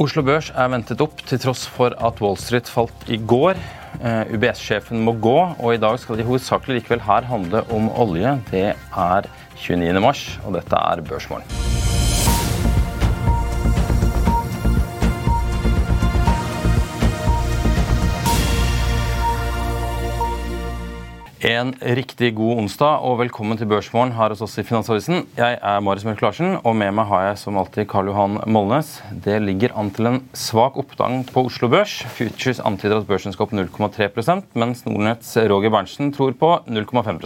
Oslo 0.00 0.22
Børs 0.24 0.46
er 0.56 0.70
ventet 0.72 1.02
opp 1.04 1.18
til 1.28 1.36
tross 1.42 1.66
for 1.68 1.92
at 1.92 2.22
Wall 2.24 2.38
Street 2.40 2.70
falt 2.72 3.02
i 3.12 3.18
går. 3.20 3.58
Eh, 4.00 4.32
UBS-sjefen 4.32 5.02
må 5.04 5.12
gå, 5.20 5.34
og 5.60 5.74
i 5.74 5.80
dag 5.82 5.98
skal 6.00 6.16
det 6.16 6.24
hovedsakelig 6.24 6.78
likevel 6.78 7.04
her 7.04 7.28
handle 7.28 7.60
om 7.68 7.90
olje. 7.92 8.32
Det 8.48 8.70
er 8.72 9.28
29. 9.60 10.00
mars, 10.00 10.24
og 10.46 10.56
dette 10.56 10.80
er 10.94 11.04
Børsmorgen. 11.04 11.79
En 21.40 21.70
riktig 21.80 22.34
god 22.36 22.58
onsdag 22.60 23.00
og 23.00 23.14
velkommen 23.22 23.56
til 23.56 23.64
Børsmorgen 23.70 24.10
her 24.12 24.28
hos 24.28 24.42
oss 24.44 24.58
i 24.60 24.64
Finansavisen. 24.68 25.22
Jeg 25.38 25.54
er 25.56 25.78
Marius 25.80 26.04
Mørk 26.04 26.20
Larsen, 26.20 26.58
og 26.60 26.74
med 26.76 26.92
meg 26.92 27.08
har 27.08 27.22
jeg 27.30 27.38
som 27.40 27.56
alltid 27.56 27.86
Karl 27.88 28.10
Johan 28.10 28.36
Molnes. 28.44 28.90
Det 29.24 29.38
ligger 29.40 29.72
an 29.80 29.88
til 29.96 30.10
en 30.10 30.18
svak 30.36 30.76
oppgang 30.76 31.22
på 31.24 31.46
Oslo 31.48 31.70
Børs. 31.72 32.02
Futures 32.12 32.60
antyder 32.60 33.00
at 33.00 33.08
børsen 33.08 33.32
skal 33.32 33.48
opp 33.48 33.56
0,3% 33.56 34.52
mens 34.52 34.84
Nordnetts 34.84 35.32
Roger 35.48 35.72
Berntsen 35.72 36.12
tror 36.12 36.36
på 36.36 36.52
0,5 36.68 37.24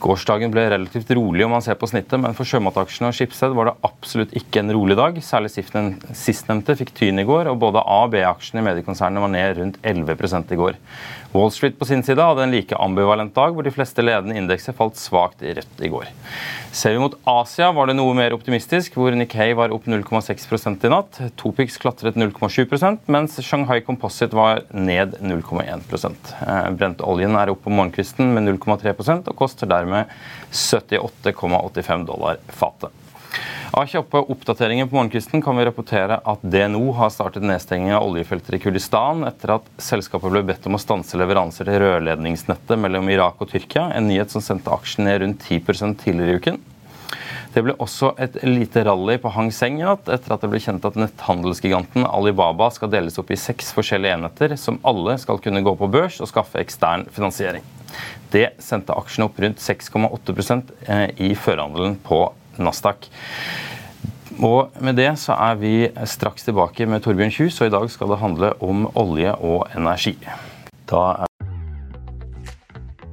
Gårsdagen 0.00 0.52
ble 0.52 0.62
relativt 0.72 1.10
rolig 1.12 1.44
om 1.44 1.52
man 1.52 1.64
ser 1.64 1.76
på 1.76 1.88
snittet, 1.90 2.16
men 2.22 2.32
for 2.36 2.48
sjømataksjene 2.48 3.10
og 3.10 3.16
Schibsted 3.16 3.52
var 3.56 3.68
det 3.68 3.76
absolutt 3.84 4.32
ikke 4.38 4.62
en 4.62 4.72
rolig 4.72 4.96
dag. 4.96 5.18
Særlig 5.24 5.52
sistnevnte 5.52 6.76
fikk 6.78 6.94
tyn 6.96 7.20
i 7.20 7.26
går, 7.28 7.50
og 7.52 7.60
både 7.60 7.82
A- 7.84 8.04
og 8.06 8.14
B-aksjene 8.14 8.62
i 8.62 8.68
mediekonsernet 8.70 9.20
var 9.20 9.34
ned 9.34 9.60
rundt 9.60 9.80
11 9.84 10.54
i 10.56 10.60
går. 10.60 10.80
Wall 11.32 11.52
Street 11.54 11.76
på 11.78 11.86
sin 11.86 12.02
side 12.02 12.22
hadde 12.24 12.42
en 12.42 12.50
like 12.50 12.74
ambivalent 12.74 13.34
dag, 13.36 13.52
hvor 13.54 13.62
de 13.62 13.70
fleste 13.70 14.02
ledende 14.02 14.34
indekser 14.40 14.74
falt 14.74 14.98
svakt 14.98 15.44
i 15.46 15.52
rødt 15.54 15.84
i 15.84 15.90
går. 15.92 16.08
Ser 16.74 16.94
vi 16.94 17.02
mot 17.02 17.14
Asia, 17.28 17.68
var 17.74 17.90
det 17.90 17.96
noe 17.98 18.14
mer 18.18 18.34
optimistisk, 18.34 18.96
hvor 18.98 19.14
Nikkei 19.14 19.52
var 19.58 19.74
opp 19.74 19.86
0,6% 19.90 20.86
i 20.86 20.90
natt. 20.90 21.20
Topix 21.38 21.78
klatret 21.82 22.18
0,7% 22.18 23.10
mens 23.10 23.38
Shanghai 23.46 23.80
Composite 23.86 24.38
var 24.38 24.64
ned 24.70 25.16
0,1 25.22 25.66
eh, 25.66 26.70
Brentoljen 26.78 27.38
er 27.38 27.50
opp 27.52 27.62
på 27.66 27.74
morgenkvisten 27.74 28.34
med 28.34 28.46
0,3 28.48 28.94
og 29.20 29.34
koster 29.38 29.70
dermed 29.70 29.89
78,85 30.50 32.06
dollar 32.08 32.40
fatet. 32.48 32.90
Av 33.70 33.86
kjappe 33.86 34.18
oppdateringer 34.18 34.86
på 34.86 34.96
morgenkvisten 34.96 35.42
kan 35.42 35.56
vi 35.56 35.64
rapportere 35.64 36.16
at 36.26 36.40
DNO 36.42 36.88
har 36.98 37.12
startet 37.14 37.44
nedstenging 37.46 37.92
av 37.94 38.08
oljefelter 38.08 38.56
i 38.56 38.58
Kurdistan 38.58 39.22
etter 39.28 39.54
at 39.54 39.68
selskapet 39.78 40.32
ble 40.34 40.42
bedt 40.48 40.66
om 40.66 40.74
å 40.74 40.80
stanse 40.82 41.20
leveranser 41.20 41.70
til 41.70 41.78
rørledningsnettet 41.84 42.80
mellom 42.82 43.12
Irak 43.14 43.38
og 43.38 43.52
Tyrkia, 43.52 43.92
en 43.94 44.10
nyhet 44.10 44.34
som 44.34 44.42
sendte 44.42 44.74
aksjen 44.74 45.06
ned 45.06 45.22
rundt 45.22 45.46
10 45.46 45.94
tidligere 46.02 46.34
i 46.34 46.42
uken. 46.42 46.58
Det 47.50 47.64
ble 47.66 47.74
også 47.82 48.12
et 48.22 48.36
lite 48.46 48.84
rally 48.86 49.16
på 49.18 49.32
Hang 49.34 49.48
Seng 49.54 49.80
i 49.80 49.86
natt, 49.86 50.06
etter 50.06 50.34
at 50.36 50.44
det 50.44 50.50
ble 50.52 50.60
kjent 50.62 50.84
at 50.86 50.98
netthandelsgiganten 51.00 52.06
Alibaba 52.06 52.68
skal 52.70 52.92
deles 52.92 53.18
opp 53.18 53.32
i 53.34 53.38
seks 53.40 53.72
forskjellige 53.74 54.20
enheter, 54.20 54.54
som 54.60 54.78
alle 54.86 55.16
skal 55.18 55.40
kunne 55.42 55.64
gå 55.66 55.74
på 55.80 55.88
børs 55.90 56.20
og 56.22 56.30
skaffe 56.30 56.60
ekstern 56.62 57.08
finansiering. 57.10 57.66
Det 58.30 58.52
sendte 58.62 58.94
aksjene 58.94 59.26
opp 59.26 59.40
rundt 59.42 59.58
6,8 59.58 60.60
eh, 60.86 61.08
i 61.26 61.32
førhandelen 61.34 61.98
på 62.06 62.22
Nasdaq. 62.62 63.10
Og 64.38 64.70
med 64.80 64.94
det 65.00 65.10
så 65.18 65.34
er 65.34 65.58
vi 65.58 65.74
straks 66.06 66.46
tilbake 66.46 66.86
med 66.86 67.02
Torbjørn 67.02 67.34
Kjus, 67.34 67.58
og 67.60 67.66
i 67.66 67.74
dag 67.74 67.90
skal 67.90 68.14
det 68.14 68.22
handle 68.22 68.52
om 68.62 68.86
olje 68.94 69.34
og 69.42 69.66
energi. 69.74 70.14
Da 70.86 71.26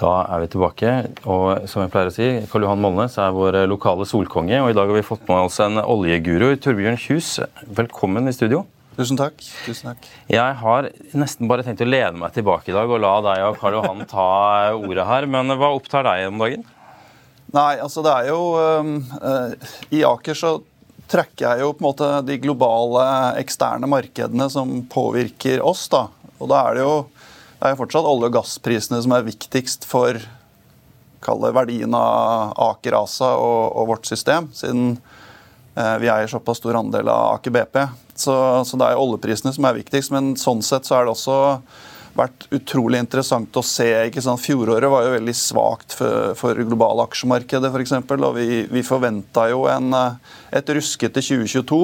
Da 0.00 0.10
er 0.32 0.40
vi 0.40 0.48
tilbake. 0.54 0.90
Og 1.28 1.66
som 1.68 1.82
jeg 1.84 1.92
pleier 1.92 2.08
å 2.08 2.14
si, 2.14 2.28
Karl 2.48 2.64
Johan 2.64 2.80
Molnes 2.80 3.18
er 3.20 3.34
vår 3.36 3.58
lokale 3.68 4.06
solkonge. 4.08 4.62
Og 4.64 4.72
i 4.72 4.76
dag 4.76 4.88
har 4.88 4.96
vi 4.96 5.04
fått 5.04 5.26
med 5.28 5.44
oss 5.44 5.60
en 5.60 5.76
oljeguru. 5.82 6.54
Torbjørn 6.56 6.96
Kjus, 7.00 7.34
velkommen 7.68 8.30
i 8.30 8.32
studio. 8.32 8.62
Tusen 8.96 9.20
takk. 9.20 9.36
Tusen 9.66 9.92
takk. 9.92 10.08
Jeg 10.32 10.56
har 10.62 10.88
nesten 11.16 11.50
bare 11.50 11.64
tenkt 11.66 11.84
å 11.84 11.88
lene 11.88 12.16
meg 12.20 12.32
tilbake 12.36 12.72
i 12.72 12.76
dag 12.76 12.88
og 12.88 13.00
la 13.04 13.12
deg 13.28 13.44
og 13.50 13.60
Karl 13.60 13.76
Johan 13.76 14.08
ta 14.08 14.26
ordet 14.78 15.06
her. 15.10 15.28
Men 15.36 15.52
hva 15.60 15.72
opptar 15.76 16.08
deg 16.08 16.30
om 16.30 16.40
dagen? 16.40 16.64
Nei, 17.52 17.74
altså 17.82 18.04
det 18.06 18.16
er 18.16 18.30
jo 18.30 18.40
uh, 18.56 19.70
I 19.92 20.04
Aker 20.06 20.38
så 20.38 20.56
trekker 21.10 21.44
jeg 21.44 21.64
jo 21.64 21.72
på 21.74 21.82
en 21.82 21.88
måte 21.90 22.10
de 22.24 22.40
globale 22.40 23.04
eksterne 23.40 23.88
markedene 23.90 24.48
som 24.52 24.78
påvirker 24.88 25.60
oss. 25.60 25.88
da. 25.92 26.06
Og 26.40 26.48
da 26.48 26.64
er 26.70 26.78
det 26.78 26.86
jo 26.86 26.94
det 27.60 27.68
er 27.68 27.74
jo 27.74 27.82
fortsatt 27.82 28.06
olje- 28.08 28.30
og 28.30 28.36
gassprisene 28.38 29.02
som 29.04 29.12
er 29.12 29.26
viktigst 29.26 29.84
for 29.88 30.16
kalle 31.20 31.50
verdien 31.52 31.92
av 31.92 32.54
Aker 32.70 32.96
ASA 33.02 33.34
og, 33.36 33.76
og 33.76 33.90
vårt 33.90 34.08
system, 34.08 34.48
siden 34.56 34.94
eh, 35.76 35.96
vi 36.00 36.08
eier 36.08 36.30
såpass 36.32 36.62
stor 36.62 36.78
andel 36.80 37.10
av 37.12 37.34
Aker 37.36 37.52
BP. 37.52 37.76
Så, 38.16 38.34
så, 38.64 38.80
det 38.80 38.88
er 38.88 39.00
oljeprisene 39.00 39.52
som 39.52 39.68
er 39.68 39.76
viktigst. 39.76 40.12
Men 40.12 40.32
sånn 40.40 40.64
sett 40.64 40.88
så 40.88 40.96
er 40.96 41.06
det 41.06 41.12
også 41.12 41.36
vært 42.16 42.48
utrolig 42.56 43.00
interessant 43.00 43.56
å 43.56 43.64
se. 43.64 43.88
ikke 44.08 44.24
sant? 44.24 44.40
Fjoråret 44.42 44.92
var 44.92 45.04
jo 45.06 45.14
veldig 45.18 45.36
svakt 45.36 45.94
for, 45.96 46.32
for 46.40 46.64
globale 46.64 47.04
aksjemarkedet 47.04 47.70
f.eks. 47.70 47.96
Og 48.00 48.32
vi, 48.36 48.64
vi 48.72 48.84
forventa 48.86 49.50
jo 49.52 49.66
en, 49.72 49.92
et 50.56 50.74
ruskete 50.76 51.20
2022. 51.24 51.80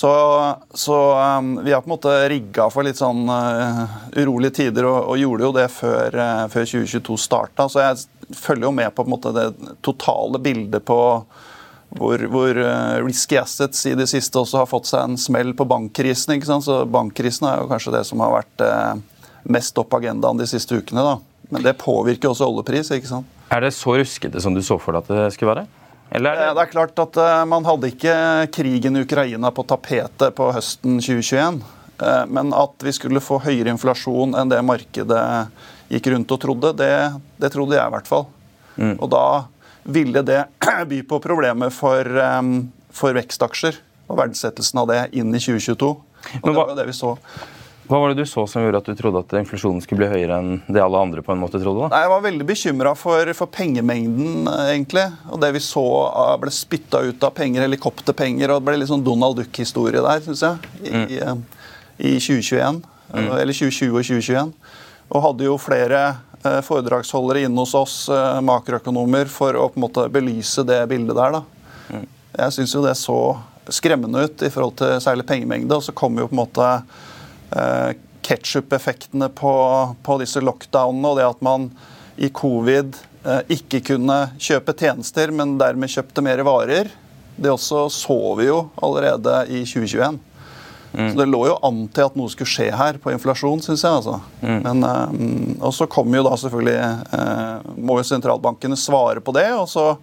Så, 0.00 0.56
så 0.74 0.96
um, 1.38 1.64
vi 1.64 1.72
har 1.72 1.80
på 1.80 1.90
en 1.90 1.92
måte 1.92 2.28
rigga 2.32 2.70
for 2.72 2.86
litt 2.86 2.96
sånn 2.96 3.26
uh, 3.28 3.82
urolige 4.16 4.54
tider, 4.56 4.86
og, 4.88 5.10
og, 5.10 5.18
gjorde 5.20 5.44
jo 5.44 5.50
det 5.52 5.66
før, 5.74 6.16
uh, 6.16 6.44
før 6.48 6.68
2022 6.70 7.16
starta. 7.20 7.66
Så 7.68 7.82
jeg 7.82 8.38
følger 8.38 8.64
jo 8.64 8.70
med 8.78 8.94
på, 8.94 9.04
på 9.04 9.12
måte, 9.12 9.34
det 9.36 9.74
totale 9.84 10.40
bildet 10.40 10.86
på 10.88 10.96
hvor, 12.00 12.24
hvor 12.32 12.62
uh, 12.64 12.96
risky 13.04 13.36
assets 13.42 13.82
i 13.90 13.92
det 13.98 14.06
siste 14.08 14.40
også 14.40 14.62
har 14.62 14.70
fått 14.70 14.88
seg 14.88 15.04
en 15.04 15.20
smell 15.20 15.52
på 15.58 15.68
bankkrisen. 15.68 16.32
ikke 16.38 16.48
sant? 16.48 16.64
Så 16.64 16.80
bankkrisen 16.88 17.50
er 17.50 17.60
jo 17.60 17.68
kanskje 17.68 17.92
det 17.98 18.06
som 18.08 18.24
har 18.24 18.38
vært 18.38 18.64
uh, 18.64 19.26
mest 19.52 19.84
opp 19.84 19.98
agendaen 20.00 20.40
de 20.40 20.48
siste 20.48 20.80
ukene. 20.80 21.04
da. 21.04 21.18
Men 21.52 21.66
det 21.66 21.76
påvirker 21.84 22.32
også 22.32 22.48
oljepris. 22.48 22.88
ikke 22.96 23.12
sant? 23.12 23.36
Er 23.52 23.68
det 23.68 23.74
så 23.76 24.00
ruskete 24.00 24.40
som 24.40 24.56
du 24.56 24.64
så 24.64 24.80
for 24.80 24.96
deg 24.96 25.04
at 25.04 25.12
det 25.12 25.36
skulle 25.36 25.58
være? 25.58 25.68
Eller 26.10 26.34
er 26.34 26.48
det... 26.48 26.54
det 26.58 26.64
er 26.64 26.72
klart 26.72 27.02
at 27.02 27.18
uh, 27.20 27.42
Man 27.48 27.66
hadde 27.68 27.90
ikke 27.92 28.14
krigen 28.54 28.98
i 28.98 29.04
Ukraina 29.06 29.52
på 29.54 29.64
tapetet 29.68 30.34
på 30.36 30.50
høsten 30.54 30.98
2021. 30.98 31.60
Uh, 32.00 32.24
men 32.30 32.54
at 32.56 32.86
vi 32.86 32.94
skulle 32.96 33.22
få 33.22 33.40
høyere 33.44 33.72
inflasjon 33.74 34.34
enn 34.38 34.50
det 34.50 34.60
markedet 34.66 35.22
gikk 35.90 36.10
rundt 36.14 36.34
og 36.34 36.42
trodde, 36.42 36.74
det, 36.78 36.92
det 37.42 37.50
trodde 37.54 37.78
jeg 37.78 37.86
i 37.86 37.94
hvert 37.96 38.10
fall. 38.10 38.26
Mm. 38.76 38.96
Og 38.96 39.08
da 39.12 39.24
ville 39.90 40.22
det 40.26 40.42
by 40.90 41.00
på 41.08 41.22
problemer 41.22 41.72
for, 41.74 42.06
um, 42.38 42.68
for 42.94 43.16
vekstaksjer 43.16 43.78
og 44.10 44.18
verdsettelsen 44.18 44.82
av 44.82 44.90
det 44.90 45.00
inn 45.18 45.30
i 45.34 45.40
2022. 45.42 45.90
Og 46.40 46.46
det 46.46 46.56
var 46.56 46.72
jo 46.72 46.78
det 46.78 46.86
vi 46.90 46.96
så. 46.96 47.14
Hva 47.90 47.98
var 47.98 48.12
det 48.12 48.22
du 48.22 48.28
så 48.28 48.44
som 48.46 48.62
gjorde 48.62 48.78
at 48.78 48.86
du 48.86 48.94
trodde 48.94 49.20
at 49.24 49.32
inflasjonen 49.40 49.82
skulle 49.82 50.04
bli 50.04 50.10
høyere 50.12 50.36
enn 50.38 50.60
det 50.70 50.82
alle 50.82 51.00
andre 51.02 51.24
på 51.26 51.34
en 51.34 51.40
måte 51.42 51.58
trodde? 51.58 51.88
da? 51.88 51.88
Nei, 51.90 52.02
jeg 52.04 52.12
var 52.12 52.22
veldig 52.26 52.46
bekymra 52.46 52.92
for, 52.98 53.32
for, 53.34 53.50
pengemengden, 53.50 54.46
egentlig. 54.68 55.08
Og 55.26 55.42
det 55.42 55.50
vi 55.56 55.62
så 55.64 55.84
eh, 56.06 56.36
ble 56.44 56.54
spytta 56.54 57.02
ut 57.08 57.26
av 57.26 57.34
penger, 57.34 57.64
helikopterpenger, 57.66 58.52
og 58.52 58.60
det 58.60 58.68
ble 58.68 58.76
litt 58.78 58.92
sånn 58.92 59.02
Donald 59.06 59.40
Duck-historie 59.40 60.04
der, 60.06 60.22
syns 60.22 60.44
jeg, 60.46 60.70
i, 60.86 60.94
mm. 60.94 61.04
i, 61.10 62.12
i 62.12 62.14
2021. 62.22 62.80
Mm. 63.10 63.28
Eller 63.40 63.58
2020 63.58 63.90
og 63.90 64.06
2021. 64.06 64.54
Og 65.10 65.26
hadde 65.26 65.50
jo 65.50 65.58
flere 65.58 66.04
foredragsholdere 66.40 67.42
inne 67.44 67.66
hos 67.66 67.74
oss, 67.76 67.96
makroøkonomer, 68.46 69.28
for 69.28 69.58
å 69.58 69.66
på 69.68 69.76
en 69.76 69.84
måte 69.88 70.06
belyse 70.14 70.62
det 70.64 70.78
bildet 70.88 71.18
der. 71.18 71.40
da. 71.40 71.42
Mm. 71.90 72.06
Jeg 72.38 72.54
syns 72.54 72.74
jo 72.78 72.86
det 72.86 72.94
så 72.96 73.18
skremmende 73.70 74.24
ut 74.24 74.42
i 74.42 74.50
forhold 74.50 74.76
til 74.80 75.00
særlig 75.02 75.26
pengemengde. 75.28 75.76
Og 75.76 75.84
så 75.84 75.94
kom 75.96 76.18
jo 76.18 76.28
på 76.30 76.36
en 76.36 76.42
måte 76.42 76.68
eh, 76.70 77.08
ketsjup-effektene 78.22 79.28
på, 79.34 79.52
på, 80.02 80.18
disse 80.22 80.42
lockdownene 80.44 81.10
og 81.10 81.18
det 81.18 81.26
at 81.26 81.44
man 81.44 81.68
i 82.20 82.28
covid 82.34 82.98
eh, 83.24 83.42
ikke 83.56 83.82
kunne 83.92 84.18
kjøpe 84.38 84.74
tjenester, 84.76 85.32
men 85.34 85.56
dermed 85.60 85.90
kjøpte 85.90 86.24
mer 86.24 86.42
varer. 86.46 86.90
Det 87.40 87.52
også 87.52 87.86
så 87.94 88.18
vi 88.38 88.50
jo 88.50 88.64
allerede 88.84 89.46
i 89.48 89.64
2021. 89.64 90.20
Mm. 90.92 91.12
Så 91.12 91.18
Det 91.18 91.26
lå 91.30 91.44
jo 91.46 91.58
an 91.64 91.84
til 91.94 92.08
at 92.08 92.16
noe 92.18 92.32
skulle 92.32 92.50
skje 92.50 92.66
her 92.74 92.98
på 93.00 93.12
inflasjon, 93.14 93.62
syns 93.62 93.84
jeg. 93.86 94.00
altså. 94.00 94.18
Mm. 94.42 94.58
Men, 94.66 94.84
um, 94.84 95.52
og 95.60 95.74
så 95.74 95.86
kommer 95.90 96.18
jo 96.18 96.24
da 96.26 96.34
selvfølgelig 96.42 97.76
Må 97.78 98.00
jo 98.00 98.08
sentralbankene 98.08 98.78
svare 98.78 99.22
på 99.22 99.34
det. 99.36 99.46
og 99.54 99.68
så 99.70 99.94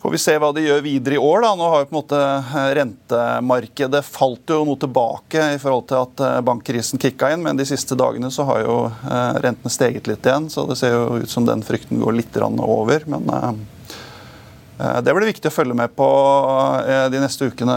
får 0.00 0.14
vi 0.14 0.20
se 0.20 0.36
hva 0.40 0.50
de 0.56 0.64
gjør 0.64 0.84
videre 0.84 1.16
i 1.16 1.22
år. 1.22 1.42
da. 1.44 1.54
Nå 1.56 1.70
har 1.72 1.82
jo 1.82 1.88
på 1.90 1.94
en 1.94 2.00
måte 2.00 2.20
Rentemarkedet 2.78 4.04
falt 4.06 4.54
jo 4.54 4.62
noe 4.68 4.80
tilbake 4.80 5.48
i 5.54 5.58
forhold 5.60 5.88
til 5.90 6.04
at 6.04 6.44
bankkrisen 6.46 7.02
kicka 7.02 7.32
inn, 7.34 7.44
men 7.44 7.60
de 7.60 7.68
siste 7.68 7.98
dagene 7.98 8.32
så 8.32 8.48
har 8.48 8.64
jo 8.64 8.78
rentene 9.44 9.72
steget 9.72 10.08
litt 10.08 10.24
igjen. 10.24 10.48
Så 10.52 10.64
det 10.70 10.78
ser 10.80 10.96
jo 10.96 11.20
ut 11.20 11.30
som 11.30 11.48
den 11.48 11.64
frykten 11.66 12.00
går 12.00 12.16
litt 12.16 12.40
over. 12.40 13.04
Men 13.10 13.28
Eh, 14.80 15.00
det 15.04 15.12
blir 15.14 15.28
viktig 15.28 15.50
å 15.50 15.52
følge 15.52 15.76
med 15.76 15.92
på 15.96 16.06
eh, 16.86 17.06
de 17.12 17.20
neste 17.20 17.50
ukene 17.50 17.76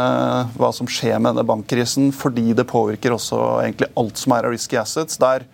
hva 0.55 0.69
som 0.75 0.87
skjer 0.87 1.19
med 1.19 1.33
denne 1.33 1.47
bankkrisen, 1.47 2.13
fordi 2.15 2.53
det 2.55 2.69
påvirker 2.69 3.15
også 3.15 3.39
egentlig 3.63 3.91
alt 3.99 4.21
som 4.21 4.35
er 4.37 4.47
av 4.47 4.55
risky 4.55 4.79
assets. 4.79 5.19
der 5.19 5.47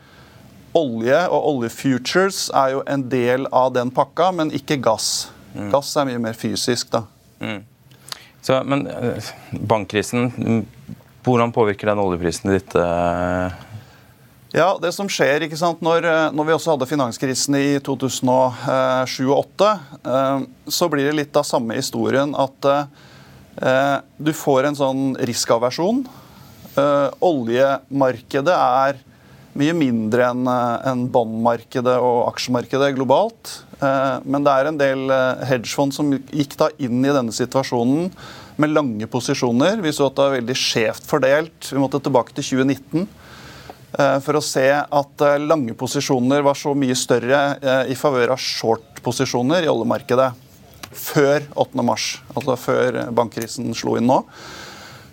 Olje 0.78 1.18
og 1.34 1.48
oljefutures 1.50 2.44
er 2.54 2.76
jo 2.76 2.84
en 2.86 3.08
del 3.10 3.48
av 3.50 3.72
den 3.74 3.90
pakka, 3.90 4.30
men 4.38 4.54
ikke 4.54 4.78
gass. 4.86 5.32
Mm. 5.56 5.70
Gass 5.74 5.96
er 5.98 6.10
mye 6.10 6.22
mer 6.22 6.38
fysisk, 6.38 6.92
da. 6.94 7.04
Mm. 7.40 7.64
Så, 8.42 8.60
men 8.66 8.86
eh, 8.88 9.32
bankkrisen, 9.52 10.30
hvordan 11.26 11.52
påvirker 11.56 11.92
den 11.92 12.04
oljeprisen 12.04 12.54
ditt? 12.54 12.76
Ja, 14.50 14.72
det 14.82 14.90
som 14.96 15.06
skjer 15.12 15.44
ikke 15.46 15.58
sant, 15.60 15.82
når, 15.86 16.06
eh, 16.10 16.32
når 16.34 16.48
vi 16.48 16.54
også 16.56 16.72
hadde 16.74 16.90
finanskrisen 16.90 17.54
i 17.60 17.78
2007-2008, 17.86 19.68
eh, 20.02 20.40
så 20.66 20.90
blir 20.90 21.06
det 21.06 21.18
litt 21.20 21.38
av 21.38 21.46
samme 21.46 21.78
historien 21.78 22.34
at 22.34 22.66
eh, 22.66 23.98
du 24.18 24.34
får 24.34 24.66
en 24.66 24.80
sånn 24.80 25.04
riskaversjon. 25.30 26.02
Oljemarkedet 27.26 28.56
er 28.56 29.00
mye 29.58 29.74
mindre 29.78 30.28
enn 30.30 30.50
en 30.50 31.06
båndmarkedet 31.14 31.96
og 32.04 32.28
aksjemarkedet 32.30 32.94
globalt. 32.98 33.56
Men 33.80 34.44
det 34.46 34.54
er 34.54 34.70
en 34.70 34.80
del 34.80 35.14
hedgefond 35.48 35.96
som 35.96 36.12
gikk 36.12 36.58
da 36.60 36.68
inn 36.84 37.00
i 37.02 37.14
denne 37.16 37.34
situasjonen 37.34 38.12
med 38.60 38.74
lange 38.76 39.08
posisjoner. 39.10 39.80
Vi 39.82 39.94
så 39.96 40.10
at 40.10 40.18
det 40.18 40.26
var 40.26 40.36
veldig 40.38 40.58
skjevt 40.60 41.08
fordelt. 41.08 41.72
Vi 41.72 41.82
måtte 41.82 42.02
tilbake 42.04 42.36
til 42.36 42.50
2019 42.60 43.08
Eh, 43.98 44.20
for 44.22 44.38
å 44.38 44.44
se 44.44 44.68
at 44.70 45.24
eh, 45.26 45.40
lange 45.42 45.74
posisjoner 45.78 46.44
var 46.46 46.58
så 46.58 46.76
mye 46.78 46.98
større 46.98 47.40
eh, 47.58 47.90
i 47.94 47.98
favør 47.98 48.36
av 48.36 48.42
short-posisjoner 48.44 49.66
i 49.66 49.72
oljemarkedet 49.72 50.30
før 50.90 51.42
8.3, 51.58 51.96
altså 52.36 52.58
før 52.60 53.00
bankkrisen 53.18 53.74
slo 53.78 53.96
inn 53.98 54.10
nå. 54.10 54.22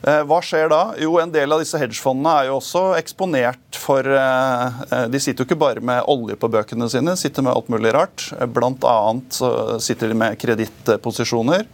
Hva 0.03 0.39
skjer 0.45 0.69
da? 0.71 0.81
Jo, 1.01 1.17
En 1.19 1.33
del 1.35 1.51
av 1.51 1.63
disse 1.63 1.79
hedgefondene 1.81 2.35
er 2.39 2.49
jo 2.51 2.59
også 2.61 2.83
eksponert 2.99 3.79
for 3.81 4.07
De 4.07 5.21
sitter 5.23 5.43
jo 5.43 5.47
ikke 5.49 5.59
bare 5.59 5.83
med 5.83 6.05
olje 6.07 6.37
på 6.39 6.51
bøkene 6.53 6.87
sine, 6.93 7.17
de 7.17 7.21
sitter 7.21 7.43
med 7.43 7.57
alt 7.57 7.71
mulig 7.73 7.95
rart. 7.97 8.29
Blant 8.55 8.85
annet 8.87 9.41
sitter 9.83 10.13
de 10.13 10.19
med 10.21 10.39
kredittposisjoner. 10.39 11.67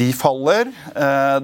De 0.00 0.08
faller. 0.16 0.70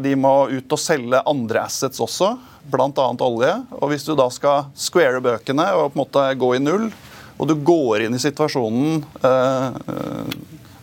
De 0.00 0.14
må 0.16 0.34
ut 0.54 0.76
og 0.78 0.80
selge 0.80 1.20
andre 1.28 1.66
assets 1.66 2.00
også 2.00 2.36
bl.a. 2.70 3.08
olje. 3.24 3.54
Og 3.80 3.90
hvis 3.92 4.06
du 4.06 4.14
da 4.18 4.28
skal 4.32 4.70
square 4.78 5.20
bøkene 5.24 5.66
og 5.76 5.90
på 5.92 5.96
en 5.96 6.02
måte 6.02 6.26
gå 6.38 6.52
i 6.56 6.62
null, 6.62 6.90
og 7.36 7.50
du 7.50 7.56
går 7.68 8.06
inn 8.06 8.16
i 8.16 8.22
situasjonen 8.22 9.02
eh, 9.20 9.66
eh, 9.92 10.36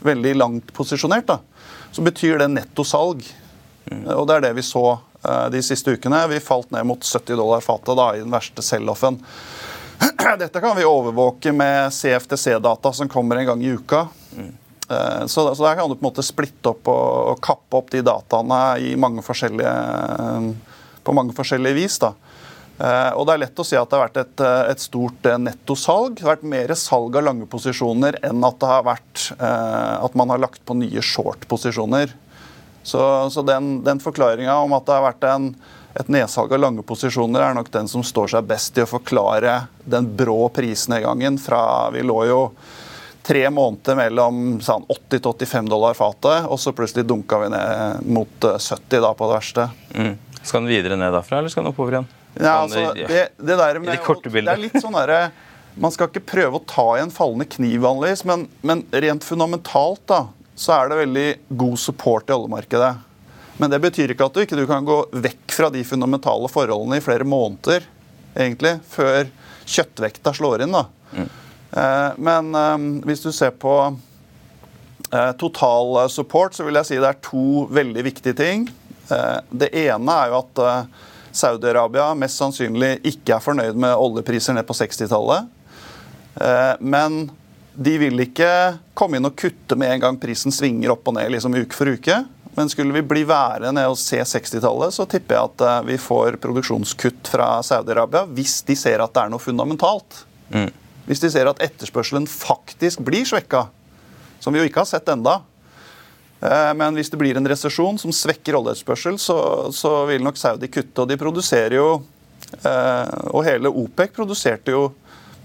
veldig 0.05 0.35
langt 0.37 0.73
posisjonert, 0.75 1.31
da, 1.31 1.39
så 1.93 2.05
betyr 2.05 2.43
det 2.43 2.51
netto 2.53 2.85
salg. 2.87 3.23
Mm. 3.25 3.42
Og 3.91 4.27
det 4.27 4.37
er 4.37 4.45
det 4.47 4.53
vi 4.57 4.65
så 4.65 4.85
eh, 4.95 5.47
de 5.53 5.61
siste 5.65 5.95
ukene. 5.95 6.23
Vi 6.31 6.39
falt 6.43 6.71
ned 6.71 6.87
mot 6.87 7.03
70 7.03 7.35
dollar 7.35 7.63
fatet 7.65 8.03
i 8.15 8.23
den 8.23 8.33
verste 8.33 8.65
sell-offen. 8.65 9.19
Dette 10.41 10.61
kan 10.63 10.75
vi 10.77 10.87
overvåke 10.87 11.51
med 11.55 11.93
CFTC-data 11.93 12.93
som 12.93 13.11
kommer 13.11 13.41
en 13.41 13.51
gang 13.51 13.63
i 13.63 13.73
uka. 13.75 14.07
Eh, 14.37 15.25
så, 15.27 15.47
der 15.53 15.75
kan 15.75 15.89
du 15.89 15.95
på 15.95 16.03
en 16.03 16.09
måte 16.09 16.25
splitte 16.25 16.73
opp 16.73 16.87
og, 16.91 17.39
kappe 17.43 17.79
opp 17.79 17.91
de 17.93 18.03
dataene 18.05 18.97
mange 18.97 19.23
på 21.03 21.13
mange 21.13 21.35
forskjellige 21.35 21.75
vis. 21.75 21.99
da. 21.99 22.13
Eh, 22.81 23.11
og 23.13 23.27
Det 23.27 23.35
er 23.35 23.41
lett 23.43 23.61
å 23.61 23.65
si 23.67 23.77
at 23.77 23.89
det 23.89 23.97
har 23.97 24.07
vært 24.07 24.19
et, 24.23 24.41
eh, 24.41 24.71
et 24.73 24.81
stort 24.81 25.27
eh, 25.29 25.37
nettosalg. 25.37 26.17
Det 26.17 26.25
har 26.25 26.35
vært 26.35 26.49
mer 26.55 26.73
salg 26.79 27.15
av 27.19 27.27
lange 27.27 27.45
posisjoner 27.49 28.17
enn 28.25 28.43
at 28.47 28.59
det 28.59 28.69
har 28.69 28.87
vært 28.87 29.25
at 29.43 30.15
man 30.17 30.31
har 30.33 30.41
lagt 30.41 30.63
på 30.65 30.75
nye 30.77 31.01
short-posisjoner. 31.03 32.11
Så, 32.83 32.99
så, 33.31 33.41
den, 33.47 33.77
den 33.85 34.01
forklaringa 34.03 34.57
om 34.59 34.75
at 34.75 34.85
det 34.87 34.97
har 34.97 35.05
vært 35.05 35.27
en, 35.29 35.49
et 35.95 36.09
nedsalg 36.11 36.51
av 36.53 36.63
lange 36.65 36.83
posisjoner, 36.85 37.41
er 37.41 37.57
nok 37.57 37.71
den 37.73 37.87
som 37.91 38.03
står 38.03 38.35
seg 38.35 38.47
best 38.49 38.77
i 38.77 38.83
å 38.83 38.89
forklare 38.89 39.61
den 39.87 40.09
brå 40.17 40.49
prisnedgangen 40.53 41.39
fra 41.41 41.63
Vi 41.95 42.03
lå 42.03 42.19
jo 42.27 42.41
tre 43.23 43.45
måneder 43.49 43.95
mellom 43.95 44.59
sånn, 44.63 44.83
80 44.91 45.21
til 45.23 45.31
85 45.31 45.69
dollar 45.71 45.95
fatet, 45.95 46.49
og 46.51 46.59
så 46.59 46.73
plutselig 46.75 47.07
dunka 47.07 47.39
vi 47.45 47.53
ned 47.53 48.03
mot 48.03 48.49
70 48.59 48.99
da 48.99 49.13
på 49.15 49.29
det 49.29 49.37
verste. 49.37 49.69
Mm. 49.95 50.17
Skal 50.43 50.65
den 50.65 50.73
videre 50.73 50.99
ned 50.99 51.13
derfra, 51.15 51.39
eller 51.39 51.53
skal 51.53 51.63
den 51.63 51.71
oppover 51.71 51.97
igjen? 51.97 52.11
Ja, 52.33 52.57
altså, 52.63 52.91
det, 52.97 53.07
det, 53.37 53.55
der 53.55 53.79
med, 53.79 53.93
det, 53.93 54.31
det 54.33 54.47
er 54.49 54.61
litt 54.61 54.79
sånn 54.81 54.95
der, 54.97 55.31
Man 55.73 55.93
skal 55.93 56.09
ikke 56.09 56.25
prøve 56.33 56.59
å 56.59 56.65
ta 56.69 56.85
i 56.97 57.01
en 57.01 57.13
fallende 57.13 57.47
kniv, 57.49 57.79
vanligvis, 57.81 58.25
men, 58.29 58.47
men, 58.61 58.83
rent 58.91 59.25
fundamentalt 59.25 60.03
da, 60.09 60.19
så 60.55 60.75
er 60.75 60.89
det 60.89 60.99
veldig 61.01 61.27
god 61.49 61.79
support 61.81 62.29
i 62.29 62.35
oljemarkedet. 62.35 62.93
Men 63.57 63.69
det 63.69 63.79
betyr 63.83 64.13
ikke 64.13 64.27
at 64.27 64.35
du 64.35 64.41
ikke 64.43 64.57
du 64.57 64.65
kan 64.69 64.85
gå 64.85 64.97
vekk 65.23 65.53
fra 65.53 65.69
de 65.73 65.83
fundamentale 65.85 66.49
forholdene 66.49 66.97
i 66.99 67.05
flere 67.05 67.27
måneder 67.27 67.85
egentlig, 68.33 68.79
før 68.89 69.29
kjøttvekta 69.69 70.33
slår 70.33 70.65
inn. 70.65 70.73
da. 70.73 70.85
Mm. 71.13 71.29
Eh, 71.83 72.09
men 72.29 72.53
eh, 72.57 72.87
hvis 73.09 73.25
du 73.25 73.31
ser 73.35 73.53
på 73.61 73.75
eh, 75.13 75.31
total 75.41 76.09
support, 76.09 76.57
så 76.57 76.65
vil 76.65 76.81
jeg 76.81 76.89
si 76.89 77.01
det 77.01 77.11
er 77.11 77.21
to 77.25 77.65
veldig 77.73 78.05
viktige 78.09 78.37
ting. 78.37 78.67
Eh, 79.13 79.39
det 79.53 79.73
ene 79.85 80.19
er 80.23 80.33
jo 80.33 80.41
at 80.41 80.63
Saudi-Arabia 81.33 82.11
mest 82.17 82.37
sannsynlig 82.37 82.99
ikke 83.09 83.37
er 83.37 83.43
fornøyd 83.43 83.77
med 83.79 83.97
oljepriser 83.97 84.53
ned 84.57 84.67
på 84.69 84.75
60-tallet. 84.77 85.49
Eh, 86.41 86.73
men 86.79 87.25
de 87.73 87.93
vil 88.01 88.25
ikke 88.25 88.49
komme 88.97 89.17
inn 89.17 89.27
og 89.29 89.35
kutte 89.39 89.77
med 89.79 89.95
en 89.95 90.03
gang 90.03 90.19
prisen 90.21 90.53
svinger 90.53 90.93
opp 90.93 91.07
og 91.09 91.17
ned 91.17 91.31
liksom 91.33 91.55
uke 91.57 91.77
for 91.77 91.89
uke. 91.89 92.19
Men 92.53 92.69
skulle 92.69 92.93
vi 92.93 93.01
bli 93.01 93.23
værende 93.25 93.87
og 93.89 93.97
se 93.97 94.19
60-tallet, 94.21 94.93
så 94.93 95.07
tipper 95.09 95.39
jeg 95.39 95.49
at 95.49 95.87
vi 95.87 95.97
får 95.97 96.37
produksjonskutt 96.43 97.31
fra 97.33 97.47
Saudi-Arabia 97.65 98.27
hvis 98.29 98.59
de 98.67 98.75
ser 98.77 99.01
at 99.01 99.15
det 99.15 99.23
er 99.23 99.31
noe 99.33 99.41
fundamentalt. 99.41 100.19
Mm. 100.53 100.69
Hvis 101.07 101.23
de 101.23 101.31
ser 101.33 101.49
at 101.49 101.63
etterspørselen 101.65 102.29
faktisk 102.29 103.01
blir 103.03 103.25
svekka, 103.25 103.65
som 104.43 104.53
vi 104.53 104.61
jo 104.61 104.67
ikke 104.69 104.83
har 104.83 104.91
sett 104.91 105.09
enda, 105.09 105.39
Eh, 106.43 106.73
men 106.75 106.97
hvis 106.97 107.11
det 107.11 107.19
blir 107.19 107.37
en 107.39 107.47
resesjon 107.47 107.99
som 108.01 108.13
svekker 108.15 108.57
oljeetterspørsel, 108.57 109.19
så, 109.21 109.37
så, 109.75 109.93
vil 110.09 110.23
nok 110.25 110.39
Saudi 110.39 110.69
kutte. 110.71 111.03
Og 111.03 111.09
de 111.11 111.19
produserer 111.19 111.77
jo 111.77 111.87
eh, 112.59 113.13
Og 113.31 113.45
hele 113.47 113.71
OPEC 113.71 114.15
produserte 114.15 114.75
jo 114.75 114.89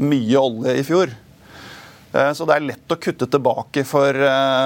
mye 0.02 0.40
olje 0.40 0.74
i 0.78 0.84
fjor. 0.86 1.14
Eh, 2.12 2.32
så 2.32 2.48
det 2.48 2.56
er 2.56 2.66
lett 2.70 2.94
å 2.94 2.98
kutte 3.00 3.28
tilbake, 3.30 3.84
for, 3.88 4.18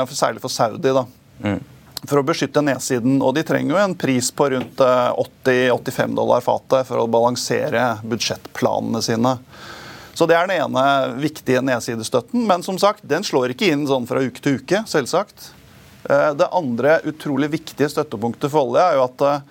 for 0.07 0.17
særlig 0.19 0.43
for 0.45 0.53
Saudi. 0.53 0.95
da. 0.95 1.07
Mm. 1.43 1.61
For 2.03 2.19
å 2.19 2.27
beskytte 2.27 2.65
nedsiden. 2.65 3.21
Og 3.23 3.37
de 3.37 3.45
trenger 3.47 3.77
jo 3.77 3.83
en 3.83 3.95
pris 3.99 4.33
på 4.35 4.49
rundt 4.55 4.83
80-85 4.83 6.17
dollar 6.19 6.43
fatet 6.43 6.89
for 6.89 7.03
å 7.03 7.11
balansere 7.11 7.93
budsjettplanene 8.03 9.03
sine. 9.05 9.37
Så 10.15 10.27
Det 10.27 10.37
er 10.37 10.47
den 10.47 10.61
ene 10.61 10.85
viktige 11.17 11.63
nedsidestøtten. 11.65 12.45
Men 12.47 12.63
som 12.63 12.79
sagt, 12.79 13.07
den 13.09 13.25
slår 13.25 13.55
ikke 13.55 13.71
inn 13.73 13.87
sånn 13.89 14.07
fra 14.07 14.21
uke 14.21 14.43
til 14.43 14.59
uke. 14.61 14.83
selvsagt. 14.87 15.53
Eh, 16.05 16.35
det 16.35 16.49
andre 16.53 17.01
utrolig 17.05 17.51
viktige 17.51 17.89
støttepunktet 17.89 18.51
for 18.51 18.67
olje 18.67 18.83
er 18.83 18.99
jo 18.99 19.05
at 19.07 19.25
eh, 19.27 19.45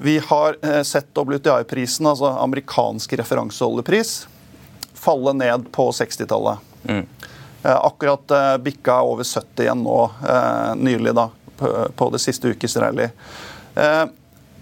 vi 0.00 0.18
har 0.22 0.56
eh, 0.62 0.82
sett 0.86 1.10
WTI-prisen, 1.14 2.06
altså 2.06 2.30
amerikansk 2.40 3.12
referanseoljepris, 3.20 4.12
falle 4.94 5.34
ned 5.36 5.66
på 5.74 5.90
60-tallet. 5.96 6.62
Mm. 6.88 7.02
Akkurat 7.62 8.32
bikka 8.64 9.02
over 9.04 9.24
70 9.24 9.62
igjen 9.66 9.82
nå 9.84 9.98
nylig, 10.80 11.12
da, 11.16 11.28
på 11.96 12.08
det 12.12 12.22
siste 12.22 12.54
ukes 12.54 12.76
rally. 12.80 13.10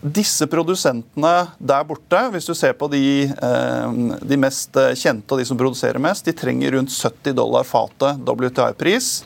disse 0.00 0.46
produsentene 0.46 1.48
der 1.58 1.84
borte, 1.86 2.20
hvis 2.32 2.46
du 2.46 2.54
ser 2.54 2.74
på 2.78 2.88
de, 2.90 3.30
eh, 3.30 3.86
de, 4.22 4.36
mest 4.38 4.74
kjente 4.94 5.34
og 5.34 5.38
de 5.38 5.46
som 5.46 5.58
produserer 5.58 5.98
mest, 6.02 6.24
de 6.26 6.34
trenger 6.34 6.74
rundt 6.74 6.90
70 6.90 7.34
dollar 7.38 7.66
fatet 7.66 8.18
WTI-pris 8.26 9.22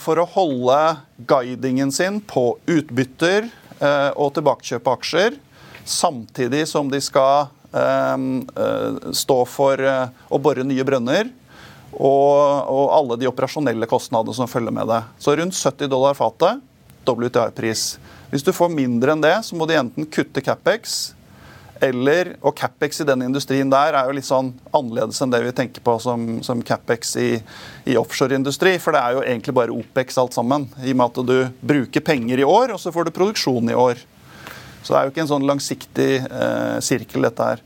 for 0.00 0.16
å 0.16 0.24
holde 0.32 0.76
guidingen 1.28 1.90
sin 1.92 2.22
på 2.24 2.54
utbytter 2.64 3.50
og 4.16 4.30
tilbakekjøp 4.32 4.86
av 4.88 4.94
aksjer, 4.96 5.34
samtidig 5.84 6.62
som 6.70 6.88
de 6.88 7.00
skal 7.04 7.50
stå 9.12 9.36
for 9.52 9.82
å 10.32 10.40
bore 10.40 10.64
nye 10.64 10.86
brønner 10.88 11.28
og, 11.92 12.66
og 12.66 12.86
alle 12.96 13.18
de 13.20 13.28
operasjonelle 13.30 13.88
kostnadene 13.90 14.36
som 14.36 14.50
følger 14.50 14.74
med 14.74 14.90
det. 14.90 15.02
Så 15.22 15.36
rundt 15.38 15.56
70 15.56 15.92
dollar 15.92 16.16
fatet, 16.18 16.62
WTI-pris. 17.06 17.84
Hvis 18.32 18.44
du 18.46 18.50
får 18.54 18.72
mindre 18.74 19.14
enn 19.14 19.22
det, 19.22 19.36
så 19.46 19.56
må 19.58 19.68
de 19.68 19.78
enten 19.78 20.08
kutte 20.10 20.42
Capex 20.42 21.14
eller, 21.84 22.30
og 22.40 22.54
Capex 22.56 23.02
i 23.02 23.06
den 23.06 23.26
industrien 23.26 23.68
der 23.70 23.96
er 23.98 24.08
jo 24.08 24.14
litt 24.16 24.26
sånn 24.26 24.48
annerledes 24.74 25.20
enn 25.20 25.32
det 25.32 25.42
vi 25.44 25.54
tenker 25.56 25.84
på 25.84 25.96
som, 26.00 26.24
som 26.46 26.62
Capex 26.64 27.16
i, 27.20 27.30
i 27.84 27.96
offshoreindustri. 28.00 28.76
For 28.82 28.96
det 28.96 29.02
er 29.02 29.16
jo 29.16 29.24
egentlig 29.24 29.56
bare 29.56 29.74
Opex 29.76 30.16
alt 30.20 30.36
sammen. 30.36 30.68
I 30.80 30.94
og 30.94 31.00
med 31.00 31.06
at 31.10 31.28
du 31.28 31.66
bruker 31.72 32.04
penger 32.04 32.40
i 32.40 32.48
år, 32.48 32.72
og 32.74 32.80
så 32.80 32.92
får 32.94 33.08
du 33.08 33.16
produksjon 33.16 33.72
i 33.72 33.76
år. 33.76 34.00
Så 34.82 34.94
det 34.94 34.98
er 34.98 35.06
jo 35.06 35.12
ikke 35.12 35.24
en 35.26 35.32
sånn 35.34 35.48
langsiktig 35.48 36.10
eh, 36.22 36.76
sirkel, 36.84 37.26
dette 37.26 37.50
her. 37.50 37.64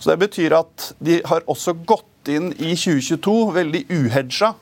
Så 0.00 0.10
det 0.10 0.20
betyr 0.22 0.56
at 0.56 0.90
de 0.98 1.20
har 1.28 1.44
også 1.50 1.76
gått 1.84 2.30
inn 2.32 2.50
i 2.56 2.72
2022 2.72 3.36
veldig 3.52 3.84
uhedga. 3.92 4.54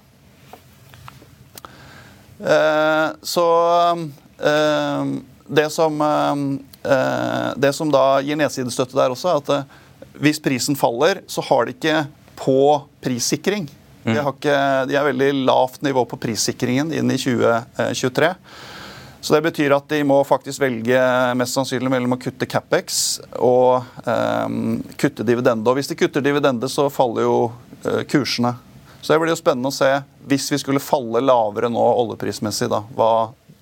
Eh, 2.39 3.09
så 3.23 3.47
eh, 4.43 5.05
det, 5.47 5.71
som, 5.75 6.01
eh, 6.03 7.51
det 7.57 7.73
som 7.75 7.91
da 7.95 8.05
gir 8.23 8.39
nedsidestøtte 8.39 8.99
der 8.99 9.15
også, 9.15 9.31
er 9.31 9.43
at 9.43 10.19
hvis 10.19 10.43
prisen 10.43 10.79
faller, 10.79 11.23
så 11.31 11.43
har 11.47 11.67
de 11.67 11.75
ikke 11.77 12.01
på 12.39 12.63
prissikring. 13.05 13.69
De, 14.09 14.17
har 14.17 14.33
ikke, 14.33 14.59
de 14.89 14.97
er 14.97 15.07
veldig 15.11 15.31
lavt 15.47 15.83
nivå 15.85 16.03
på 16.09 16.19
prissikringen 16.19 16.91
inn 16.97 17.11
i 17.13 17.19
2023. 17.21 18.31
Så 19.29 19.35
Det 19.35 19.43
betyr 19.45 19.75
at 19.77 19.91
de 19.93 19.99
må 20.09 20.23
faktisk 20.25 20.63
velge 20.63 20.99
mest 21.37 21.53
sannsynlig 21.53 21.91
mellom 21.93 22.15
å 22.15 22.17
kutte 22.17 22.47
Capex 22.49 23.19
og 23.45 23.85
um, 24.09 24.79
kutte 24.97 25.27
dividende. 25.29 25.69
Og 25.69 25.77
Hvis 25.77 25.91
de 25.91 25.99
kutter 26.01 26.25
dividende, 26.25 26.71
så 26.73 26.87
faller 26.89 27.27
jo 27.27 27.35
uh, 27.51 28.07
kursene. 28.09 28.55
Så 29.03 29.13
det 29.13 29.19
blir 29.21 29.35
jo 29.35 29.37
spennende 29.37 29.69
å 29.69 29.77
se, 29.77 29.91
hvis 30.33 30.49
vi 30.49 30.63
skulle 30.63 30.81
falle 30.81 31.21
lavere 31.21 31.69
nå 31.69 31.85
oljeprismessig, 32.07 32.71
da, 32.73 32.81
hva 32.97 33.11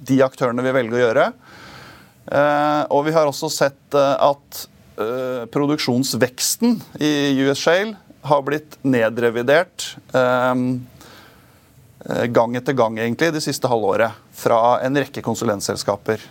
de 0.06 0.20
aktørene 0.22 0.62
vil 0.68 0.76
velge 0.78 1.00
å 1.00 1.02
gjøre. 1.02 1.26
Uh, 2.30 2.82
og 2.94 3.08
vi 3.10 3.18
har 3.18 3.26
også 3.26 3.50
sett 3.50 3.98
uh, 3.98 4.14
at 4.30 4.66
produksjonsveksten 5.50 6.78
i 7.02 7.10
US 7.42 7.58
Shale 7.58 7.98
har 8.30 8.46
blitt 8.46 8.78
nedrevidert. 8.86 9.96
Um, 10.14 10.86
gang 12.30 12.56
etter 12.58 12.76
gang 12.78 12.98
egentlig 12.98 13.32
det 13.34 13.42
siste 13.42 13.68
halvåret 13.70 14.14
fra 14.36 14.78
en 14.86 14.98
rekke 14.98 15.24
konsulentselskaper. 15.26 16.22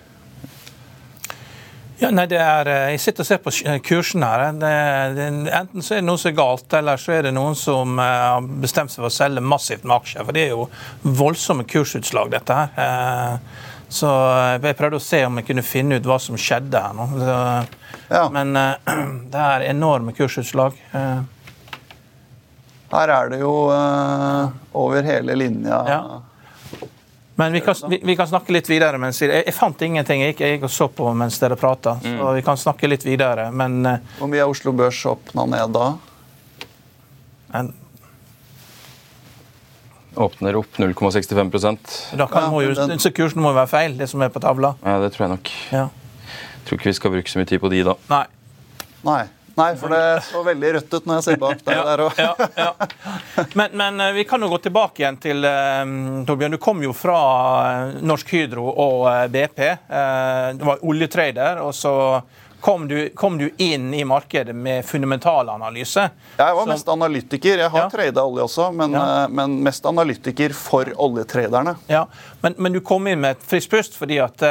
Ja, 1.97 2.09
nei, 2.11 2.25
det 2.27 2.39
er, 2.39 2.67
eh, 2.67 2.91
Jeg 2.91 2.99
sitter 2.99 3.23
og 3.23 3.27
ser 3.27 3.37
på 3.43 3.51
kursen 3.87 4.23
her. 4.23 4.51
Det, 4.59 4.71
det, 5.15 5.27
enten 5.55 5.81
så 5.81 5.95
er 5.95 6.01
det 6.01 6.07
noe 6.09 6.19
som 6.19 6.31
er 6.31 6.35
galt, 6.35 6.73
eller 6.73 6.99
så 6.99 7.13
er 7.15 7.27
det 7.27 7.33
noen 7.35 7.55
som 7.55 7.99
eh, 7.99 8.23
har 8.35 8.49
bestemt 8.63 8.91
seg 8.91 9.03
for 9.03 9.11
å 9.11 9.15
selge 9.15 9.43
massivt 9.43 9.85
med 9.87 9.95
aksjer. 9.95 10.25
For 10.25 10.35
det 10.35 10.43
er 10.43 10.51
jo 10.51 10.67
voldsomme 11.21 11.63
kursutslag, 11.71 12.33
dette 12.35 12.59
her. 12.59 13.39
Så 13.95 14.09
jeg 14.09 14.75
prøvde 14.75 14.99
å 14.99 15.03
se 15.03 15.21
om 15.27 15.39
jeg 15.39 15.47
kunne 15.47 15.63
finne 15.63 15.99
ut 15.99 16.07
hva 16.09 16.17
som 16.19 16.35
skjedde 16.41 16.81
her 16.83 16.97
nå. 16.97 17.05
Så, 17.21 17.37
ja. 18.09 18.25
Men 18.33 18.51
det 19.31 19.45
er 19.45 19.69
enorme 19.69 20.15
kursutslag. 20.17 20.75
Her 22.95 23.11
er 23.11 23.29
det 23.33 23.41
jo 23.41 23.53
uh, 23.71 24.47
over 24.79 25.03
hele 25.03 25.35
linja. 25.35 25.81
Ja. 25.89 25.99
Men 27.35 27.51
vi 27.51 27.61
kan, 27.61 27.75
vi, 27.89 27.99
vi 28.03 28.15
kan, 28.15 28.27
snakke 28.27 28.53
litt 28.55 28.69
videre. 28.71 28.97
mens 29.01 29.19
Jeg, 29.21 29.43
jeg 29.43 29.55
fant 29.55 29.81
ingenting. 29.83 30.23
Jeg 30.23 30.37
gikk 30.39 30.69
og 30.69 30.71
så 30.71 30.87
på 30.87 31.11
mens 31.17 31.39
dere 31.41 31.57
prata. 31.59 31.97
Mm. 32.03 32.19
Så 32.19 32.35
vi 32.37 32.43
kan 32.47 32.59
snakke 32.59 32.87
litt 32.87 33.03
videre, 33.07 33.49
men 33.51 33.81
uh, 33.83 33.97
Hvor 34.19 34.31
mye 34.31 34.45
er 34.45 34.51
Oslo 34.51 34.71
Børs 34.75 35.01
åpna 35.11 35.47
ned 35.51 35.75
da? 35.75 35.89
En, 37.55 37.73
Åpner 40.15 40.55
opp 40.55 40.77
0,65% 40.79 41.77
Da 42.15 42.27
kan 42.27 42.43
ja, 42.43 42.61
jo, 42.63 42.73
den, 42.73 42.99
Så 42.99 43.11
kursen 43.11 43.41
må 43.43 43.51
jo 43.51 43.57
være 43.57 43.67
feil, 43.67 43.97
det 43.99 44.07
som 44.07 44.23
er 44.23 44.31
på 44.31 44.39
tavla? 44.43 44.75
Ja, 44.83 44.97
det 45.03 45.11
tror 45.15 45.25
jeg 45.25 45.33
nok. 45.35 45.51
Ja. 45.75 45.87
Jeg 46.55 46.69
tror 46.69 46.79
ikke 46.79 46.89
vi 46.89 46.99
skal 46.99 47.13
bruke 47.13 47.31
så 47.31 47.41
mye 47.41 47.49
tid 47.49 47.61
på 47.61 47.69
de 47.69 47.81
da. 47.85 47.97
Nei. 48.09 48.23
Nei. 49.05 49.23
Nei, 49.55 49.75
for 49.79 49.89
det 49.89 50.21
så 50.27 50.43
veldig 50.43 50.71
rødt 50.75 50.93
ut 50.93 51.05
når 51.07 51.19
jeg 51.19 51.25
ser 51.29 51.37
bak 51.39 51.61
deg 51.63 51.81
der 51.87 52.01
òg. 52.03 52.17
ja, 52.19 52.47
ja. 52.59 52.71
men, 53.53 53.71
men, 53.71 54.01
eh, 54.03 54.11
vi 54.17 54.25
kan 54.27 54.43
jo 54.43 54.49
gå 54.51 54.59
tilbake 54.65 55.03
igjen 55.03 55.19
til 55.23 55.47
uh, 55.47 55.83
Torbjørn. 56.27 56.57
Du 56.57 56.61
kom 56.61 56.81
jo 56.83 56.91
fra 56.95 57.19
uh, 57.63 57.99
Norsk 58.03 58.33
Hydro 58.35 58.65
og 58.67 59.05
uh, 59.07 59.21
BP. 59.31 59.61
du 60.59 60.65
var 60.67 60.83
oljetrader, 60.83 61.61
og 61.63 61.71
så 61.75 61.93
kom 62.65 62.87
du, 62.89 62.97
kom 63.15 63.37
du, 63.39 63.47
inn 63.61 63.93
i 63.93 64.03
markedet 64.07 64.55
med 64.55 64.83
fundamentalanalyse. 64.89 66.09
Jeg 66.35 66.57
var 66.57 66.67
mest 66.67 66.87
analytiker. 66.91 67.61
Jeg 67.61 67.71
har 67.71 67.85
ja. 67.85 67.89
trada 67.93 68.25
olje 68.25 68.47
også, 68.49 68.71
men, 68.75 68.97
ja. 68.97 69.27
men, 69.29 69.59
mest 69.63 69.85
analytiker 69.85 70.55
for 70.57 70.89
oljetraderne. 71.07 71.77
Ja, 71.87 72.07
men, 72.41 72.57
men, 72.57 72.75
du 72.75 72.81
kom 72.83 73.07
inn 73.07 73.21
med 73.23 73.37
et 73.37 73.47
friskt 73.53 73.71
pust 73.71 73.95
fordi 73.99 74.19
at 74.23 74.43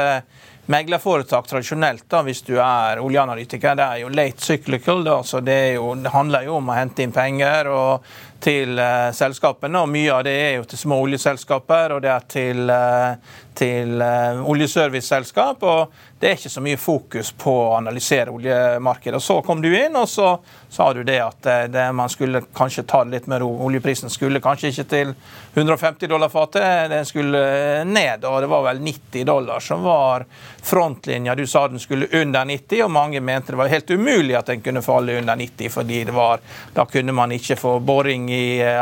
Meglerforetak 0.65 1.45
tradisjonelt, 1.47 2.07
da, 2.09 2.23
hvis 2.25 2.41
du 2.47 2.55
er 2.57 2.97
oljeanalytiker, 2.97 3.75
det 3.77 3.85
er 3.85 3.99
jo 4.01 4.09
late 4.09 4.41
cyclical. 4.41 5.03
Da, 5.05 5.19
så 5.23 5.41
det, 5.45 5.59
jo, 5.75 5.91
det, 5.99 6.09
handler 6.09 6.47
jo 6.47 6.55
om 6.57 6.71
å 6.71 6.77
hente 6.77 7.05
inn 7.05 7.13
penger 7.13 7.69
og 7.69 8.07
til 8.41 8.73
uh, 8.81 9.11
selskapene. 9.13 9.83
og 9.83 9.91
Mye 9.93 10.15
av 10.15 10.23
det 10.25 10.33
er 10.33 10.55
jo 10.57 10.65
til 10.69 10.81
små 10.81 10.97
oljeselskaper, 11.05 11.93
og 11.93 12.01
det 12.01 12.11
er 12.15 12.25
til, 12.33 12.63
uh, 12.65 13.35
til 13.55 14.01
uh, 14.01 14.43
oljeserviceselskap. 14.49 15.63
og 15.63 15.93
Det 16.19 16.29
er 16.29 16.37
ikke 16.39 16.53
så 16.53 16.63
mye 16.63 16.79
fokus 16.79 17.31
på 17.35 17.53
å 17.63 17.73
analysere 17.77 18.33
oljemarkedet. 18.35 19.21
Så 19.23 19.41
kom 19.45 19.63
du 19.63 19.71
inn, 19.71 19.95
og 19.95 20.09
så 20.09 20.35
sa 20.75 20.89
du 20.93 21.03
det 21.07 21.21
at 21.23 21.47
det, 21.71 21.85
man 21.95 22.11
skulle 22.11 22.41
kanskje 22.55 22.83
ta 22.83 23.03
det 23.05 23.15
litt 23.15 23.27
med 23.31 23.41
ro. 23.43 23.51
Oljeprisen 23.67 24.11
skulle 24.11 24.43
kanskje 24.43 24.73
ikke 24.73 24.87
til 24.91 25.13
150 25.55 26.09
dollar 26.11 26.29
fatet, 26.29 26.89
den 26.91 27.05
skulle 27.07 27.39
ned. 27.87 28.25
Og 28.27 28.41
det 28.43 28.49
var 28.51 28.65
vel 28.67 28.81
90 28.83 29.23
dollar 29.27 29.63
som 29.63 29.83
var 29.87 30.25
frontlinja. 30.65 31.35
Du 31.35 31.47
sa 31.47 31.67
den 31.67 31.79
skulle 31.79 32.07
under 32.11 32.45
90, 32.45 32.83
og 32.83 32.91
mange 32.91 33.21
mente 33.21 33.53
det 33.53 33.57
var 33.57 33.71
helt 33.71 33.89
umulig 33.89 34.35
at 34.35 34.51
den 34.51 34.61
kunne 34.61 34.83
falle 34.83 35.17
under 35.19 35.35
90, 35.35 35.69
fordi 35.69 36.03
det 36.03 36.15
var, 36.15 36.43
da 36.73 36.85
kunne 36.85 37.15
man 37.15 37.31
ikke 37.31 37.55
få 37.55 37.79
boring 37.79 38.27
i 38.33 38.59
eh, 38.59 38.81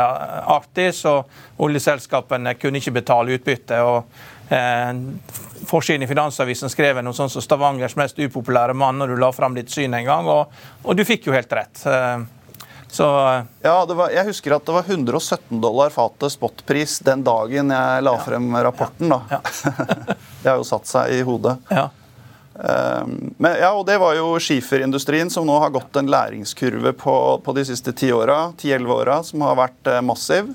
Arktis, 0.54 1.04
og 1.04 1.30
oljeselskapene 1.62 2.56
kunne 2.58 2.80
ikke 2.82 2.98
betale 2.98 3.38
utbytte. 3.38 3.82
og 3.82 3.98
eh, 3.98 4.33
Forsiden 5.64 6.02
i 6.02 6.06
Finansavisen 6.06 6.70
skrev 6.70 7.00
noe 7.02 7.16
sånt 7.16 7.32
som 7.32 7.42
'Stavangers 7.42 7.96
mest 7.96 8.18
upopulære 8.18 8.74
mann' 8.76 8.98
når 9.00 9.14
du 9.14 9.16
la 9.16 9.32
fram 9.32 9.54
ditt 9.54 9.70
syn 9.72 9.94
en 9.94 10.04
gang, 10.04 10.28
og, 10.28 10.52
og 10.84 10.96
du 10.96 11.04
fikk 11.04 11.26
jo 11.28 11.32
helt 11.32 11.52
rett. 11.52 11.80
Eh, 11.86 12.24
så, 12.94 13.08
eh, 13.30 13.42
ja, 13.64 13.84
var, 13.84 14.10
Jeg 14.10 14.28
husker 14.28 14.54
at 14.54 14.66
det 14.66 14.76
var 14.76 14.84
117 14.86 15.60
dollar 15.60 15.90
fatet 15.90 16.32
spotpris 16.32 17.00
den 17.02 17.24
dagen 17.24 17.72
jeg 17.72 18.04
la 18.04 18.14
ja. 18.14 18.22
frem 18.22 18.56
rapporten. 18.56 19.08
da. 19.08 19.22
Ja. 19.30 19.40
det 20.42 20.50
har 20.50 20.60
jo 20.60 20.68
satt 20.68 20.86
seg 20.86 21.16
i 21.16 21.22
hodet. 21.26 21.58
Ja. 21.70 21.88
Men, 22.54 23.56
ja, 23.58 23.72
og 23.74 23.82
Det 23.86 23.96
var 23.98 24.14
jo 24.14 24.36
skiferindustrien 24.38 25.26
som 25.30 25.42
nå 25.46 25.56
har 25.58 25.72
gått 25.74 25.96
en 25.98 26.06
læringskurve 26.06 26.92
på, 26.94 27.14
på 27.42 27.54
de 27.56 27.64
siste 27.66 27.90
10-11 27.90 28.92
åra, 28.94 29.16
som 29.26 29.42
har 29.42 29.58
vært 29.58 29.90
eh, 29.90 30.04
massiv. 30.06 30.54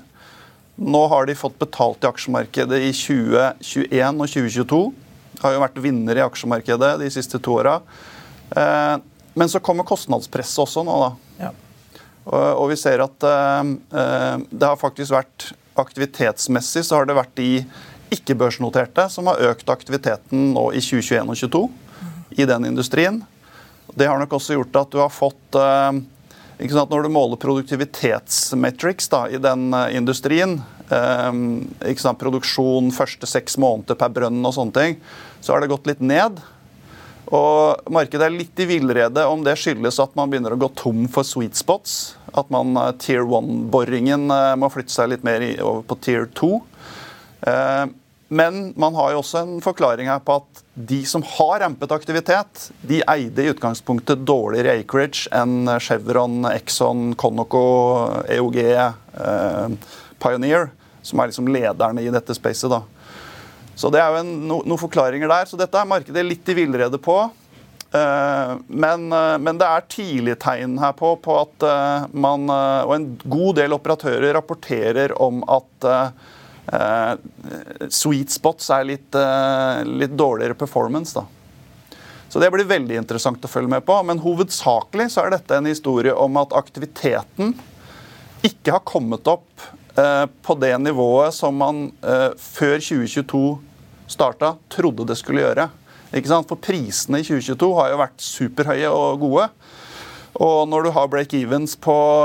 Nå 0.80 1.00
har 1.12 1.26
de 1.28 1.36
fått 1.36 1.58
betalt 1.60 2.04
i 2.04 2.08
aksjemarkedet 2.08 2.78
i 2.80 2.90
2021 2.96 4.22
og 4.24 4.30
2022. 4.32 4.78
Har 5.42 5.54
jo 5.54 5.60
vært 5.60 5.80
vinner 5.84 6.16
i 6.16 6.24
aksjemarkedet 6.24 6.94
de 7.02 7.10
siste 7.12 7.40
to 7.42 7.58
åra. 7.60 7.74
Ehm, 8.56 9.02
men 9.36 9.52
så 9.52 9.60
kommer 9.60 9.84
kostnadspresset 9.88 10.62
også 10.64 10.84
nå, 10.88 10.96
da. 11.04 11.10
Ja. 11.44 11.50
Og, 12.30 12.66
vi 12.70 12.76
ser 12.78 13.00
at 13.02 13.24
uh, 13.24 13.64
det 14.50 14.66
har 14.66 14.78
faktisk 14.78 15.14
vært 15.14 15.50
aktivitetsmessig 15.80 16.82
så 16.86 17.00
har 17.00 17.08
det 17.08 17.16
vært 17.16 17.32
de 17.38 17.62
ikke-børsnoterte 18.14 19.06
som 19.10 19.30
har 19.30 19.40
økt 19.50 19.70
aktiviteten 19.72 20.50
nå 20.54 20.66
i 20.76 20.82
2021 20.82 21.30
og 21.30 21.38
2022 21.40 22.40
i 22.42 22.46
den 22.46 22.68
industrien. 22.68 23.22
Det 23.94 24.06
har 24.06 24.20
nok 24.20 24.36
også 24.38 24.58
gjort 24.58 24.80
at 24.82 24.92
du 24.92 25.00
har 25.00 25.10
fått 25.10 25.58
eh, 25.58 26.00
Når 26.60 27.02
du 27.06 27.08
måler 27.08 27.40
produktivitetsmetrics 27.40 29.08
da, 29.08 29.24
i 29.32 29.38
den 29.40 29.72
eh, 29.72 29.96
industrien, 29.96 30.58
eh, 30.92 31.94
sant, 31.96 32.20
produksjon 32.20 32.90
første 32.92 33.28
seks 33.28 33.56
måneder 33.60 33.96
per 33.96 34.12
brønn 34.12 34.42
og 34.44 34.52
sånne 34.56 34.76
ting, 34.76 34.98
så 35.40 35.54
har 35.54 35.64
det 35.64 35.70
gått 35.72 35.88
litt 35.88 36.02
ned. 36.04 36.42
Og 37.30 37.88
Markedet 37.94 38.26
er 38.26 38.34
litt 38.34 38.60
i 38.60 38.66
villrede 38.68 39.24
om 39.30 39.44
det 39.46 39.54
skyldes 39.56 40.00
at 40.02 40.16
man 40.18 40.28
begynner 40.28 40.52
å 40.52 40.60
gå 40.60 40.68
tom 40.76 41.06
for 41.08 41.24
sweet 41.24 41.56
spots. 41.56 42.16
At 42.34 42.50
man 42.52 42.74
Tier 43.00 43.22
1-boringen 43.22 44.26
må 44.58 44.70
flytte 44.72 44.92
seg 44.92 45.12
litt 45.12 45.24
mer 45.26 45.44
over 45.62 45.84
på 45.86 45.96
Tier 46.02 46.26
2. 46.34 46.50
men 48.30 48.58
man 48.78 48.94
har 48.94 49.10
jo 49.10 49.20
også 49.24 49.40
en 49.42 49.56
forklaring 49.64 50.06
her 50.06 50.20
på 50.22 50.36
at 50.38 50.60
de 50.74 51.00
som 51.08 51.24
har 51.26 51.64
rampet 51.64 51.90
aktivitet, 51.90 52.68
de 52.86 53.00
eide 53.10 53.42
i 53.42 53.50
utgangspunktet 53.50 54.22
dårligere 54.22 54.76
acreage 54.84 55.26
enn 55.34 55.66
Chevron, 55.82 56.44
Exxon, 56.52 57.16
Conoco, 57.18 57.64
EOG, 58.30 58.60
eh, 58.70 59.74
Pioneer, 60.22 60.70
som 61.02 61.18
er 61.18 61.32
liksom 61.32 61.50
lederne 61.50 62.06
i 62.06 62.14
dette 62.14 62.38
spacet. 62.38 62.70
da. 62.70 62.84
Så 63.74 63.90
det 63.90 63.98
er 63.98 64.14
jo 64.14 64.22
en, 64.22 64.32
no, 64.46 64.62
noen 64.62 64.78
forklaringer 64.78 65.26
der. 65.34 65.50
Så 65.50 65.58
dette 65.58 65.82
er 65.82 65.90
markedet 65.90 66.22
litt 66.22 66.54
i 66.54 66.58
villrede 66.62 67.02
på. 67.02 67.18
Eh, 67.90 68.56
men, 68.68 69.10
uh, 69.10 69.36
men, 69.42 69.58
det 69.58 69.66
er 69.66 69.88
tidlige 69.90 70.38
tegn 70.46 70.78
her 70.78 70.94
på, 70.94 71.16
på 71.18 71.40
at 71.40 71.64
eh, 71.66 72.10
man 72.14 72.46
Og 72.46 72.92
en 72.94 73.06
god 73.24 73.56
del 73.58 73.74
operatører 73.74 74.36
rapporterer 74.38 75.18
om 75.18 75.42
at 75.50 75.90
sweet 77.90 78.30
spots 78.30 78.68
er 78.70 78.84
litt, 78.86 79.16
litt, 79.88 80.12
dårligere 80.14 80.54
performance. 80.54 81.16
da. 81.18 81.24
Så 82.30 82.38
det 82.38 82.50
blir 82.54 82.68
veldig 82.70 83.00
interessant 83.00 83.42
å 83.42 83.50
følge 83.50 83.72
med 83.72 83.82
på. 83.88 83.96
Men 84.06 84.22
hovedsakelig 84.22 85.08
så 85.10 85.24
er 85.24 85.34
dette 85.34 85.56
en 85.58 85.66
historie 85.66 86.14
om 86.14 86.38
at 86.38 86.54
aktiviteten 86.54 87.56
ikke 88.46 88.76
har 88.76 88.84
kommet 88.86 89.26
opp 89.26 89.66
på 90.46 90.56
det 90.62 90.76
nivået 90.78 91.34
som 91.34 91.58
man 91.58 91.88
før 92.38 92.78
2022 92.78 93.42
starta, 94.10 94.54
trodde 94.70 95.08
det 95.10 95.18
skulle 95.18 95.42
gjøre. 95.42 95.66
Ikke 96.10 96.30
sant? 96.32 96.48
For 96.50 96.58
prisene 96.58 97.20
i 97.20 97.26
2022 97.26 97.68
har 97.78 97.92
jo 97.92 98.00
vært 98.00 98.24
superhøye 98.24 98.90
og 98.90 99.20
gode. 99.22 99.46
Og 100.40 100.68
når 100.72 100.86
du 100.86 100.90
har 100.96 101.08
break-evens 101.12 101.76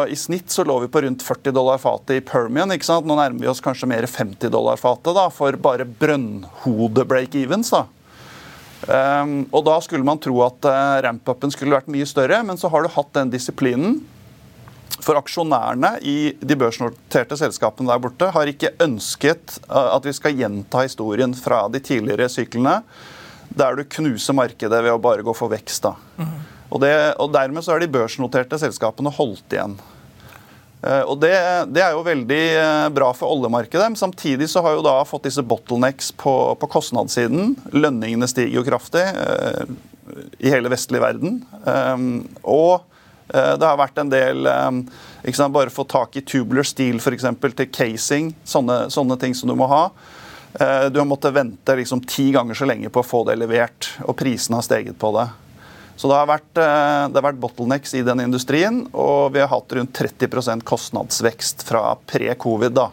I 0.07 0.15
snitt 0.15 0.53
så 0.53 0.63
lå 0.63 0.79
vi 0.85 0.87
på 0.91 1.01
rundt 1.03 1.23
40 1.23 1.51
dollar 1.51 1.81
fatet 1.83 2.15
i 2.15 2.23
Permian. 2.23 2.71
ikke 2.71 2.87
sant? 2.87 3.05
Nå 3.05 3.17
nærmer 3.19 3.43
vi 3.43 3.51
oss 3.51 3.63
kanskje 3.63 3.89
mer 3.91 4.07
50 4.07 4.49
dollar 4.49 4.79
fatet 4.79 5.15
da, 5.17 5.27
for 5.29 5.51
bare 5.59 5.85
brønnhode-break-evens. 5.85 7.73
da. 7.75 7.85
Um, 8.85 9.47
og 9.51 9.65
da 9.65 9.79
skulle 9.81 10.05
man 10.05 10.21
tro 10.21 10.37
at 10.45 10.67
uh, 10.69 11.01
ramp-upen 11.03 11.51
skulle 11.51 11.75
vært 11.75 11.91
mye 11.91 12.05
større, 12.07 12.39
men 12.45 12.59
så 12.59 12.69
har 12.71 12.85
du 12.85 12.93
hatt 12.93 13.11
den 13.17 13.33
disiplinen. 13.33 13.99
For 15.01 15.17
aksjonærene 15.19 15.97
i 16.07 16.35
de 16.39 16.55
børsnoterte 16.55 17.35
selskapene 17.39 17.89
der 17.89 17.99
borte 17.99 18.29
har 18.31 18.47
ikke 18.47 18.75
ønsket 18.85 19.57
uh, 19.67 19.91
at 19.97 20.07
vi 20.07 20.15
skal 20.15 20.39
gjenta 20.39 20.85
historien 20.85 21.35
fra 21.35 21.65
de 21.67 21.83
tidligere 21.83 22.31
syklene 22.31 22.79
der 23.55 23.75
du 23.77 23.83
knuser 23.97 24.35
markedet 24.35 24.79
ved 24.83 24.93
å 24.93 25.01
bare 25.01 25.23
gå 25.25 25.33
for 25.35 25.51
vekst. 25.51 25.83
da. 25.83 25.95
Mm. 26.21 26.54
Og, 26.69 26.79
det, 26.81 26.93
og, 27.21 27.29
Dermed 27.33 27.65
så 27.65 27.75
er 27.75 27.83
de 27.83 27.91
børsnoterte 27.91 28.59
selskapene 28.61 29.13
holdt 29.13 29.55
igjen. 29.55 29.77
Uh, 30.85 31.03
og 31.09 31.19
det, 31.21 31.33
det, 31.73 31.81
er 31.81 31.95
jo 31.95 32.05
veldig 32.05 32.41
uh, 32.57 32.87
bra 32.93 33.11
for 33.17 33.33
oljemarkedet. 33.33 33.87
Men 33.93 33.99
samtidig 33.99 34.49
så 34.51 34.63
har 34.65 34.77
jo 34.77 34.85
da 34.85 34.97
fått 35.07 35.27
disse 35.29 35.45
bottlenecks 35.45 36.11
på, 36.21 36.33
på 36.61 36.71
kostnadssiden. 36.77 37.55
Lønningene 37.73 38.29
stiger 38.29 38.59
jo 38.59 38.65
kraftig 38.67 39.05
eh, 39.05 39.63
i 40.45 40.51
hele 40.53 40.69
vestlig 40.73 41.01
verden. 41.01 41.41
Eh, 41.65 42.05
og 42.43 42.91
det 43.25 43.65
har 43.65 43.79
vært 43.79 43.97
en 43.97 44.11
del 44.11 44.45
ikke 45.25 45.33
sant, 45.33 45.53
Bare 45.55 45.73
få 45.73 45.81
tak 45.89 46.13
i 46.13 46.21
tubular 46.21 46.63
steel 46.67 46.99
eksempel, 47.01 47.55
til 47.57 47.71
casing, 47.73 48.27
sånne, 48.45 48.83
sånne 48.93 49.17
ting 49.17 49.33
som 49.33 49.49
du 49.49 49.55
må 49.57 49.65
ha. 49.71 49.87
Eh, 50.59 50.85
du 50.89 50.99
har 50.99 51.07
måttet 51.07 51.33
vente 51.35 51.75
liksom 51.75 52.03
ti 52.07 52.29
ganger 52.31 52.55
så 52.55 52.67
lenge 52.69 52.89
på 52.89 53.01
å 53.01 53.07
få 53.07 53.23
det 53.27 53.35
levert, 53.41 53.89
og 54.05 54.15
prisene 54.19 54.59
har 54.59 54.65
steget 54.67 54.99
på 54.99 55.11
det. 55.17 55.27
Så 55.95 56.09
det 56.11 56.17
har, 56.17 56.27
vært, 56.27 56.51
eh, 56.59 57.07
det 57.07 57.19
har 57.19 57.27
vært 57.29 57.39
bottlenecks 57.39 57.95
i 57.95 58.03
den 58.03 58.25
industrien, 58.25 58.83
og 58.91 59.31
vi 59.35 59.39
har 59.39 59.51
hatt 59.51 59.75
rundt 59.77 59.95
30% 59.95 60.65
kostnadsvekst 60.67 61.63
fra 61.67 61.95
pre-covid. 62.07 62.75
da. 62.75 62.89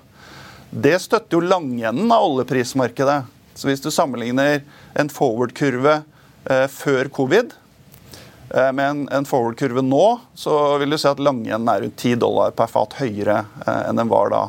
Det 0.71 0.95
støtter 1.03 1.37
jo 1.37 1.43
langenden 1.45 2.13
av 2.15 2.25
oljeprismarkedet. 2.31 3.25
Så 3.55 3.69
hvis 3.69 3.83
du 3.85 3.91
sammenligner 3.93 4.63
en 4.97 5.11
forward-kurve 5.13 5.99
eh, 6.49 6.65
før 6.73 7.11
covid 7.13 7.53
eh, 8.55 8.71
med 8.73 8.87
en, 8.87 9.03
en 9.13 9.29
forward-kurve 9.29 9.85
nå, 9.85 10.07
så 10.39 10.79
vil 10.81 10.95
du 10.95 10.99
se 11.01 11.11
at 11.11 11.21
langenden 11.21 11.69
er 11.69 11.85
rundt 11.85 12.01
10 12.01 12.17
dollar 12.23 12.55
per 12.57 12.71
fat 12.73 12.97
høyere 13.03 13.43
eh, 13.67 13.83
enn 13.91 14.01
den 14.01 14.09
var 14.13 14.33
da. 14.33 14.43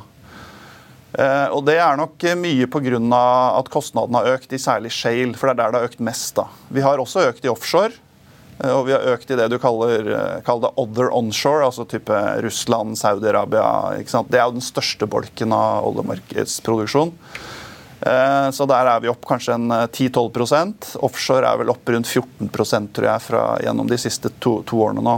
Eh, 1.14 1.48
og 1.54 1.66
Det 1.68 1.76
er 1.78 2.00
nok 2.00 2.24
mye 2.40 2.70
pga. 2.72 3.02
at 3.60 3.70
kostnadene 3.74 4.22
har 4.22 4.38
økt 4.38 4.54
i 4.54 4.62
særlig 4.62 4.94
shale, 4.96 5.34
for 5.36 5.50
det 5.50 5.58
er 5.58 5.62
der 5.62 5.72
det 5.76 5.82
har 5.82 5.92
økt 5.92 6.00
mest. 6.00 6.36
da. 6.40 6.48
Vi 6.70 6.82
har 6.82 6.98
også 6.98 7.28
økt 7.30 7.46
i 7.46 7.52
offshore, 7.52 7.94
og 8.62 8.86
vi 8.88 8.94
har 8.96 9.08
økt 9.14 9.32
i 9.34 9.38
det 9.40 9.48
du 9.52 9.58
kaller, 9.62 10.06
eh, 10.14 10.42
kaller 10.46 10.68
det 10.68 10.84
other 10.84 11.10
onshore, 11.16 11.66
altså 11.66 11.88
type 11.90 12.20
Russland, 12.46 12.98
Saudi-Arabia. 13.00 13.66
Det 13.98 14.40
er 14.40 14.46
jo 14.46 14.58
den 14.60 14.66
største 14.66 15.10
bolken 15.10 15.56
av 15.56 15.88
oljemarkedsproduksjon. 15.90 17.14
Så 18.52 18.66
der 18.68 18.88
er 18.92 19.00
vi 19.00 19.08
opp 19.08 19.24
kanskje 19.24 19.54
en 19.56 19.72
10-12% 19.72 20.90
Offshore 21.08 21.48
er 21.48 21.62
vel 21.62 21.70
opp 21.72 21.88
rundt 21.88 22.10
14% 22.10 22.90
tror 22.98 23.08
jeg, 23.08 23.24
fra, 23.24 23.44
gjennom 23.64 23.88
de 23.88 23.96
siste 24.02 24.28
to, 24.44 24.58
to 24.68 24.82
årene 24.84 25.00
nå. 25.06 25.14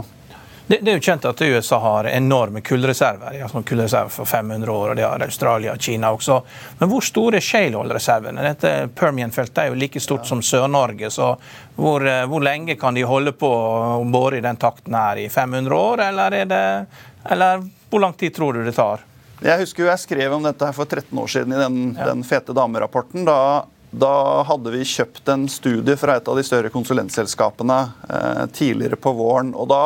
Det, 0.66 0.78
det, 0.82 0.90
er 0.90 0.96
jo 0.96 1.02
kjent 1.06 1.26
at 1.28 1.40
USA 1.46 1.78
har 1.78 2.08
enorme 2.10 2.60
kullreserver. 2.60 3.36
Altså 3.42 3.62
kullreserver 3.62 4.10
for 4.10 4.26
500 4.26 4.72
år, 4.72 4.88
og 4.90 4.96
det 4.98 5.04
har 5.06 5.22
Australia 5.22 5.76
og 5.76 5.82
Kina 5.82 6.10
også. 6.10 6.40
Men 6.80 6.90
hvor 6.90 7.06
store 7.06 7.38
er 7.38 7.46
shaleoil-reservene? 7.46 8.42
Dette 8.42 8.72
Permian-feltet 8.98 9.60
er 9.62 9.70
jo 9.70 9.78
like 9.78 10.02
stort 10.02 10.26
som 10.26 10.42
Sør-Norge. 10.42 11.10
så 11.10 11.36
hvor, 11.76 12.06
eh, 12.06 12.24
hvor, 12.26 12.42
lenge 12.42 12.74
kan 12.80 12.94
de 12.94 13.06
holde 13.06 13.32
på 13.32 13.46
å 13.46 14.02
bore 14.10 14.38
i 14.38 14.42
den 14.42 14.56
takten 14.56 14.94
her? 14.94 15.22
I 15.22 15.28
500 15.28 15.76
år, 15.76 16.02
eller, 16.08 16.38
det, 16.44 16.86
eller 17.30 17.62
hvor 17.90 18.02
lang 18.02 18.18
tid 18.18 18.34
tror 18.34 18.58
du 18.58 18.64
det 18.64 18.74
tar? 18.74 19.06
Jeg 19.44 19.60
husker 19.60 19.84
jo 19.84 19.90
jeg 19.92 20.02
skrev 20.02 20.34
om 20.34 20.42
dette 20.42 20.66
her 20.66 20.74
for 20.74 20.88
13 20.88 21.18
år 21.18 21.30
siden 21.30 21.52
i 21.52 21.62
den, 21.62 21.80
ja. 21.94 22.10
den 22.10 22.24
fete 22.26 22.56
damerapporten. 22.56 23.22
Da, 23.28 23.66
da 23.90 24.14
hadde 24.48 24.74
vi 24.74 24.82
kjøpt 24.82 25.28
en 25.30 25.46
studie 25.46 25.94
fra 26.00 26.16
et 26.18 26.28
av 26.28 26.34
de 26.34 26.42
større 26.42 26.74
konsulentselskapene 26.74 27.82
eh, 28.08 28.46
tidligere 28.56 28.98
på 28.98 29.14
våren. 29.14 29.54
og 29.54 29.70
da 29.70 29.84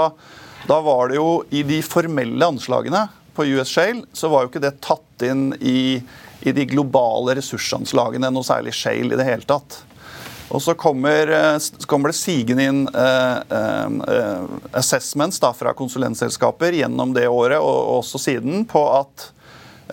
da 0.69 0.81
var 0.85 1.11
det 1.11 1.21
jo 1.21 1.43
i 1.51 1.63
de 1.67 1.81
formelle 1.85 2.47
anslagene 2.47 3.07
på 3.37 3.47
US 3.57 3.71
Shale, 3.73 4.05
så 4.13 4.29
var 4.29 4.45
jo 4.45 4.51
ikke 4.53 4.63
det 4.65 4.79
tatt 4.85 5.25
inn 5.25 5.51
i, 5.61 6.01
i 6.45 6.53
de 6.57 6.67
globale 6.69 7.37
ressursanslagene 7.39 8.33
noe 8.33 8.47
særlig 8.47 8.75
shale 8.77 9.15
i 9.15 9.21
det 9.21 9.29
hele 9.29 9.49
tatt. 9.49 9.83
Og 10.51 10.63
så 10.63 10.75
kommer, 10.75 11.31
så 11.63 11.87
kommer 11.87 12.11
det 12.11 12.19
sigende 12.19 12.65
inn 12.67 12.81
eh, 12.91 13.53
eh, 13.55 14.49
assessments 14.75 15.39
da, 15.43 15.53
fra 15.55 15.77
konsulentselskaper 15.79 16.75
gjennom 16.81 17.15
det 17.15 17.29
året 17.31 17.63
og, 17.63 17.77
og 17.79 18.01
også 18.01 18.19
siden 18.19 18.65
på 18.69 18.83
at 18.97 19.29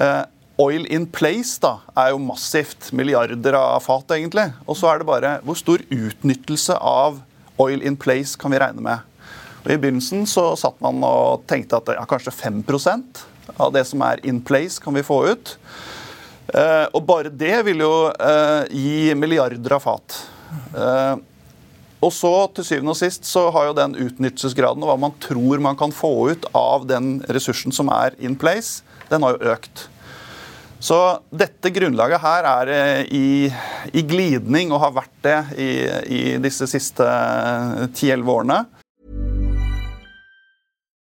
eh, 0.01 0.23
oil 0.57 0.87
in 0.89 1.05
place 1.13 1.61
da, 1.61 1.75
er 1.93 2.15
jo 2.15 2.23
massivt. 2.25 2.89
Milliarder 2.97 3.59
av 3.59 3.85
fat, 3.85 4.17
egentlig. 4.17 4.49
Og 4.65 4.79
så 4.79 4.89
er 4.89 5.01
det 5.01 5.09
bare 5.09 5.35
hvor 5.45 5.59
stor 5.59 5.83
utnyttelse 5.93 6.79
av 6.81 7.21
oil 7.61 7.85
in 7.85 7.97
place 7.97 8.33
kan 8.39 8.53
vi 8.53 8.61
regne 8.61 8.81
med. 8.81 9.05
Og 9.67 9.73
I 9.73 9.79
begynnelsen 9.83 10.23
så 10.31 10.53
satt 10.55 10.77
man 10.79 11.01
og 11.03 11.43
tenkte 11.51 11.81
at 11.81 11.89
ja, 11.97 12.05
kanskje 12.07 12.31
5% 12.31 13.25
av 13.59 13.73
det 13.75 13.83
som 13.89 13.99
er 14.07 14.21
in 14.27 14.39
place, 14.39 14.79
kan 14.79 14.95
vi 14.95 15.03
få 15.03 15.25
ut. 15.27 15.57
Eh, 16.55 16.85
og 16.95 17.03
bare 17.03 17.33
det 17.35 17.57
vil 17.67 17.83
jo 17.83 17.95
eh, 18.07 18.63
gi 18.71 19.11
milliarder 19.19 19.75
av 19.75 19.83
fat. 19.83 20.15
Eh, 20.71 21.19
og 21.99 22.13
så 22.15 22.31
til 22.55 22.63
syvende 22.63 22.93
og 22.93 22.99
sist 22.99 23.27
så 23.27 23.49
har 23.51 23.67
jo 23.67 23.75
den 23.75 23.97
utnyttelsesgraden 23.97 24.85
og 24.85 24.93
hva 24.93 24.97
man 25.07 25.17
tror 25.19 25.59
man 25.65 25.75
kan 25.75 25.91
få 25.91 26.13
ut 26.31 26.47
av 26.55 26.87
den 26.87 27.17
ressursen 27.27 27.75
som 27.75 27.91
er 27.91 28.15
in 28.23 28.39
place, 28.39 28.85
den 29.11 29.27
har 29.27 29.35
jo 29.35 29.51
økt. 29.51 29.89
Så 30.79 30.95
dette 31.33 31.73
grunnlaget 31.73 32.23
her 32.23 32.47
er 32.53 32.71
eh, 32.71 33.03
i, 33.11 33.27
i 33.91 34.07
glidning 34.07 34.71
og 34.71 34.85
har 34.85 34.95
vært 35.01 35.19
det 35.27 35.37
i, 35.59 35.69
i 36.07 36.23
disse 36.39 36.71
siste 36.71 37.03
10-11 37.91 38.35
årene. 38.37 38.63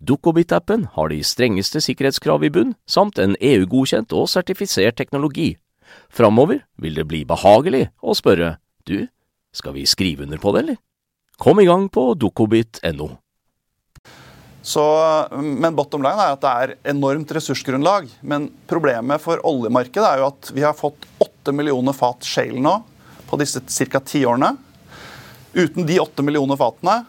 Dukkobit-appen 0.00 0.88
har 0.94 1.12
de 1.12 1.20
strengeste 1.24 1.82
sikkerhetskrav 1.84 2.44
i 2.46 2.52
bunn, 2.52 2.74
samt 2.88 3.18
en 3.22 3.36
EU-godkjent 3.40 4.14
og 4.16 4.28
sertifisert 4.32 4.98
teknologi. 5.00 5.56
Framover 6.12 6.64
vil 6.80 6.98
det 6.98 7.06
bli 7.08 7.24
behagelig 7.28 7.88
å 8.00 8.16
spørre 8.16 8.56
du, 8.88 9.08
skal 9.52 9.74
vi 9.76 9.86
skrive 9.88 10.24
under 10.26 10.40
på 10.40 10.52
det, 10.54 10.64
eller? 10.64 10.78
Kom 11.38 11.60
i 11.62 11.66
gang 11.68 11.86
på 11.92 12.12
dukkobit.no. 12.18 13.12
Men 15.38 15.76
bottom 15.78 16.02
line 16.04 16.20
er 16.20 16.34
at 16.34 16.42
det 16.42 16.52
er 16.52 16.72
enormt 16.92 17.30
ressursgrunnlag. 17.32 18.08
Men 18.20 18.48
problemet 18.68 19.22
for 19.22 19.40
oljemarkedet 19.46 20.08
er 20.08 20.22
jo 20.22 20.30
at 20.32 20.50
vi 20.52 20.64
har 20.66 20.76
fått 20.76 21.06
8 21.22 21.54
millioner 21.56 21.96
fat 21.96 22.26
shale 22.26 22.60
nå 22.60 22.74
på 23.28 23.38
disse 23.40 23.62
ca. 23.62 24.00
ti 24.00 24.24
årene. 24.26 24.56
Uten 25.54 25.86
de 25.88 26.00
8 26.02 26.24
millioner 26.26 26.58
fatene, 26.60 27.00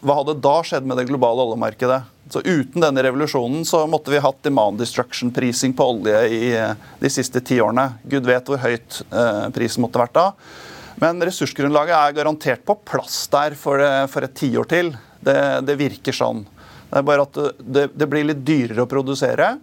hva 0.00 0.20
hadde 0.20 0.38
da 0.38 0.60
skjedd 0.62 0.86
med 0.86 0.98
det 1.00 1.08
globale 1.08 1.42
oljemarkedet? 1.42 2.02
Så 2.30 2.42
Uten 2.44 2.82
denne 2.84 3.02
revolusjonen 3.02 3.64
så 3.66 3.82
måtte 3.90 4.12
vi 4.12 4.20
hatt 4.22 4.42
demand 4.44 4.78
destruction-prising 4.78 5.72
på 5.74 5.86
olje 5.94 6.20
i 6.28 6.50
de 7.00 7.10
siste 7.10 7.40
ti 7.42 7.58
årene. 7.62 7.88
Gud 8.06 8.28
vet 8.28 8.46
hvor 8.46 8.60
høyt 8.62 9.00
eh, 9.08 9.46
prisen 9.56 9.82
måtte 9.82 9.98
vært 9.98 10.14
da. 10.14 10.26
Men 11.02 11.22
ressursgrunnlaget 11.24 11.96
er 11.96 12.16
garantert 12.18 12.62
på 12.68 12.76
plass 12.86 13.24
der 13.32 13.56
for, 13.58 13.82
eh, 13.82 14.04
for 14.12 14.26
et 14.26 14.36
tiår 14.38 14.68
til. 14.70 14.92
Det, 15.18 15.38
det, 15.66 15.78
virker 15.80 16.14
sånn. 16.14 16.44
Det 16.90 17.00
er 17.00 17.08
bare 17.08 17.24
at 17.26 17.40
det, 17.58 17.88
det 17.98 18.10
blir 18.10 18.28
litt 18.28 18.44
dyrere 18.46 18.84
å 18.84 18.90
produsere. 18.90 19.56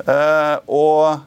Og 0.00 1.20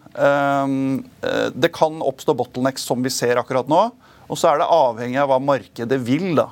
det 1.53 1.69
kan 1.75 1.99
oppstå 2.01 2.33
bottlenecks 2.33 2.87
som 2.89 3.05
vi 3.05 3.11
ser 3.13 3.37
akkurat 3.37 3.69
nå. 3.69 3.83
Og 4.25 4.39
så 4.41 4.49
er 4.49 4.63
det 4.63 4.71
avhengig 4.73 5.19
av 5.21 5.29
hva 5.29 5.37
markedet 5.37 5.99
vil. 6.01 6.31
da. 6.39 6.47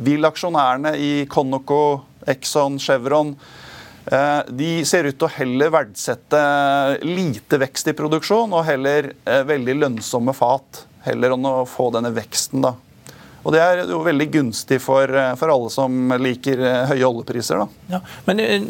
Vil 0.00 0.24
aksjonærene 0.24 0.94
i 0.96 1.10
Conoco, 1.30 2.00
Exxon, 2.28 2.78
Chevron 2.80 3.34
uh, 3.36 4.42
de 4.48 4.70
ser 4.88 5.08
ut 5.10 5.16
til 5.16 5.28
å 5.28 5.34
heller 5.34 5.72
verdsette 5.74 6.44
lite 7.04 7.60
vekst 7.60 7.92
i 7.92 7.96
produksjon 7.96 8.56
og 8.56 8.64
heller 8.68 9.12
uh, 9.28 9.42
veldig 9.48 9.76
lønnsomme 9.82 10.36
fat 10.36 10.86
heller 11.04 11.36
enn 11.36 11.48
å 11.48 11.58
få 11.68 11.90
denne 11.94 12.12
veksten. 12.16 12.64
da. 12.64 12.74
Og 13.42 13.54
det 13.54 13.60
er 13.62 13.82
jo 13.88 14.02
veldig 14.04 14.26
gunstig 14.32 14.80
for, 14.82 15.08
eh, 15.08 15.32
for 15.40 15.52
alle 15.52 15.70
som 15.72 16.12
liker 16.20 16.60
eh, 16.60 16.90
høye 16.92 17.06
oljepriser. 17.08 17.62
Da. 17.62 17.94
Ja, 17.94 18.00
men 18.26 18.40
eh, 18.44 18.66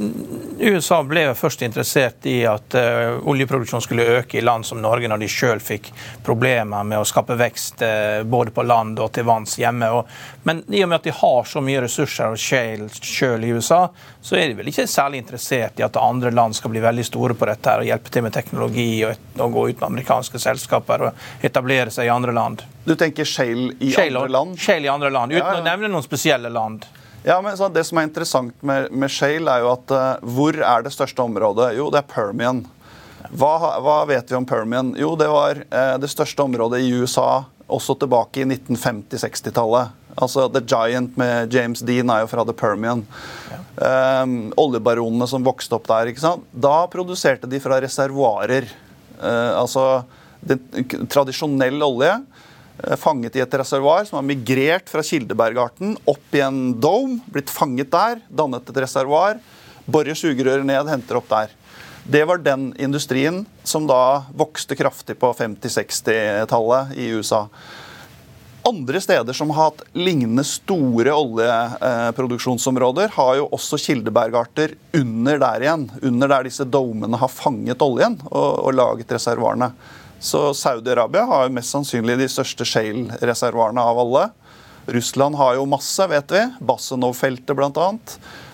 USA 0.70 1.00
ble 1.06 1.24
jo 1.26 1.36
først 1.38 1.64
interessert 1.66 2.26
i 2.28 2.42
at 2.48 2.74
uh, 2.76 3.16
oljeproduksjonen 3.30 3.84
skulle 3.84 4.06
øke 4.18 4.38
i 4.38 4.44
land 4.44 4.66
som 4.68 4.80
Norge, 4.82 5.08
når 5.08 5.22
de 5.22 5.28
sjøl 5.32 5.62
fikk 5.64 5.88
problemer 6.26 6.84
med 6.86 7.00
å 7.00 7.06
skape 7.08 7.36
vekst 7.40 7.82
uh, 7.82 8.20
både 8.28 8.52
på 8.54 8.64
land 8.66 9.00
og 9.00 9.12
til 9.16 9.26
vanns 9.28 9.56
hjemme. 9.60 9.88
Og, 9.96 10.10
men 10.46 10.62
i 10.68 10.84
og 10.84 10.90
med 10.90 11.00
at 11.00 11.08
de 11.08 11.16
har 11.16 11.48
så 11.48 11.62
mye 11.64 11.82
ressurser 11.86 12.34
og 12.34 12.40
shale 12.40 12.90
sjøl 13.00 13.46
i 13.48 13.54
USA, 13.56 13.86
så 14.22 14.36
er 14.36 14.50
de 14.50 14.56
vel 14.58 14.68
ikke 14.68 14.84
særlig 14.90 15.22
interessert 15.22 15.80
i 15.80 15.84
at 15.84 15.96
andre 15.96 16.30
land 16.34 16.56
skal 16.56 16.72
bli 16.74 16.82
veldig 16.84 17.04
store 17.08 17.36
på 17.38 17.48
dette 17.48 17.72
her 17.72 17.80
og 17.80 17.88
hjelpe 17.88 18.12
til 18.12 18.24
med 18.26 18.34
teknologi 18.36 18.88
og, 19.08 19.28
og 19.40 19.54
gå 19.54 19.66
ut 19.70 19.78
med 19.80 19.86
amerikanske 19.88 20.40
selskaper 20.42 21.06
og 21.08 21.46
etablere 21.46 21.92
seg 21.94 22.10
i 22.10 22.12
andre 22.12 22.34
land. 22.36 22.64
Du 22.84 22.92
tenker 23.00 23.28
shale 23.28 23.70
i 23.80 23.92
shale, 23.94 24.20
andre 24.20 24.34
land? 24.36 24.58
Shale 24.60 24.88
i 24.88 24.92
andre 24.92 25.12
land, 25.14 25.32
uten 25.32 25.40
ja, 25.40 25.54
ja. 25.56 25.62
å 25.62 25.68
nevne 25.70 25.92
noen 25.92 26.04
spesielle 26.04 26.52
land. 26.52 26.84
Ja, 27.24 27.40
men 27.44 27.56
Det 27.72 27.84
som 27.84 28.00
er 28.00 28.08
interessant 28.08 28.62
med, 28.64 28.90
med 28.92 29.12
shale, 29.12 29.52
er 29.52 29.64
jo 29.64 29.72
at 29.74 29.92
uh, 29.92 30.28
hvor 30.36 30.56
er 30.56 30.84
det 30.84 30.92
største 30.92 31.24
området? 31.24 31.74
Jo, 31.76 31.88
det 31.92 32.00
er 32.00 32.08
Permian. 32.08 32.62
Hva, 33.30 33.54
hva 33.84 33.98
vet 34.08 34.30
vi 34.30 34.36
om 34.36 34.46
Permian? 34.48 34.94
Jo, 34.98 35.14
det 35.20 35.28
var 35.28 35.60
uh, 35.60 35.96
det 36.00 36.08
største 36.12 36.44
området 36.44 36.80
i 36.84 36.92
USA 36.96 37.44
også 37.70 37.96
tilbake 38.00 38.42
i 38.42 38.46
1950-60-tallet. 38.48 39.96
Altså 40.20 40.48
The 40.52 40.62
Giant 40.66 41.16
med 41.20 41.54
James 41.54 41.82
Dean 41.86 42.10
er 42.12 42.24
jo 42.24 42.30
fra 42.30 42.44
The 42.46 42.54
Permian. 42.56 43.04
Um, 43.80 44.50
oljebaronene 44.60 45.28
som 45.30 45.44
vokste 45.46 45.76
opp 45.78 45.86
der. 45.88 46.10
ikke 46.10 46.24
sant? 46.24 46.46
Da 46.52 46.84
produserte 46.92 47.48
de 47.50 47.60
fra 47.62 47.80
reservoarer. 47.82 48.68
Uh, 49.20 49.60
altså 49.60 49.84
tradisjonell 51.12 51.82
olje 51.84 52.14
uh, 52.16 52.96
fanget 53.00 53.36
i 53.36 53.44
et 53.44 53.56
reservoar 53.60 54.06
som 54.08 54.18
har 54.18 54.26
migrert 54.26 54.90
fra 54.90 55.04
Kildebergarten 55.04 55.94
opp 56.08 56.36
i 56.36 56.42
en 56.44 56.74
dome, 56.80 57.20
blitt 57.30 57.52
fanget 57.52 57.92
der, 57.92 58.22
dannet 58.28 58.68
et 58.72 58.82
reservoar, 58.86 59.40
borer 59.90 60.16
sugerøret 60.18 60.66
ned, 60.66 60.88
henter 60.90 61.20
opp 61.20 61.28
der. 61.30 61.52
Det 62.04 62.24
var 62.24 62.38
den 62.38 62.74
industrien 62.80 63.44
som 63.64 63.86
da 63.86 64.24
vokste 64.34 64.76
kraftig 64.76 65.18
på 65.20 65.32
50-60-tallet 65.36 66.96
i 66.96 67.10
USA. 67.14 67.46
Andre 68.66 69.00
steder 69.00 69.32
som 69.32 69.50
har 69.50 69.70
hatt 69.70 69.82
lignende 69.96 70.44
store 70.44 71.12
oljeproduksjonsområder, 71.16 73.08
har 73.14 73.36
jo 73.38 73.46
også 73.56 73.78
kildebergarter 73.80 74.74
under 74.96 75.40
der 75.40 75.64
igjen. 75.64 75.86
Under 76.02 76.28
der 76.28 76.44
disse 76.48 76.66
domene 76.68 77.16
har 77.20 77.32
fanget 77.32 77.80
oljen 77.84 78.18
og, 78.28 78.66
og 78.66 78.76
laget 78.76 79.12
reservoarene. 79.16 79.70
Så 80.20 80.50
Saudi-Arabia 80.52 81.24
har 81.24 81.46
jo 81.46 81.54
mest 81.56 81.72
sannsynlig 81.72 82.18
de 82.20 82.28
største 82.28 82.66
shale-reservoarene 82.68 83.80
av 83.80 84.02
alle. 84.02 84.26
Russland 84.92 85.38
har 85.40 85.56
jo 85.56 85.68
masse, 85.68 86.04
vet 86.12 86.32
vi. 86.34 86.44
Bassenov-feltet 86.60 87.56
bl.a. 87.56 87.88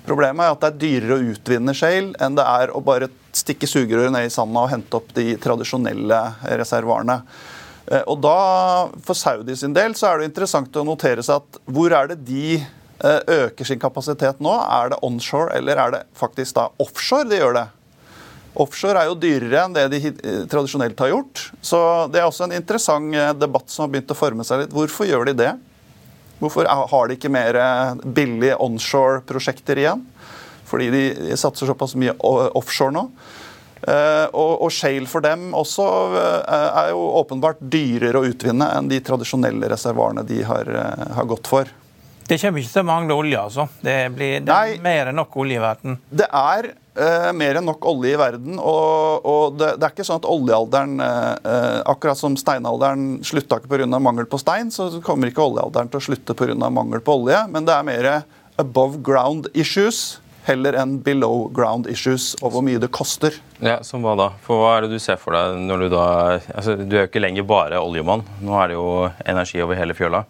Problemet 0.06 0.46
er 0.46 0.54
at 0.54 0.62
det 0.62 0.70
er 0.70 0.82
dyrere 0.84 1.16
å 1.16 1.30
utvinne 1.34 1.74
shale 1.74 2.14
enn 2.22 2.38
det 2.38 2.46
er 2.46 2.70
å 2.70 2.82
bare 2.84 3.10
stikke 3.36 3.68
sugerøret 3.68 4.14
ned 4.14 4.28
i 4.28 4.32
sanda 4.32 4.64
og 4.64 4.72
hente 4.72 4.98
opp 4.98 5.12
de 5.16 5.34
tradisjonelle 5.42 6.20
reservoarene. 6.60 7.20
Eh, 7.86 8.02
og 8.10 8.20
da, 8.24 8.38
For 9.06 9.18
Saudi 9.18 9.56
sin 9.58 9.76
del 9.76 9.94
så 9.98 10.10
er 10.10 10.20
det 10.20 10.32
interessant 10.32 10.76
å 10.76 10.86
notere 10.86 11.24
seg 11.26 11.42
at 11.42 11.60
hvor 11.70 11.94
er 11.94 12.12
det 12.12 12.20
de 12.26 12.56
eh, 12.56 13.20
øker 13.46 13.68
sin 13.68 13.82
kapasitet 13.82 14.42
nå? 14.42 14.54
Er 14.80 14.92
det 14.94 15.02
onshore, 15.06 15.54
eller 15.58 15.82
er 15.82 15.96
det 15.96 16.04
faktisk 16.18 16.58
da 16.58 16.70
offshore 16.82 17.28
de 17.30 17.40
gjør 17.42 17.58
det? 17.60 17.66
Offshore 18.56 19.02
er 19.02 19.10
jo 19.10 19.18
dyrere 19.20 19.66
enn 19.66 19.74
det 19.76 19.86
de 19.92 20.00
tradisjonelt 20.48 21.00
har 21.04 21.12
gjort. 21.12 21.42
Så 21.60 21.78
det 22.08 22.22
er 22.22 22.28
også 22.28 22.46
en 22.46 22.56
interessant 22.56 23.14
eh, 23.14 23.32
debatt 23.36 23.70
som 23.72 23.84
har 23.86 23.94
begynt 23.94 24.12
å 24.12 24.18
forme 24.18 24.46
seg 24.48 24.64
litt. 24.64 24.76
Hvorfor 24.76 25.08
gjør 25.08 25.28
de 25.30 25.40
det? 25.44 25.54
Hvorfor 26.40 26.68
har 26.68 27.08
de 27.08 27.16
ikke 27.16 27.32
mer 27.32 27.56
eh, 27.60 28.06
billige 28.16 28.58
onshore-prosjekter 28.64 29.80
igjen? 29.80 30.04
Fordi 30.66 30.90
de 30.92 31.36
satser 31.38 31.70
såpass 31.70 31.96
mye 31.98 32.14
offshore 32.20 32.94
nå. 32.94 33.08
Uh, 33.86 34.26
og, 34.34 34.70
shale 34.72 35.06
for 35.06 35.22
dem 35.22 35.50
også 35.54 35.84
er 36.16 36.88
jo 36.90 37.02
åpenbart 37.20 37.60
dyrere 37.60 38.18
å 38.18 38.26
utvinne 38.26 38.66
enn 38.74 38.88
de 38.90 38.98
tradisjonelle 39.04 39.68
reservoarene 39.70 40.24
de 40.26 40.40
har, 40.48 40.70
har 41.14 41.28
gått 41.28 41.50
for. 41.50 41.70
Det 42.26 42.38
kommer 42.42 42.58
ikke 42.58 42.72
til 42.72 42.82
å 42.82 42.88
mangle 42.88 43.14
olje, 43.14 43.38
altså? 43.38 43.68
Det, 43.84 43.94
blir, 44.16 44.40
det 44.42 44.54
er 44.54 44.82
mer 44.82 45.12
enn 45.12 45.18
nok 45.20 45.36
olje 45.38 45.60
i 45.60 45.62
verden? 45.62 45.98
Det 46.10 46.26
er 46.26 46.72
uh, 46.72 47.30
mer 47.36 47.60
enn 47.60 47.68
nok 47.68 47.86
olje 47.86 48.16
i 48.16 48.18
verden. 48.18 48.58
Og, 48.58 49.28
og 49.30 49.60
det, 49.60 49.76
det, 49.76 49.86
er 49.86 49.94
ikke 49.94 50.06
sånn 50.08 50.18
at 50.18 50.28
oljealderen, 50.30 50.98
uh, 50.98 51.84
akkurat 51.92 52.18
som 52.18 52.34
steinalderen 52.40 53.20
slutta 53.26 53.60
ikke 53.60 53.70
pga. 53.76 53.86
mangel 54.02 54.26
på 54.30 54.40
stein, 54.42 54.74
så 54.74 54.88
kommer 55.06 55.30
ikke 55.30 55.44
oljealderen 55.44 55.92
til 55.92 56.02
å 56.02 56.06
slutte 56.08 56.34
pga. 56.38 56.56
mangel 56.66 57.04
på 57.04 57.20
olje. 57.20 57.44
Men 57.52 57.68
det 57.68 57.76
er 57.76 57.86
mer 57.86 58.10
above 58.58 59.04
ground 59.06 59.46
issues 59.54 60.18
heller 60.46 60.76
enn 60.78 60.96
below 61.02 61.48
ground 61.54 61.88
issues 61.90 62.34
og 62.42 62.54
hvor 62.54 62.64
mye 62.64 62.80
det 62.82 62.92
koster. 62.94 63.34
Ja, 63.58 63.80
Som 63.86 64.06
hva 64.06 64.14
da? 64.18 64.30
For 64.44 64.62
Hva 64.62 64.76
er 64.76 64.86
det 64.86 64.96
du 64.96 65.02
ser 65.02 65.18
for 65.20 65.34
deg 65.36 65.58
når 65.66 65.86
du 65.86 65.88
da 65.94 66.06
altså, 66.54 66.76
Du 66.78 66.96
er 66.96 67.04
jo 67.04 67.10
ikke 67.10 67.22
lenger 67.22 67.46
bare 67.48 67.82
oljemann. 67.82 68.24
Nå 68.44 68.56
er 68.60 68.70
det 68.70 68.78
jo 68.78 68.88
energi 69.26 69.62
over 69.64 69.78
hele 69.78 69.96
fjøla. 69.96 70.24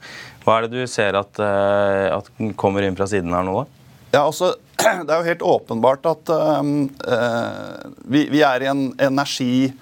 Hva 0.45 0.59
er 0.59 0.67
det 0.67 0.85
du 0.85 0.91
ser 0.91 1.19
at, 1.19 1.41
at 1.41 2.31
kommer 2.57 2.87
inn 2.87 2.97
fra 2.97 3.09
siden 3.11 3.35
her 3.35 3.45
nå, 3.45 3.61
da? 3.61 3.83
Ja, 4.15 4.23
altså, 4.23 4.55
Det 5.07 5.11
er 5.11 5.21
jo 5.21 5.27
helt 5.27 5.43
åpenbart 5.43 6.07
at 6.09 6.31
um, 6.31 6.89
uh, 7.09 7.93
vi, 8.05 8.27
vi, 8.31 8.43
er 8.45 8.63
i 8.63 8.71
en 8.71 8.89
energi 9.03 9.73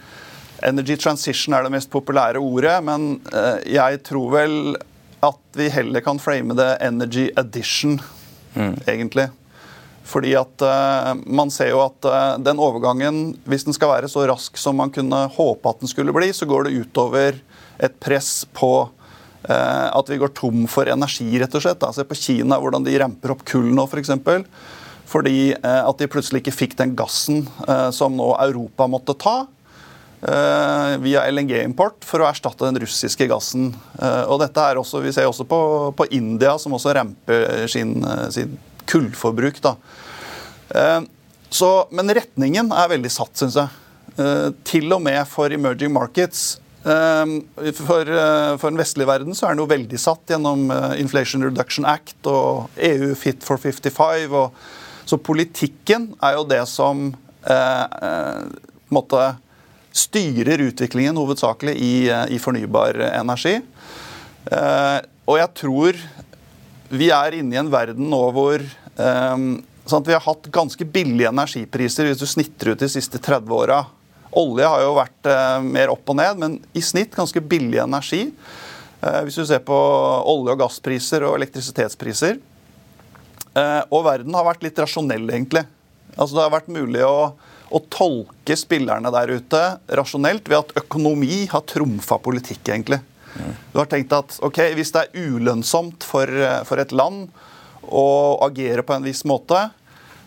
Energy 0.64 0.96
transition 0.96 1.52
er 1.52 1.66
det 1.66 1.74
mest 1.74 1.90
populære 1.92 2.40
ordet, 2.40 2.78
men 2.86 3.18
uh, 3.34 3.58
jeg 3.68 3.98
tror 4.06 4.30
vel 4.32 4.54
at 5.24 5.58
vi 5.58 5.66
heller 5.72 6.00
kan 6.04 6.20
frame 6.22 6.56
det 6.56 6.70
energy 6.86 7.26
addition, 7.36 7.98
mm. 8.54 8.78
egentlig. 8.88 9.26
Fordi 10.04 10.34
at 10.36 10.62
uh, 10.62 11.14
man 11.24 11.50
ser 11.52 11.72
jo 11.72 11.80
at 11.86 12.08
uh, 12.08 12.36
den 12.44 12.60
overgangen, 12.60 13.22
hvis 13.48 13.64
den 13.64 13.76
skal 13.76 13.94
være 13.94 14.10
så 14.12 14.26
rask 14.28 14.58
som 14.60 14.76
man 14.76 14.92
kunne 14.92 15.24
håpe 15.32 15.70
at 15.70 15.80
den 15.80 15.90
skulle 15.90 16.12
bli, 16.14 16.28
så 16.36 16.48
går 16.48 16.68
det 16.68 16.84
utover 16.84 17.40
et 17.82 17.96
press 18.02 18.44
på 18.52 18.90
at 19.44 20.08
vi 20.08 20.16
går 20.16 20.30
tom 20.32 20.62
for 20.72 20.88
energi, 20.88 21.26
rett 21.36 21.52
og 21.52 21.60
slett. 21.60 21.76
Da. 21.82 21.90
Se 21.92 22.00
på 22.08 22.16
Kina, 22.16 22.56
hvordan 22.56 22.80
de 22.86 22.94
ramper 22.96 23.34
opp 23.34 23.42
kull 23.44 23.66
nå, 23.76 23.84
f.eks. 23.84 24.14
For 24.24 24.46
fordi 25.04 25.50
at 25.60 26.00
de 26.00 26.08
plutselig 26.08 26.40
ikke 26.40 26.54
fikk 26.62 26.78
den 26.78 26.94
gassen 26.96 27.42
som 27.92 28.16
nå 28.16 28.30
Europa 28.40 28.86
måtte 28.88 29.12
ta. 29.20 29.34
Via 31.04 31.26
LNG-import 31.28 32.08
for 32.08 32.24
å 32.24 32.30
erstatte 32.30 32.64
den 32.64 32.80
russiske 32.86 33.28
gassen. 33.28 33.74
Og 34.00 34.40
dette 34.40 34.64
er 34.64 34.80
også, 34.80 35.04
Vi 35.04 35.12
ser 35.12 35.28
også 35.28 35.44
på, 35.44 35.60
på 35.92 36.08
India, 36.16 36.56
som 36.56 36.80
også 36.80 36.96
ramper 36.96 37.68
sin, 37.68 37.98
sin 38.32 38.56
kullforbruk. 38.90 39.60
da. 39.64 39.76
Så, 41.54 41.70
men 41.94 42.10
retningen 42.16 42.72
er 42.74 42.90
veldig 42.90 43.10
satt, 43.12 43.34
syns 43.38 43.58
jeg. 43.60 43.80
Eh, 44.14 44.48
til 44.66 44.92
og 44.94 45.02
med 45.02 45.20
for 45.30 45.54
emerging 45.54 45.92
markets. 45.94 46.56
Eh, 46.84 47.34
for, 47.78 48.02
eh, 48.02 48.56
for 48.58 48.70
den 48.70 48.80
vestlige 48.80 49.08
verden 49.08 49.34
så 49.34 49.46
er 49.46 49.54
den 49.54 49.62
jo 49.62 49.70
veldig 49.70 50.00
satt 50.00 50.34
gjennom 50.34 50.66
Inflation 50.98 51.42
Reduction 51.46 51.86
Act 51.86 52.26
og 52.30 52.74
EU 52.76 53.14
Fit 53.18 53.42
for 53.46 53.58
55. 53.62 54.34
Og, 54.34 54.52
så 55.04 55.20
politikken 55.20 56.12
er 56.22 56.38
jo 56.38 56.44
det 56.48 56.62
som 56.70 57.06
eh, 57.46 58.44
måtte 58.94 59.24
styrer 59.94 60.62
utviklingen 60.64 61.18
hovedsakelig 61.20 61.74
i, 61.78 61.94
i 62.34 62.38
fornybar 62.42 62.98
energi. 63.12 63.60
Eh, 64.50 64.98
og 65.24 65.38
jeg 65.38 65.52
tror 65.56 66.00
vi 66.92 67.10
er 67.14 67.38
inne 67.38 67.56
i 67.56 67.60
en 67.60 67.70
verden 67.72 68.08
nå 68.10 68.20
hvor 68.34 68.62
um, 68.96 69.46
sånn 69.88 70.04
vi 70.06 70.14
har 70.16 70.24
hatt 70.24 70.48
ganske 70.52 70.86
billige 70.88 71.30
energipriser 71.32 72.08
hvis 72.08 72.20
du 72.20 72.26
snitter 72.28 72.72
ut 72.72 72.82
de 72.82 72.88
siste 72.90 73.20
30 73.20 73.52
åra. 73.54 73.82
Olje 74.34 74.66
har 74.68 74.82
jo 74.82 74.96
vært 74.98 75.30
uh, 75.30 75.60
mer 75.64 75.92
opp 75.92 76.10
og 76.10 76.18
ned, 76.18 76.40
men 76.40 76.58
i 76.74 76.82
snitt 76.84 77.14
ganske 77.14 77.40
billig 77.40 77.80
energi. 77.84 78.26
Uh, 79.04 79.22
hvis 79.26 79.38
du 79.38 79.44
ser 79.46 79.62
på 79.64 79.76
olje- 79.76 80.56
og 80.56 80.60
gasspriser 80.64 81.26
og 81.28 81.38
elektrisitetspriser. 81.38 82.40
Uh, 83.54 83.82
og 83.94 84.04
verden 84.08 84.34
har 84.34 84.46
vært 84.48 84.64
litt 84.66 84.78
rasjonell, 84.82 85.28
egentlig. 85.30 85.64
Altså 86.16 86.34
Det 86.34 86.44
har 86.44 86.54
vært 86.56 86.72
mulig 86.74 87.04
å, 87.06 87.34
å 87.70 87.82
tolke 87.92 88.56
spillerne 88.58 89.12
der 89.14 89.36
ute 89.36 89.62
rasjonelt 90.00 90.48
ved 90.50 90.60
at 90.60 90.84
økonomi 90.84 91.44
har 91.50 91.66
trumfa 91.70 92.18
politikk, 92.22 92.64
egentlig. 92.66 93.00
Du 93.72 93.78
har 93.80 93.88
tenkt 93.90 94.12
at 94.14 94.36
ok, 94.46 94.60
hvis 94.78 94.92
det 94.94 95.04
er 95.04 95.24
ulønnsomt 95.28 96.06
for, 96.06 96.30
for 96.68 96.82
et 96.82 96.94
land 96.94 97.26
å 97.84 98.04
agere 98.46 98.84
på 98.86 98.94
en 98.94 99.04
viss 99.04 99.24
måte, 99.28 99.58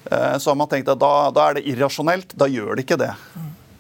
så 0.08 0.52
har 0.52 0.58
man 0.60 0.70
tenkt 0.72 0.91
at 0.91 1.00
da, 1.00 1.30
da 1.36 1.48
er 1.50 1.58
det 1.58 1.65
irrasjonelt. 1.72 2.36
Da 2.39 2.48
gjør 2.52 2.78
det 2.78 2.86
ikke 2.86 3.00
det. 3.00 3.10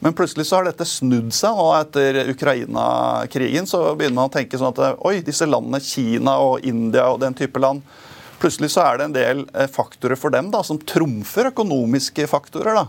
Men 0.03 0.15
plutselig 0.15 0.47
så 0.47 0.57
har 0.57 0.67
dette 0.67 0.87
snudd 0.87 1.29
seg. 1.35 1.55
og 1.55 1.75
Etter 1.77 2.31
Ukraina-krigen 2.31 3.69
så 3.69 3.83
begynner 3.93 4.21
man 4.21 4.31
å 4.31 4.33
tenke 4.33 4.59
sånn 4.59 4.73
at 4.73 5.03
oi, 5.07 5.19
disse 5.25 5.47
landene, 5.47 5.83
Kina 5.83 6.37
og 6.43 6.65
India 6.67 7.07
og 7.11 7.21
den 7.23 7.37
type 7.37 7.61
land 7.63 7.85
Plutselig 8.37 8.69
så 8.73 8.83
er 8.85 8.99
det 8.99 9.07
en 9.07 9.15
del 9.15 9.39
eh, 9.57 9.69
faktorer 9.71 10.19
for 10.19 10.33
dem 10.33 10.51
da, 10.53 10.61
som 10.65 10.77
trumfer 10.77 11.49
økonomiske 11.49 12.27
faktorer. 12.29 12.77
da. 12.77 12.85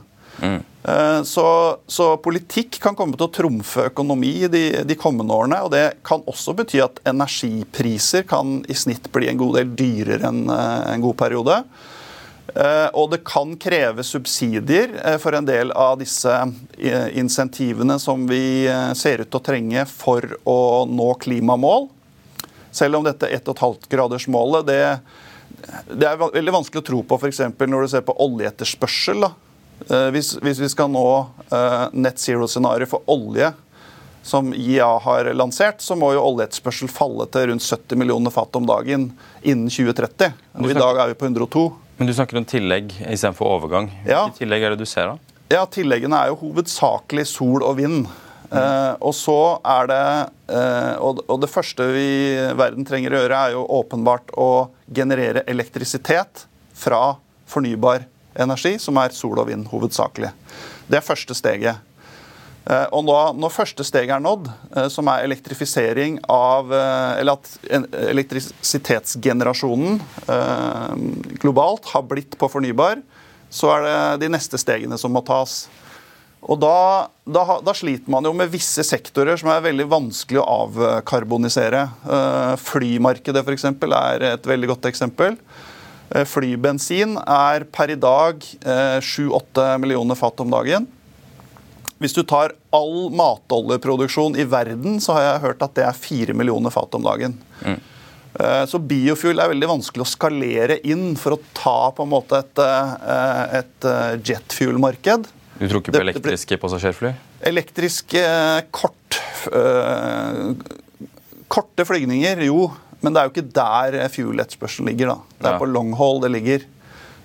Eh, 0.89 1.23
så, 1.23 1.77
så, 1.87 2.17
politikk 2.17 2.79
kan 2.81 2.97
komme 2.97 3.19
til 3.19 3.27
å 3.27 3.33
trumfe 3.35 3.89
økonomi 3.91 4.33
de, 4.49 4.65
de, 4.89 4.97
kommende 4.99 5.35
årene. 5.35 5.61
og 5.67 5.73
Det 5.75 6.01
kan 6.07 6.25
også 6.31 6.55
bety 6.59 6.81
at 6.85 7.03
energipriser 7.09 8.25
kan 8.29 8.63
i 8.69 8.77
snitt 8.79 9.11
bli 9.13 9.29
en 9.29 9.41
god 9.41 9.59
del 9.61 9.77
dyrere 9.77 10.31
enn 10.31 10.47
eh, 10.55 10.91
en 10.95 11.05
god 11.05 11.19
periode. 11.21 11.61
Eh, 12.55 12.89
og 12.97 13.11
det 13.13 13.21
kan 13.29 13.53
kreve 13.61 14.07
subsidier 14.07 14.95
for 15.21 15.37
en 15.37 15.49
del 15.49 15.75
av 15.77 15.99
disse 16.01 16.33
insentivene 16.79 17.99
som 18.01 18.25
vi 18.31 18.65
ser 18.97 19.21
ut 19.21 19.29
til 19.29 19.41
å 19.41 19.45
trenge 19.45 19.85
for 19.91 20.25
å 20.49 20.87
nå 20.89 21.11
klimamål. 21.21 21.91
Selv 22.73 23.01
om 23.01 23.05
dette 23.05 23.29
1,5-gradersmålet 23.35 24.67
det, 24.69 24.81
det, 25.91 26.07
er 26.07 26.17
veldig 26.21 26.55
vanskelig 26.55 26.81
å 26.81 26.89
tro 26.89 27.03
på 27.11 27.19
f.eks. 27.19 27.43
når 27.59 27.85
du 27.85 27.93
ser 27.93 28.05
på 28.07 28.17
oljeetterspørsel. 28.25 29.29
Hvis, 29.87 30.35
hvis, 30.43 30.59
vi 30.61 30.69
skal 30.69 30.91
nå 30.91 31.07
net 31.95 32.19
zero-scenario 32.21 32.89
for 32.91 33.07
olje, 33.09 33.53
som 34.29 34.51
IA 34.55 34.89
har 34.99 35.31
lansert, 35.35 35.81
så 35.81 35.97
må 35.97 36.11
jo 36.13 36.25
oljeetterspørsel 36.27 36.91
falle 36.93 37.25
til 37.33 37.49
rundt 37.53 37.65
70 37.65 38.01
millioner 38.03 38.35
fat 38.35 38.59
om 38.59 38.67
dagen 38.69 39.09
innen 39.41 39.71
2030. 39.73 40.35
Og 40.59 40.69
I 40.69 40.77
dag 40.77 41.01
er 41.05 41.13
vi 41.13 41.17
på 41.17 41.31
102. 41.31 41.65
Men 41.99 42.11
du 42.11 42.15
snakker 42.15 42.39
om 42.39 42.47
tillegg 42.47 42.93
istedenfor 43.09 43.55
overgang. 43.57 43.89
Hvilke 44.03 44.15
ja. 44.15 44.27
tillegg 44.37 44.67
er 44.67 44.75
det 44.75 44.83
du 44.85 44.91
ser 44.91 45.15
da? 45.15 45.39
Ja, 45.49 45.63
Tilleggene 45.65 46.19
er 46.21 46.33
jo 46.33 46.43
hovedsakelig 46.43 47.25
sol 47.31 47.65
og 47.65 47.79
vind. 47.79 48.05
Mm. 48.51 48.59
Eh, 48.59 48.93
og 49.05 49.15
så 49.17 49.39
er 49.65 49.89
det 49.89 50.03
eh, 50.53 50.95
og, 51.05 51.23
og, 51.25 51.39
det 51.41 51.51
første 51.53 51.89
vi 51.93 52.11
verden 52.57 52.85
trenger 52.89 53.17
å 53.17 53.23
gjøre, 53.23 53.41
er 53.41 53.57
jo 53.57 53.65
åpenbart 53.81 54.33
å 54.37 54.51
generere 54.93 55.43
elektrisitet 55.49 56.45
fra 56.77 57.17
fornybar 57.49 58.05
energi, 58.05 58.18
som 58.79 58.99
er 59.03 59.15
sol 59.17 59.39
og 59.39 59.49
vind 59.49 59.67
hovedsakelig. 59.67 60.33
Det 60.89 60.97
er 60.97 61.05
første 61.05 61.35
steget. 61.35 61.85
Eh, 62.69 62.87
og 62.93 63.05
nå, 63.07 63.17
når 63.41 63.55
første 63.55 63.85
steg 63.87 64.11
er 64.13 64.21
nådd, 64.21 64.49
eh, 64.77 64.89
som 64.93 65.09
er 65.09 65.25
elektrifisering 65.25 66.19
av 66.29 66.73
eh, 66.75 67.21
Eller 67.23 67.39
at 67.39 67.49
elektrisitetsgenerasjonen 68.13 70.01
globalt 71.41 71.89
har 71.95 72.05
blitt 72.09 72.37
på 72.39 72.49
fornybar, 72.53 73.01
så 73.49 73.71
er 73.73 73.85
det 73.87 74.27
de 74.27 74.33
neste 74.35 74.59
stegene 74.61 74.99
som 75.01 75.15
må 75.15 75.23
tas. 75.25 75.69
Og 76.45 76.59
da, 76.61 77.09
da, 77.25 77.59
da, 77.65 77.73
sliter 77.75 78.11
man 78.13 78.27
jo 78.29 78.35
med 78.37 78.51
visse 78.53 78.85
sektorer 78.85 79.41
som 79.41 79.49
er 79.51 79.65
veldig 79.65 79.89
vanskelig 79.91 80.43
å 80.43 80.49
avkarbonisere. 80.67 81.87
Flymarkedet 82.63 83.43
f.eks. 83.43 83.65
er 83.89 84.27
et 84.35 84.47
veldig 84.47 84.69
godt 84.75 84.91
eksempel. 84.93 85.39
Flybensin 86.09 87.19
er 87.21 87.67
per 87.69 87.93
i 87.93 87.99
dag 88.01 88.45
7-8 89.05 89.67
millioner 89.83 90.17
fat 90.17 90.41
om 90.41 90.55
dagen. 90.55 90.87
Hvis 91.99 92.15
du 92.15 92.23
tar 92.23 92.55
all 92.75 93.11
matoljeproduksjon 93.19 94.39
i 94.39 94.47
verden, 94.47 95.01
så 95.03 95.17
har 95.17 95.25
jeg 95.25 95.45
hørt 95.49 95.65
at 95.67 95.75
det 95.77 95.87
er 95.89 95.97
4 95.99 96.37
millioner 96.39 96.73
fat 96.73 96.95
om 96.95 97.05
dagen. 97.05 97.35
Mm. 97.65 97.81
Eh, 98.39 98.65
så 98.71 98.79
biofuel 98.79 99.41
er 99.43 99.51
veldig 99.51 99.71
vanskelig 99.73 100.05
å 100.05 100.09
skalere 100.09 100.79
inn 100.87 101.17
for 101.19 101.35
å 101.35 101.41
ta 101.57 101.91
på 101.97 102.07
en 102.07 102.13
måte 102.13 102.39
et, 102.39 102.63
eh, 102.63 103.59
et 103.59 103.89
eh, 103.91 104.13
jetfuel-marked. 104.31 105.27
Du 105.59 105.65
tror 105.67 105.83
ikke 105.83 105.97
på 105.97 106.05
elektriske 106.05 106.61
passasjerfly? 106.63 107.11
Elektriske 107.51 108.23
kort, 108.71 109.19
korte 111.51 111.87
flygninger, 111.87 112.45
jo. 112.47 112.69
Men 113.01 113.15
det 113.15 113.21
er 113.21 113.29
jo 113.29 113.35
ikke 113.35 113.55
der 113.55 113.99
fuel-etterspørselen 114.11 114.91
ligger. 114.91 115.15
da. 115.15 115.37
Det 115.39 115.47
er 115.47 115.57
ja. 115.57 115.63
på 115.63 115.71
long 115.71 115.95
haul 115.99 116.21
det 116.25 116.33
ligger. 116.35 116.67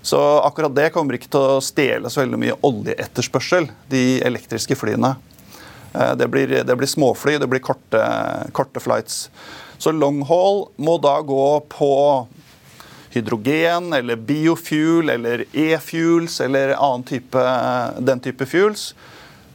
Så 0.03 0.19
akkurat 0.43 0.75
det 0.75 0.89
kommer 0.93 1.15
ikke 1.15 1.31
til 1.31 1.55
å 1.55 1.61
stjele 1.63 2.11
så 2.11 2.21
veldig 2.21 2.39
mye 2.41 2.57
oljeetterspørsel, 2.67 3.69
de 3.89 4.03
elektriske 4.27 4.75
flyene. 4.75 5.13
Eh, 5.93 6.13
det 6.19 6.27
blir, 6.27 6.51
det 6.67 6.75
blir 6.75 6.91
småfly, 6.91 7.37
det 7.39 7.47
blir 7.49 7.63
korte, 7.63 8.01
korte 8.51 8.83
flights. 8.83 9.29
Så 9.79 9.93
long 9.95 10.21
haul 10.27 10.67
må 10.75 10.97
da 11.01 11.15
gå 11.25 11.47
på 11.71 11.93
hydrogen 13.13 13.93
eller 13.93 14.19
biofuel 14.19 15.09
eller 15.13 15.45
e-fuels 15.51 16.39
eller 16.41 16.75
annen 16.75 17.07
type, 17.07 17.47
den 17.99 18.21
type 18.23 18.45
fuels. 18.49 18.91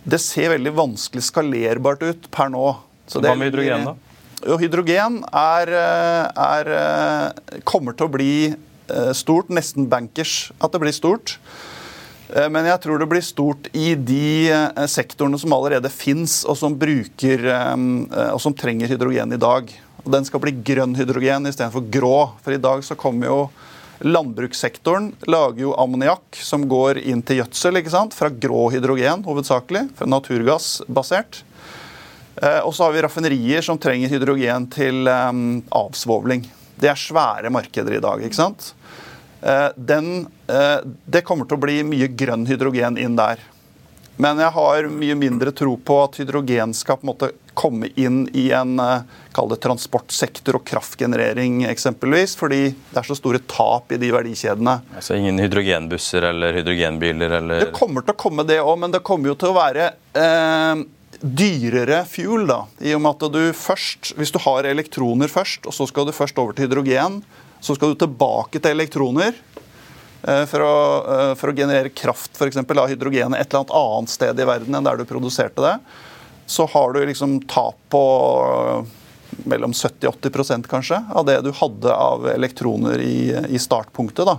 Det 0.09 0.21
ser 0.23 0.55
veldig 0.55 0.73
vanskelig 0.79 1.27
skalerbart 1.29 2.05
ut 2.07 2.29
per 2.33 2.53
nå. 2.55 2.67
Så 3.09 3.21
Hva 3.25 3.35
med 3.37 3.51
hydrogen, 3.51 3.89
da? 3.89 3.97
Jo, 4.47 4.57
hydrogen 4.61 5.25
er, 5.35 5.69
eh, 5.75 6.31
er, 6.37 6.73
eh, 6.79 7.61
kommer 7.65 7.97
til 7.97 8.07
å 8.07 8.13
bli 8.13 8.33
Eh, 8.89 9.13
stort, 9.13 9.51
nesten 9.53 9.89
bankers 9.89 10.49
at 10.61 10.73
det 10.73 10.81
blir 10.81 10.97
stort. 10.97 11.39
Men 12.29 12.67
jeg 12.69 12.83
tror 12.85 13.01
det 13.01 13.07
blir 13.09 13.25
stort 13.25 13.71
i 13.73 13.95
de 13.97 14.53
sektorene 14.85 15.39
som 15.41 15.55
allerede 15.57 15.89
fins, 15.89 16.43
og 16.45 16.59
og 16.61 18.41
som 18.45 18.53
trenger 18.53 18.91
hydrogen 18.93 19.33
i 19.33 19.41
dag. 19.41 19.73
Og 20.05 20.13
Den 20.13 20.27
skal 20.29 20.41
bli 20.41 20.53
grønn 20.53 20.93
hydrogen 20.95 21.49
istedenfor 21.49 21.89
grå. 21.89 22.33
For 22.45 22.53
i 22.53 22.61
dag 22.61 22.85
så 22.85 22.99
kommer 23.01 23.31
jo 23.31 23.39
landbrukssektoren 24.05 25.15
lager 25.27 25.63
jo 25.63 25.73
ammoniakk 25.81 26.37
som 26.37 26.69
går 26.69 27.01
inn 27.01 27.23
til 27.23 27.41
gjødsel 27.41 27.81
ikke 27.81 27.97
sant? 27.97 28.13
fra 28.13 28.29
grå 28.29 28.69
hydrogen 28.77 29.25
hovedsakelig. 29.25 29.89
Fra 29.97 30.05
naturgassbasert. 30.05 31.43
Og 32.39 32.71
så 32.75 32.85
har 32.85 32.93
vi 32.95 33.03
raffinerier 33.03 33.65
som 33.67 33.81
trenger 33.83 34.13
hydrogen 34.13 34.69
til 34.71 35.09
avsvovling. 35.09 36.45
Det 36.79 36.93
er 36.93 37.01
svære 37.01 37.51
markeder 37.51 37.97
i 37.97 38.03
dag. 38.03 38.23
ikke 38.23 38.39
sant? 38.39 38.73
Eh, 39.41 39.69
den, 39.77 40.27
eh, 40.47 40.79
det 41.05 41.23
kommer 41.23 41.47
til 41.47 41.59
å 41.59 41.63
bli 41.63 41.83
mye 41.87 42.11
grønn 42.11 42.47
hydrogen 42.49 42.99
inn 42.99 43.17
der. 43.19 43.39
Men 44.19 44.41
jeg 44.43 44.51
har 44.51 44.89
mye 44.91 45.15
mindre 45.15 45.53
tro 45.55 45.77
på 45.77 45.99
at 46.03 46.17
hydrogen 46.19 46.73
skal 46.75 46.99
måte 47.07 47.31
komme 47.59 47.91
inn 47.95 48.25
i 48.35 48.49
en 48.55 48.79
eh, 48.83 49.55
transportsektor 49.63 50.59
og 50.59 50.65
kraftgenerering 50.67 51.63
eksempelvis, 51.71 52.35
fordi 52.39 52.65
det 52.73 52.99
er 52.99 53.07
så 53.07 53.15
store 53.15 53.39
tap 53.47 53.95
i 53.95 54.01
de 54.03 54.11
verdikjedene. 54.15 54.81
Altså 54.99 55.15
ingen 55.15 55.39
hydrogenbusser 55.39 56.27
eller 56.33 56.59
hydrogenbiler 56.59 57.39
eller 57.39 57.67
Det 57.69 57.73
kommer 57.79 58.03
til 58.03 58.17
å 58.17 58.23
komme 58.27 58.47
det 58.47 58.59
òg, 58.59 58.75
men 58.83 58.95
det 58.95 59.05
kommer 59.07 59.31
jo 59.31 59.39
til 59.39 59.53
å 59.53 59.59
være 59.59 59.93
eh, 60.19 60.87
dyrere 61.21 62.05
fuel, 62.07 62.47
da. 62.49 62.63
I 62.79 62.95
og 62.97 63.03
med 63.03 63.17
at 63.17 63.35
du 63.35 63.41
først, 63.57 64.13
hvis 64.19 64.33
du 64.35 64.39
har 64.45 64.69
elektroner 64.69 65.31
først, 65.31 65.67
og 65.67 65.75
så 65.75 65.87
skal 65.91 66.07
du 66.07 66.15
først 66.15 66.39
over 66.39 66.55
til 66.55 66.69
hydrogen, 66.69 67.23
så 67.61 67.75
skal 67.75 67.93
du 67.93 67.99
tilbake 67.99 68.61
til 68.63 68.77
elektroner 68.77 69.33
eh, 69.35 70.45
for 70.51 70.63
å, 70.63 70.77
eh, 71.15 71.33
for 71.41 71.51
å 71.51 71.57
generere 71.57 71.91
kraft 71.91 72.39
f.eks. 72.39 72.61
av 72.63 72.87
hydrogenet 72.91 73.41
et 73.41 73.49
eller 73.49 73.65
annet 73.65 73.75
annet 73.81 74.15
sted 74.15 74.39
i 74.39 74.47
verden 74.47 74.79
enn 74.79 74.87
der 74.87 75.01
du 75.01 75.09
produserte 75.09 75.65
det, 75.65 75.75
så 76.49 76.69
har 76.71 76.95
du 76.95 77.03
liksom 77.03 77.41
tap 77.51 77.81
på 77.91 78.05
eh, 78.47 78.95
mellom 79.51 79.75
70-80% 79.75 80.71
kanskje 80.71 81.03
av 81.15 81.27
det 81.29 81.41
du 81.45 81.51
hadde 81.57 81.95
av 81.95 82.29
elektroner 82.31 83.03
i, 83.03 83.19
i 83.51 83.59
startpunktet. 83.61 84.25
da. 84.27 84.39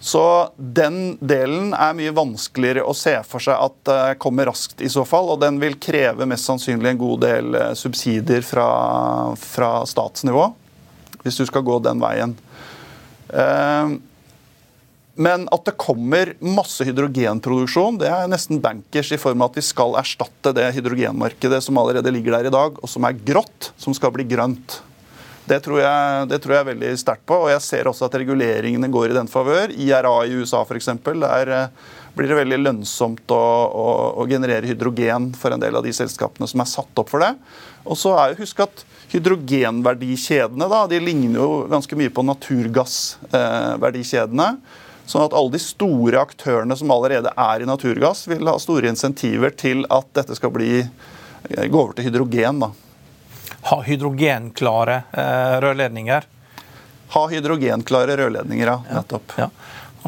Så 0.00 0.22
den 0.56 1.16
delen 1.24 1.72
er 1.74 1.94
mye 1.96 2.14
vanskeligere 2.14 2.84
å 2.84 2.94
se 2.94 3.14
for 3.26 3.42
seg 3.42 3.56
at 3.58 3.76
det 3.88 4.18
kommer 4.22 4.50
raskt 4.50 4.82
i 4.84 4.90
så 4.92 5.06
fall. 5.08 5.30
Og 5.32 5.40
den 5.42 5.60
vil 5.62 5.78
kreve 5.82 6.28
mest 6.28 6.46
sannsynlig 6.46 6.92
en 6.92 7.00
god 7.00 7.24
del 7.24 7.56
eh, 7.58 7.72
subsidier 7.78 8.44
fra, 8.46 8.68
fra 9.40 9.70
statsnivå. 9.88 10.50
Hvis 11.24 11.40
du 11.40 11.46
skal 11.48 11.64
gå 11.66 11.80
den 11.82 12.02
veien. 12.02 12.36
Eh, 13.32 13.96
men 15.16 15.46
at 15.48 15.64
det 15.64 15.78
kommer 15.80 16.34
masse 16.44 16.84
hydrogenproduksjon, 16.84 17.96
det 18.02 18.10
er 18.12 18.28
nesten 18.28 18.60
bankers 18.60 19.14
i 19.16 19.18
form 19.20 19.40
av 19.40 19.48
at 19.48 19.56
vi 19.56 19.64
skal 19.64 19.96
erstatte 19.96 20.52
det 20.56 20.68
hydrogenmarkedet 20.76 21.62
som 21.64 21.80
allerede 21.80 22.12
ligger 22.12 22.36
der 22.36 22.50
i 22.50 22.52
dag, 22.52 22.76
og 22.76 22.90
som 22.92 23.06
er 23.08 23.16
grått, 23.16 23.70
som 23.80 23.96
skal 23.96 24.12
bli 24.12 24.28
grønt. 24.28 24.76
Det 25.46 25.60
tror, 25.62 25.78
jeg, 25.78 26.24
det 26.26 26.40
tror 26.42 26.56
jeg 26.56 26.66
veldig 26.72 26.88
sterkt 26.98 27.22
på. 27.28 27.36
og 27.44 27.50
Jeg 27.52 27.60
ser 27.62 27.86
også 27.86 28.08
at 28.08 28.16
reguleringene 28.18 28.88
går 28.90 29.12
i 29.12 29.14
den 29.14 29.28
favør. 29.30 29.70
IRA 29.70 30.26
i 30.26 30.34
USA 30.40 30.64
f.eks. 30.66 30.88
Der 31.06 31.46
eh, 31.54 31.68
blir 32.16 32.28
det 32.32 32.40
veldig 32.40 32.58
lønnsomt 32.64 33.30
å, 33.30 33.38
å, 33.38 34.18
å, 34.18 34.26
generere 34.26 34.66
hydrogen 34.66 35.30
for 35.38 35.54
en 35.54 35.62
del 35.62 35.76
av 35.78 35.86
de 35.86 35.92
selskapene 35.94 36.50
som 36.50 36.58
er 36.64 36.72
satt 36.72 36.98
opp 36.98 37.10
for 37.12 37.22
det. 37.22 37.30
Og 37.86 37.94
så 38.00 38.10
er 38.18 38.26
jo 38.32 38.40
Husk 38.40 38.58
at 38.64 38.82
hydrogenverdikjedene 39.12 40.66
da, 40.72 40.80
de 40.90 40.98
ligner 41.04 41.38
jo 41.38 41.70
ganske 41.70 41.94
mye 42.00 42.10
på 42.10 42.26
naturgassverdikjedene. 42.26 44.48
Eh, 44.50 44.58
sånn 45.06 45.26
at 45.28 45.36
alle 45.38 45.54
de 45.54 45.62
store 45.62 46.18
aktørene 46.26 46.74
som 46.74 46.90
allerede 46.90 47.30
er 47.30 47.62
i 47.62 47.70
naturgass, 47.70 48.26
vil 48.26 48.42
ha 48.50 48.58
store 48.58 48.90
insentiver 48.90 49.54
til 49.54 49.86
at 49.94 50.10
dette 50.18 50.34
skal 50.34 50.50
eh, 50.66 50.90
gå 51.70 51.78
over 51.78 51.94
til 51.94 52.10
hydrogen. 52.10 52.58
da 52.66 52.74
ha 53.66 53.80
hydrogenklare 53.82 55.02
eh, 55.12 55.56
rørledninger. 55.64 56.26
Ha 57.14 57.22
hydrogenklare 57.30 58.16
rørledninger, 58.16 58.66
ja. 58.66 58.78
Nettopp. 58.92 59.32
Ja. 59.38 59.50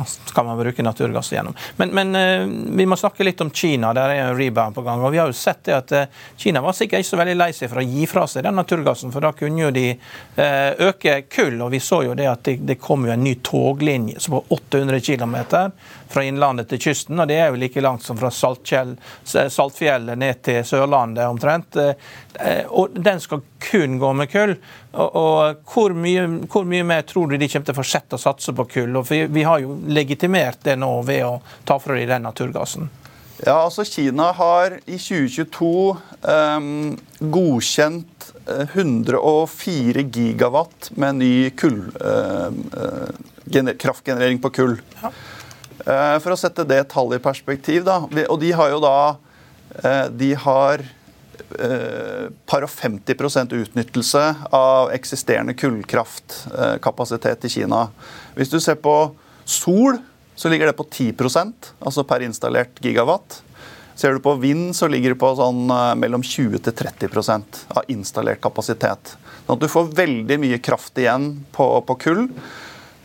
Så 0.06 0.34
kan 0.34 0.46
man 0.46 0.58
bruke 0.58 0.82
naturgass 0.82 1.32
igjennom. 1.32 1.56
Men, 1.76 1.94
men 1.96 2.14
uh, 2.14 2.76
vi 2.76 2.86
må 2.86 2.96
snakke 2.96 3.24
litt 3.26 3.40
om 3.40 3.50
Kina. 3.50 3.92
Der 3.96 4.14
er 4.14 4.22
en 4.28 4.38
rebound 4.38 4.74
på 4.74 4.84
gang. 4.86 5.02
og 5.02 5.12
Vi 5.12 5.20
har 5.20 5.30
jo 5.30 5.36
sett 5.36 5.64
det 5.68 5.76
at 5.76 5.94
uh, 5.96 6.24
Kina 6.36 6.62
var 6.64 6.76
sikkert 6.76 7.04
ikke 7.04 7.10
så 7.10 7.20
veldig 7.22 7.36
lei 7.38 7.50
seg 7.56 7.72
for 7.72 7.82
å 7.82 7.86
gi 7.86 8.06
fra 8.10 8.26
seg 8.30 8.46
den 8.46 8.58
naturgassen, 8.58 9.12
for 9.14 9.24
da 9.24 9.32
kunne 9.36 9.64
jo 9.66 9.72
de 9.74 9.86
uh, 9.94 10.88
øke 10.88 11.20
kull. 11.30 11.60
og 11.62 11.72
Vi 11.74 11.82
så 11.82 12.02
jo 12.06 12.16
det 12.18 12.28
at 12.30 12.52
det, 12.58 12.78
kom 12.82 13.06
jo 13.06 13.14
en 13.14 13.24
ny 13.24 13.34
toglinje 13.44 14.20
som 14.22 14.38
var 14.38 14.54
800 14.58 15.00
km 15.04 15.36
fra 16.08 16.24
innlandet 16.24 16.68
til 16.68 16.80
kysten. 16.88 17.20
og 17.20 17.28
Det 17.28 17.38
er 17.38 17.50
jo 17.50 17.60
like 17.60 17.80
langt 17.84 18.06
som 18.06 18.18
fra 18.18 18.30
Saltfjellet 18.32 20.18
ned 20.18 20.42
til 20.42 20.64
Sørlandet 20.64 21.28
omtrent. 21.28 21.76
Eh, 21.76 22.64
og 22.68 22.94
den 22.94 23.20
skal 23.20 23.42
kun 23.58 23.98
gå 23.98 24.12
med 24.16 24.30
kull. 24.32 24.54
Og, 24.92 25.16
og 25.18 25.72
hvor, 25.72 25.94
mye, 25.96 26.26
hvor, 26.50 26.66
mye, 26.68 26.86
mer 26.86 27.04
tror 27.08 27.30
du 27.30 27.36
de 27.38 27.48
kommer 27.50 27.68
til 27.68 27.76
å 27.76 27.80
fortsette 27.80 28.18
å 28.18 28.22
satse 28.22 28.54
på 28.56 28.68
kull? 28.72 28.96
Og 29.00 29.08
vi, 29.10 29.24
vi 29.32 29.44
har 29.46 29.62
jo 29.64 29.76
legitimert 29.88 30.62
det 30.66 30.78
nå 30.80 30.92
ved 31.08 31.24
å 31.26 31.38
ta 31.68 31.78
fra 31.82 31.98
dem 31.98 32.08
den 32.10 32.26
naturgassen. 32.28 32.90
Ja, 33.38 33.60
altså 33.62 33.84
Kina 33.86 34.32
har 34.34 34.80
i 34.82 34.96
2022 34.98 35.72
um, 36.26 36.70
godkjent 37.20 38.30
104 38.48 40.00
eh, 40.00 40.08
gigawatt 40.10 40.88
med 40.98 41.20
ny 41.20 41.32
kull, 41.54 41.84
uh, 42.02 42.48
uh, 42.50 43.74
kraftgenerering 43.78 44.40
på 44.42 44.50
kull. 44.56 44.78
Ja. 45.02 45.12
Eh, 45.86 46.16
for 46.22 46.34
å 46.34 46.38
sette 46.38 46.66
det 46.68 46.82
tallet 46.92 47.20
i 47.20 47.24
perspektiv, 47.24 47.84
da. 47.86 48.02
Og 48.28 48.38
de 48.42 48.52
har 48.56 48.72
jo 48.74 48.80
da 48.82 48.98
eh, 49.84 50.06
De 50.10 50.32
har 50.42 50.84
par 52.48 52.64
og 52.66 52.70
50 52.70 53.52
utnyttelse 53.56 54.22
av 54.54 54.92
eksisterende 54.94 55.54
kullkraftkapasitet 55.58 57.46
i 57.48 57.50
Kina. 57.52 57.88
Hvis 58.36 58.52
du 58.52 58.58
ser 58.60 58.78
på 58.82 58.94
sol, 59.44 59.98
så 60.38 60.50
ligger 60.52 60.70
det 60.70 60.76
på 60.78 60.86
10% 60.86 61.72
altså 61.78 62.04
per 62.06 62.26
installert 62.26 62.82
gigawatt. 62.84 63.40
Ser 63.98 64.14
du 64.14 64.22
på 64.22 64.36
vind, 64.38 64.76
så 64.76 64.86
ligger 64.86 65.14
det 65.14 65.18
på 65.18 65.32
sånn 65.34 65.64
mellom 65.98 66.22
20 66.22 66.62
til 66.62 66.76
30% 66.78 67.62
av 67.74 67.88
installert 67.90 68.42
kapasitet. 68.44 69.16
Sånn 69.46 69.56
at 69.56 69.64
du 69.64 69.70
får 69.72 69.90
veldig 69.98 70.38
mye 70.38 70.60
kraft 70.62 71.00
igjen 71.02 71.32
på, 71.56 71.66
på 71.88 71.98
kull. 72.04 72.26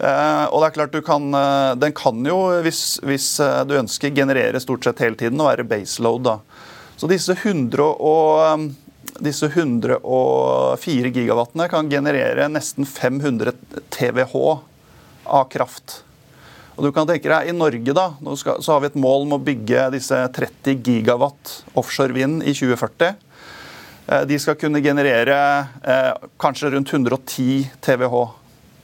Eh, 0.03 0.45
og 0.49 0.59
det 0.59 0.67
er 0.67 0.75
klart 0.75 0.95
du 0.95 1.01
kan, 1.05 1.29
eh, 1.33 1.75
Den 1.79 1.93
kan 1.95 2.25
jo, 2.25 2.37
hvis, 2.65 2.99
hvis, 3.03 3.39
eh, 3.39 3.63
du 3.63 3.77
ønsker, 3.77 4.15
generere 4.15 4.59
stort 4.59 4.83
sett 4.83 4.99
hele 4.99 5.15
tiden 5.15 5.39
og 5.39 5.51
være 5.51 5.67
baseload. 5.67 6.23
da. 6.23 6.39
Så 6.97 7.09
disse 7.09 7.35
100 7.35 7.83
og, 7.83 8.69
disse 9.23 9.49
104 9.49 11.11
gigawattene 11.13 11.67
kan 11.71 11.89
generere 11.91 12.47
nesten 12.51 12.87
500 12.87 13.53
TWh 13.93 14.35
av 15.23 15.45
kraft. 15.51 16.01
Og 16.73 16.87
du 16.87 16.93
kan 16.93 17.05
tenke 17.05 17.29
deg, 17.29 17.51
I 17.51 17.55
Norge 17.55 17.93
da, 17.93 18.07
så 18.33 18.73
har 18.73 18.81
vi 18.81 18.89
et 18.89 18.97
mål 18.97 19.27
om 19.27 19.35
å 19.37 19.43
bygge 19.43 19.91
disse 19.93 20.17
30 20.37 20.81
gigawatt 20.81 21.59
offshore 21.77 22.15
vind 22.15 22.41
i 22.41 22.55
2040. 22.55 23.13
De 24.27 24.39
skal 24.41 24.57
kunne 24.59 24.81
generere 24.83 25.37
eh, 25.85 26.09
kanskje 26.41 26.73
rundt 26.73 26.91
110 26.91 27.69
TWh 27.79 28.17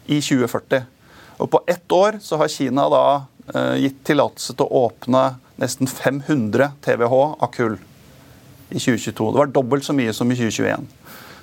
i 0.05 0.21
2040. 0.21 0.85
Og 1.39 1.51
På 1.51 1.63
ett 1.67 1.91
år 1.91 2.21
så 2.21 2.37
har 2.39 2.53
Kina 2.53 2.85
da 2.93 3.03
eh, 3.55 3.75
gitt 3.83 3.99
tillatelse 4.07 4.55
til 4.55 4.69
å 4.69 4.85
åpne 4.85 5.25
nesten 5.59 5.89
500 5.89 6.71
TWh 6.85 7.17
av 7.41 7.51
kull 7.57 7.79
i 8.69 8.77
2022. 8.77 9.31
Det 9.33 9.41
var 9.41 9.51
dobbelt 9.53 9.85
så 9.85 9.95
mye 9.97 10.13
som 10.15 10.31
i 10.31 10.37
2021. 10.37 10.87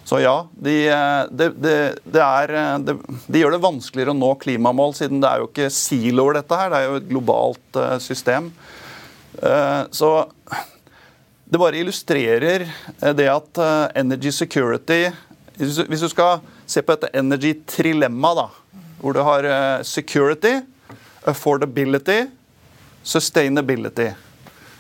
Så 0.06 0.20
ja, 0.22 0.34
de, 0.52 0.74
eh, 0.94 1.22
de, 1.34 1.50
de, 1.58 2.22
er, 2.22 2.54
eh, 2.54 2.74
de, 2.86 3.40
gjør 3.40 3.56
det 3.56 3.62
vanskeligere 3.64 4.14
å 4.14 4.18
nå 4.18 4.32
klimamål, 4.42 4.94
siden 4.98 5.22
det 5.22 5.30
er 5.30 5.42
jo 5.42 5.50
ikke 5.50 5.70
siloer, 5.74 6.38
dette 6.38 6.60
her. 6.60 6.70
Det 6.72 6.80
er 6.80 6.90
jo 6.90 7.00
et 7.00 7.08
globalt 7.10 7.80
system. 8.02 8.52
Så 9.36 10.10
det 11.44 11.58
bare 11.60 11.76
illustrerer 11.76 12.62
det 13.18 13.26
at 13.28 13.58
energy 14.00 14.30
security 14.32 15.10
Hvis 15.58 16.00
du 16.00 16.06
skal 16.08 16.40
se 16.64 16.80
på 16.80 16.94
dette 16.96 17.10
energy 17.20 17.50
trilemma, 17.68 18.30
da 18.38 18.46
hvor 19.00 19.14
du 19.14 19.22
har 19.22 19.44
eh, 19.44 19.82
security, 19.82 20.60
affordability, 21.24 22.26
sustainability. 23.02 24.10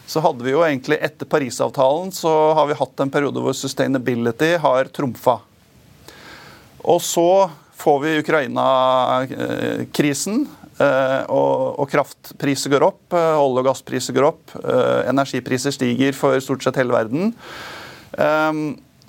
Så 0.06 0.22
hadde 0.22 0.46
vi 0.46 0.52
jo 0.54 0.62
egentlig 0.62 1.02
Etter 1.02 1.26
Parisavtalen 1.26 2.12
så 2.14 2.54
har 2.54 2.70
vi 2.70 2.78
hatt 2.78 3.00
en 3.02 3.10
periode 3.10 3.42
hvor 3.42 3.50
sustainability 3.58 4.54
har 4.62 4.86
trumfa. 4.94 5.40
Og 6.86 7.02
så 7.02 7.50
får 7.76 8.00
vi 8.04 8.20
Ukraina-krisen, 8.22 10.46
eh, 10.78 11.22
og 11.26 11.90
kraftpriser 11.90 12.70
går 12.70 12.86
opp, 12.86 13.12
eh, 13.12 13.42
olje- 13.42 13.58
og 13.64 13.66
gasspriser 13.66 14.14
går 14.14 14.24
opp, 14.30 14.54
energipriser 15.10 15.70
stiger 15.74 16.12
for 16.14 16.38
stort 16.40 16.62
sett 16.62 16.76
hele 16.76 16.92
verden. 16.94 17.34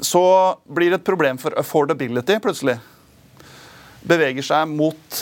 Så 0.02 0.56
blir 0.68 0.90
det 0.90 0.96
et 1.00 1.06
problem 1.06 1.38
for 1.38 1.52
affordability 1.58 2.40
plutselig 2.42 2.80
beveger 4.08 4.46
seg 4.46 4.68
mot, 4.68 5.22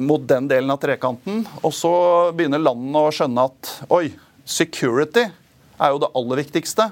mot, 0.00 0.26
den 0.26 0.48
delen 0.48 0.70
av 0.70 0.78
trekanten. 0.82 1.46
Og 1.62 1.74
så 1.74 2.32
begynner 2.34 2.62
landene 2.62 2.98
å 2.98 3.12
skjønne 3.14 3.44
at 3.46 3.84
oi, 3.94 4.10
security 4.44 5.24
er 5.24 5.94
jo 5.94 6.00
det 6.02 6.12
aller 6.14 6.40
viktigste. 6.42 6.90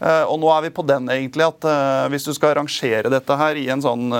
Uh, 0.00 0.26
og 0.26 0.36
nå 0.42 0.48
er 0.50 0.64
vi 0.66 0.72
på 0.74 0.82
den 0.84 1.06
egentlig 1.12 1.46
at 1.46 1.66
uh, 1.68 2.06
hvis 2.12 2.26
du 2.26 2.32
skal 2.34 2.56
rangere 2.58 3.12
dette 3.12 3.36
her 3.38 3.56
i 3.56 3.68
en 3.72 3.82
sånn 3.84 4.10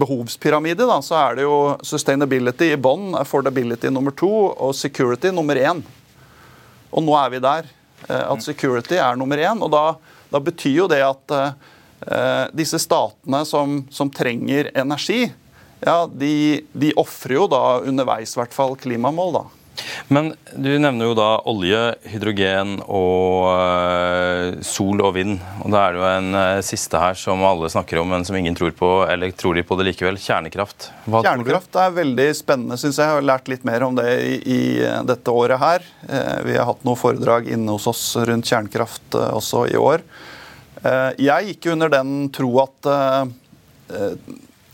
behovspyramide, 0.00 0.88
da, 0.88 0.96
så 1.04 1.18
er 1.20 1.38
det 1.38 1.44
jo 1.44 1.58
sustainability 1.84 2.72
i 2.72 2.80
bånn, 2.80 3.12
affordability 3.20 3.92
nummer 3.92 4.14
to 4.16 4.32
og 4.48 4.74
security 4.78 5.30
nummer 5.34 5.60
én. 5.60 5.84
Og 6.94 7.04
nå 7.04 7.14
er 7.20 7.32
vi 7.34 7.42
der. 7.42 7.70
at 8.04 8.42
security 8.44 8.98
er 9.00 9.16
nummer 9.16 9.40
én. 9.40 9.62
Og 9.64 9.70
da, 9.72 9.96
da 10.30 10.40
betyr 10.40 10.84
jo 10.84 10.88
det 10.90 11.00
at 11.02 11.32
disse 12.52 12.78
statene 12.78 13.40
som, 13.48 13.78
som 13.90 14.10
trenger 14.12 14.68
energi, 14.76 15.24
ja, 15.80 16.06
de, 16.06 16.62
de 16.72 16.92
ofrer 17.00 17.34
jo 17.38 17.46
da 17.50 17.80
underveis 17.82 18.36
hvert 18.36 18.54
fall 18.54 18.76
klimamål, 18.78 19.38
da. 19.40 19.63
Men 20.08 20.32
du 20.56 20.70
nevner 20.78 21.08
jo 21.08 21.16
da 21.16 21.28
olje, 21.50 21.80
hydrogen 22.08 22.76
og 22.84 23.48
uh, 23.50 24.60
sol 24.64 25.02
og 25.04 25.14
vind. 25.16 25.38
Og 25.64 25.72
da 25.74 25.82
er 25.82 25.96
det 25.96 26.00
jo 26.00 26.06
en 26.08 26.38
uh, 26.38 26.64
siste 26.66 27.00
her 27.00 27.18
som 27.18 27.44
alle 27.46 27.70
snakker 27.72 28.00
om, 28.02 28.12
men 28.14 28.26
som 28.26 28.38
ingen 28.38 28.56
tror 28.58 28.74
på. 28.76 28.90
Eller 29.10 29.34
tror 29.36 29.58
de 29.58 29.64
på 29.66 29.78
det 29.80 29.88
likevel? 29.90 30.20
Kjernekraft. 30.20 30.90
Hva 31.08 31.24
Kjernekraft 31.26 31.80
er 31.80 31.98
veldig 31.98 32.28
spennende, 32.38 32.78
syns 32.80 33.00
jeg. 33.00 33.08
Jeg 33.08 33.18
har 33.18 33.28
lært 33.32 33.50
litt 33.52 33.66
mer 33.68 33.86
om 33.86 33.98
det 33.98 34.08
i, 34.22 34.38
i 34.44 34.62
dette 35.08 35.34
året 35.34 35.60
her. 35.60 35.84
Vi 36.46 36.56
har 36.56 36.68
hatt 36.68 36.86
noen 36.86 37.00
foredrag 37.00 37.50
inne 37.52 37.76
hos 37.76 37.88
oss 37.90 38.02
rundt 38.16 38.48
kjernekraft 38.48 39.16
også 39.18 39.66
i 39.72 39.76
år. 39.80 40.04
jeg 41.20 41.50
gikk 41.50 41.70
under 41.72 41.92
den 41.92 42.28
tro 42.34 42.50
at 42.62 42.88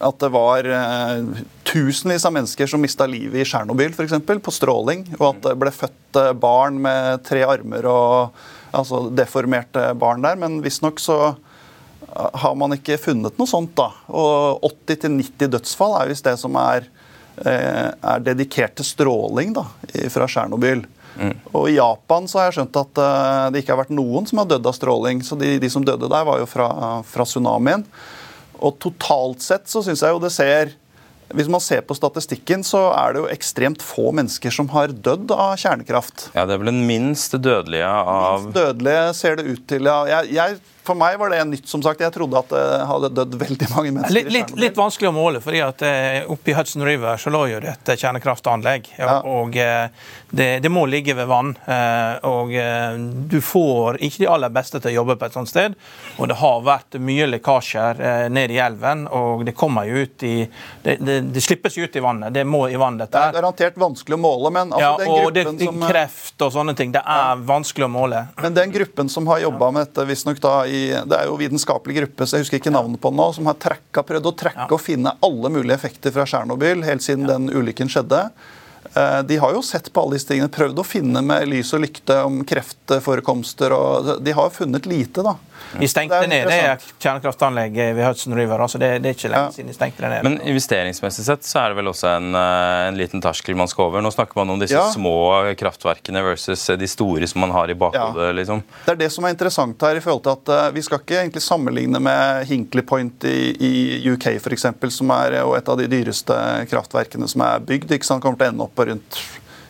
at 0.00 0.20
det 0.22 0.30
var 0.32 0.64
eh, 0.64 1.24
tusenvis 1.68 2.24
av 2.24 2.32
mennesker 2.32 2.66
som 2.66 2.80
mista 2.80 3.06
livet 3.06 3.42
i 3.42 3.44
Tsjernobyl 3.44 3.92
f.eks. 3.92 4.16
på 4.42 4.54
stråling, 4.54 5.04
og 5.18 5.26
at 5.28 5.42
det 5.44 5.56
ble 5.60 5.72
født 5.74 6.20
eh, 6.20 6.32
barn 6.40 6.78
med 6.80 7.24
tre 7.26 7.42
armer 7.44 7.88
og 7.90 8.38
altså 8.76 9.04
deformerte 9.12 9.90
barn 10.00 10.24
der. 10.24 10.38
Men 10.40 10.60
visstnok 10.64 11.02
så 11.02 11.18
eh, 11.28 12.30
har 12.44 12.56
man 12.56 12.76
ikke 12.76 13.00
funnet 13.00 13.36
noe 13.40 13.50
sånt. 13.50 13.74
da. 13.76 13.90
Og 14.08 14.64
80-90 14.88 15.52
dødsfall 15.56 15.98
er 15.98 16.14
visst 16.14 16.28
det 16.28 16.38
som 16.40 16.56
er, 16.60 16.88
er 17.40 18.24
dedikert 18.24 18.74
til 18.76 18.84
stråling 18.84 19.52
da, 19.56 19.62
fra 20.12 20.26
Tsjernobyl. 20.28 20.82
Mm. 21.20 21.34
Og 21.52 21.68
I 21.70 21.76
Japan 21.76 22.26
så 22.28 22.40
har 22.40 22.48
jeg 22.48 22.58
skjønt 22.58 22.80
at 22.80 23.00
det 23.52 23.62
ikke 23.62 23.72
har 23.72 23.80
vært 23.80 23.94
noen 23.94 24.26
som 24.28 24.42
har 24.42 24.48
dødd 24.50 24.68
av 24.68 24.76
stråling. 24.76 25.22
Så 25.24 25.38
de, 25.40 25.54
de 25.62 25.70
som 25.72 25.84
døde 25.86 26.08
der, 26.10 26.26
var 26.26 26.42
jo 26.42 26.48
fra, 26.50 26.68
fra 27.06 27.24
tsunamien. 27.28 27.86
Og 28.60 28.78
totalt 28.82 29.42
sett 29.44 29.68
så 29.70 29.82
syns 29.84 30.04
jeg 30.04 30.14
jo 30.14 30.22
det 30.22 30.32
ser 30.34 30.76
hvis 31.30 31.46
man 31.46 31.62
ser 31.62 31.84
på 31.86 31.94
statistikken, 31.94 32.64
så 32.66 32.88
er 32.90 33.14
det 33.14 33.20
jo 33.22 33.28
ekstremt 33.30 33.84
få 33.86 34.08
mennesker 34.16 34.50
som 34.54 34.66
har 34.72 34.90
dødd 34.90 35.30
av 35.30 35.52
kjernekraft. 35.62 36.24
Ja, 36.34 36.42
Det 36.42 36.56
er 36.56 36.62
vel 36.62 36.72
den 36.72 36.82
minst 36.88 37.36
dødelige 37.36 37.86
av 37.86 38.48
Minst 38.48 38.56
dødelige 38.56 39.04
ser 39.14 39.38
det 39.38 39.46
ut 39.46 39.62
til, 39.70 39.86
ja. 39.86 40.00
Jeg, 40.10 40.32
jeg 40.34 40.58
for 40.90 40.98
meg 40.98 41.18
var 41.20 41.30
det 41.30 41.44
nytt. 41.44 41.68
som 41.68 41.82
sagt. 41.82 42.02
Jeg 42.02 42.12
trodde 42.14 42.38
at 42.40 42.50
det 42.50 42.64
hadde 42.90 43.10
dødd 43.14 43.36
veldig 43.40 43.68
mange 43.74 43.92
mennesker. 43.94 44.16
Litt, 44.16 44.32
litt, 44.34 44.54
litt 44.58 44.78
vanskelig 44.78 45.10
å 45.10 45.14
måle, 45.14 45.42
fordi 45.44 45.62
at 45.62 45.84
eh, 45.86 46.26
i 46.26 46.56
Hudson 46.56 46.84
River 46.86 47.20
så 47.20 47.30
lå 47.30 47.44
jo 47.52 47.60
det 47.62 47.76
et 47.76 47.92
kjernekraftanlegg. 48.00 48.90
Ja, 48.98 49.20
og 49.26 49.56
eh, 49.60 49.86
det, 50.30 50.48
det, 50.64 50.72
må 50.72 50.86
ligge 50.90 51.14
ved 51.18 51.30
vann. 51.30 51.52
Eh, 51.64 52.26
og 52.26 52.54
du 53.30 53.38
får 53.44 54.00
ikke 54.02 54.24
de 54.24 54.30
aller 54.30 54.52
beste 54.54 54.80
til 54.80 54.92
å 54.92 54.96
jobbe 55.00 55.18
på 55.20 55.28
et 55.28 55.36
sånt 55.36 55.50
sted. 55.50 55.76
Og 56.18 56.30
det 56.30 56.38
har 56.40 56.64
vært 56.66 56.98
mye 57.02 57.28
lekkasjer 57.30 58.02
ned 58.32 58.54
i 58.54 58.58
elven, 58.62 59.06
og 59.14 59.44
det 59.46 59.54
kommer 59.58 59.88
jo 59.88 60.04
ut 60.04 60.26
i 60.26 60.36
Det, 60.82 60.96
det, 61.00 61.20
det 61.34 61.42
slippes 61.44 61.76
jo 61.76 61.84
ut 61.84 61.96
i 61.96 62.02
vannet. 62.02 62.32
Det 62.34 62.42
må 62.48 62.64
i 62.68 62.78
vann, 62.80 62.98
dette. 62.98 63.14
Det 63.14 63.30
er 63.30 63.36
garantert 63.36 63.78
vanskelig 63.78 64.16
å 64.16 64.20
måle, 64.20 64.52
men 64.54 64.72
altså, 64.72 64.82
ja, 64.82 64.92
den 64.98 65.10
og 65.12 65.32
det, 65.36 65.44
som 65.60 65.82
Kreft 65.84 66.44
og 66.46 66.52
sånne 66.54 66.74
ting. 66.78 66.94
Det 66.94 67.02
er 67.02 67.34
ja. 67.34 67.38
vanskelig 67.50 67.86
å 67.86 67.92
måle. 67.92 68.24
Men 68.40 68.56
den 68.56 68.74
gruppen 68.74 69.10
som 69.12 69.28
har 69.30 69.42
jobba 69.44 69.70
med 69.74 69.86
dette, 69.86 70.06
visstnok 70.08 70.40
da 70.42 70.54
i 70.66 70.79
Det 71.10 71.16
er 71.16 71.28
jo 71.28 71.38
vitenskapelig 71.40 71.98
gruppe, 72.00 72.26
så 72.26 72.38
jeg 72.38 72.46
husker 72.46 72.60
ikke 72.60 72.72
navnet 72.74 73.00
på 73.02 73.12
den 73.12 73.20
nå, 73.20 73.28
som 73.36 73.50
har 73.50 73.58
trekka, 73.60 74.04
prøvd 74.06 74.30
å 74.30 74.36
trekke 74.44 74.66
ja. 74.66 74.70
og 74.76 74.82
finne 74.82 75.14
alle 75.26 75.52
mulige 75.52 75.76
effekter 75.76 76.14
fra 76.14 76.26
Tsjernobyl 76.28 76.84
helt 76.86 77.04
siden 77.04 77.26
ja. 77.26 77.36
den 77.36 77.50
ulykken 77.52 77.92
skjedde. 77.92 78.26
Eh, 78.94 79.20
de 79.28 79.36
har 79.36 79.54
jo 79.54 79.62
sett 79.62 79.92
på 79.92 80.02
alle 80.02 80.16
disse 80.16 80.30
tingene, 80.30 80.50
prøvd 80.52 80.80
å 80.82 80.86
finne 80.86 81.22
med 81.24 81.46
lys 81.50 81.72
og 81.76 81.84
lykte 81.84 82.16
om 82.26 82.40
kreftforekomster. 82.48 83.74
og 83.76 84.12
De 84.24 84.34
har 84.36 84.54
funnet 84.54 84.88
lite, 84.90 85.24
da. 85.26 85.36
Vi 85.78 85.88
stengte 85.88 86.26
ned 86.26 86.48
det 86.48 86.78
kjernekraftanlegget 86.98 87.94
ved 87.96 88.06
Hudson 88.06 88.34
River. 88.34 88.58
altså 88.58 88.78
det, 88.78 88.90
det, 88.98 89.12
er 89.12 89.18
ikke 89.18 89.30
lenge 89.30 89.50
ja. 89.50 89.54
siden 89.54 89.70
de 89.70 89.74
stengte 89.76 90.02
det 90.02 90.10
ned. 90.10 90.26
Men 90.26 90.38
investeringsmessig 90.50 91.24
sett 91.26 91.46
så 91.46 91.62
er 91.62 91.72
det 91.72 91.78
vel 91.80 91.90
også 91.92 92.08
en, 92.16 92.34
eh, 92.34 92.86
en 92.88 92.98
liten 92.98 93.22
terskel 93.22 93.58
man 93.58 93.70
skal 93.70 93.88
over. 93.88 94.02
Nå 94.04 94.12
snakker 94.14 94.40
man 94.40 94.54
om 94.54 94.62
disse 94.62 94.76
ja. 94.76 94.88
små 94.94 95.14
kraftverkene 95.60 96.22
versus 96.26 96.66
de 96.80 96.88
store 96.90 97.28
som 97.30 97.44
man 97.44 97.54
har 97.54 97.70
i 97.70 97.78
bakhodet. 97.78 98.30
Ja. 98.30 98.36
liksom. 98.40 98.64
Det 98.86 98.94
er 98.96 99.00
det 99.04 99.10
som 99.14 99.26
er 99.26 99.36
interessant 99.36 99.86
her. 99.86 99.96
i 99.96 100.04
forhold 100.04 100.24
til 100.26 100.36
at 100.36 100.52
uh, 100.54 100.74
Vi 100.74 100.82
skal 100.86 101.02
ikke 101.02 101.20
egentlig 101.20 101.42
sammenligne 101.44 102.02
med 102.02 102.46
Hinkley 102.50 102.86
Point 102.86 103.24
i, 103.24 103.38
i 103.54 103.72
UK, 104.10 104.26
f.eks., 104.40 104.66
som 104.90 105.14
er 105.14 105.40
jo 105.40 105.54
et 105.58 105.68
av 105.68 105.78
de 105.78 105.88
dyreste 105.90 106.36
kraftverkene 106.70 107.28
som 107.30 107.46
er 107.46 107.62
bygd. 107.64 107.94
ikke 107.94 108.08
sant, 108.08 108.22
Kommer 108.24 108.40
til 108.40 108.50
å 108.50 108.54
ende 108.54 108.66
opp 108.66 108.74
på 108.76 108.88
rundt 108.90 109.22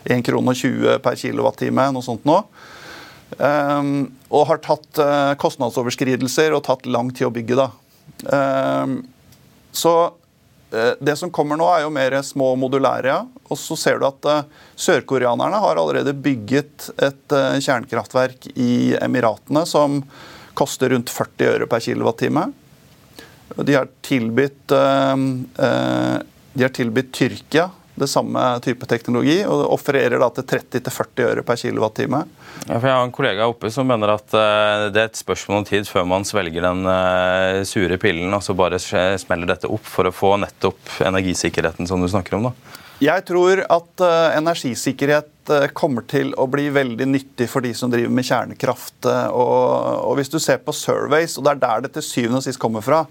1,20 0.09 0.25
kr 0.25 1.01
per 1.03 1.17
kilowattime, 1.19 1.91
noe 1.93 2.05
sånt 2.05 2.25
nå. 2.25 2.41
Um, 3.39 4.11
og 4.31 4.47
har 4.49 4.59
tatt 4.63 4.99
uh, 4.99 5.33
kostnadsoverskridelser 5.39 6.55
og 6.55 6.65
tatt 6.67 6.87
lang 6.89 7.11
tid 7.13 7.29
å 7.29 7.33
bygge. 7.33 7.59
da. 7.59 7.69
Um, 8.27 8.97
så 9.71 9.93
uh, 10.11 10.93
det 10.99 11.15
som 11.19 11.31
kommer 11.33 11.59
nå, 11.59 11.69
er 11.71 11.85
jo 11.85 11.93
mer 11.95 12.17
små 12.27 12.53
modulære. 12.59 13.21
Og 13.51 13.59
så 13.59 13.77
ser 13.79 14.01
du 14.01 14.07
at 14.09 14.27
uh, 14.27 14.43
sørkoreanerne 14.75 15.61
har 15.63 15.79
allerede 15.79 16.15
bygget 16.15 16.91
et 17.01 17.37
kjernekraftverk 17.63 18.51
i 18.55 18.97
Emiratene 18.99 19.65
som 19.69 20.01
koster 20.57 20.91
rundt 20.91 21.11
40 21.13 21.53
øre 21.53 21.69
per 21.71 21.83
kilowattime. 21.83 22.49
De 23.51 23.75
har 23.75 23.87
tilbudt, 24.03 24.71
de 24.71 26.63
har 26.63 26.71
tilbudt 26.75 27.09
Tyrkia 27.15 27.65
det 28.01 28.09
samme 28.11 28.41
type 28.65 28.87
teknologi, 28.89 29.39
og 29.45 29.67
offererer 29.77 30.19
da 30.21 30.29
til 30.35 30.47
30-40 30.49 31.25
øre 31.29 31.45
per 31.45 31.59
kilowattime. 31.61 32.23
Ja, 32.67 32.77
jeg 32.77 32.83
har 32.83 33.05
en 33.05 33.13
kollega 33.15 33.47
oppe 33.49 33.71
som 33.73 33.87
mener 33.89 34.15
at 34.15 34.27
uh, 34.35 34.89
det 34.93 35.01
er 35.01 35.09
et 35.09 35.21
spørsmål 35.21 35.61
om 35.61 35.67
tid 35.67 35.89
før 35.89 36.07
man 36.09 36.27
svelger 36.27 36.65
den 36.65 36.85
uh, 36.87 37.61
sure 37.67 37.97
pillen 38.01 38.33
og 38.37 38.43
så 38.45 38.57
bare 38.57 38.81
smeller 38.81 39.49
dette 39.49 39.69
opp 39.71 39.87
for 39.87 40.09
å 40.09 40.15
få 40.15 40.35
nettopp 40.41 41.01
energisikkerheten 41.07 41.89
som 41.89 42.01
du 42.01 42.09
snakker 42.11 42.37
om. 42.37 42.49
da. 42.51 42.79
Jeg 43.01 43.25
tror 43.25 43.63
at 43.65 44.03
uh, 44.05 44.33
energisikkerhet 44.37 45.29
kommer 45.75 46.05
til 46.07 46.35
å 46.39 46.45
bli 46.47 46.67
veldig 46.71 47.07
nyttig 47.09 47.47
for 47.49 47.65
de 47.65 47.73
som 47.75 47.89
driver 47.91 48.13
med 48.13 48.27
kjernekraft. 48.27 49.07
Og, 49.09 49.63
og 50.05 50.13
hvis 50.19 50.29
du 50.31 50.37
ser 50.39 50.61
på 50.63 50.71
surveys, 50.71 51.33
og 51.35 51.47
det 51.47 51.55
er 51.55 51.63
der 51.63 51.81
det 51.87 51.95
til 51.95 52.05
syvende 52.05 52.39
og 52.39 52.45
sist 52.45 52.61
kommer 52.61 52.85
fra, 52.85 53.01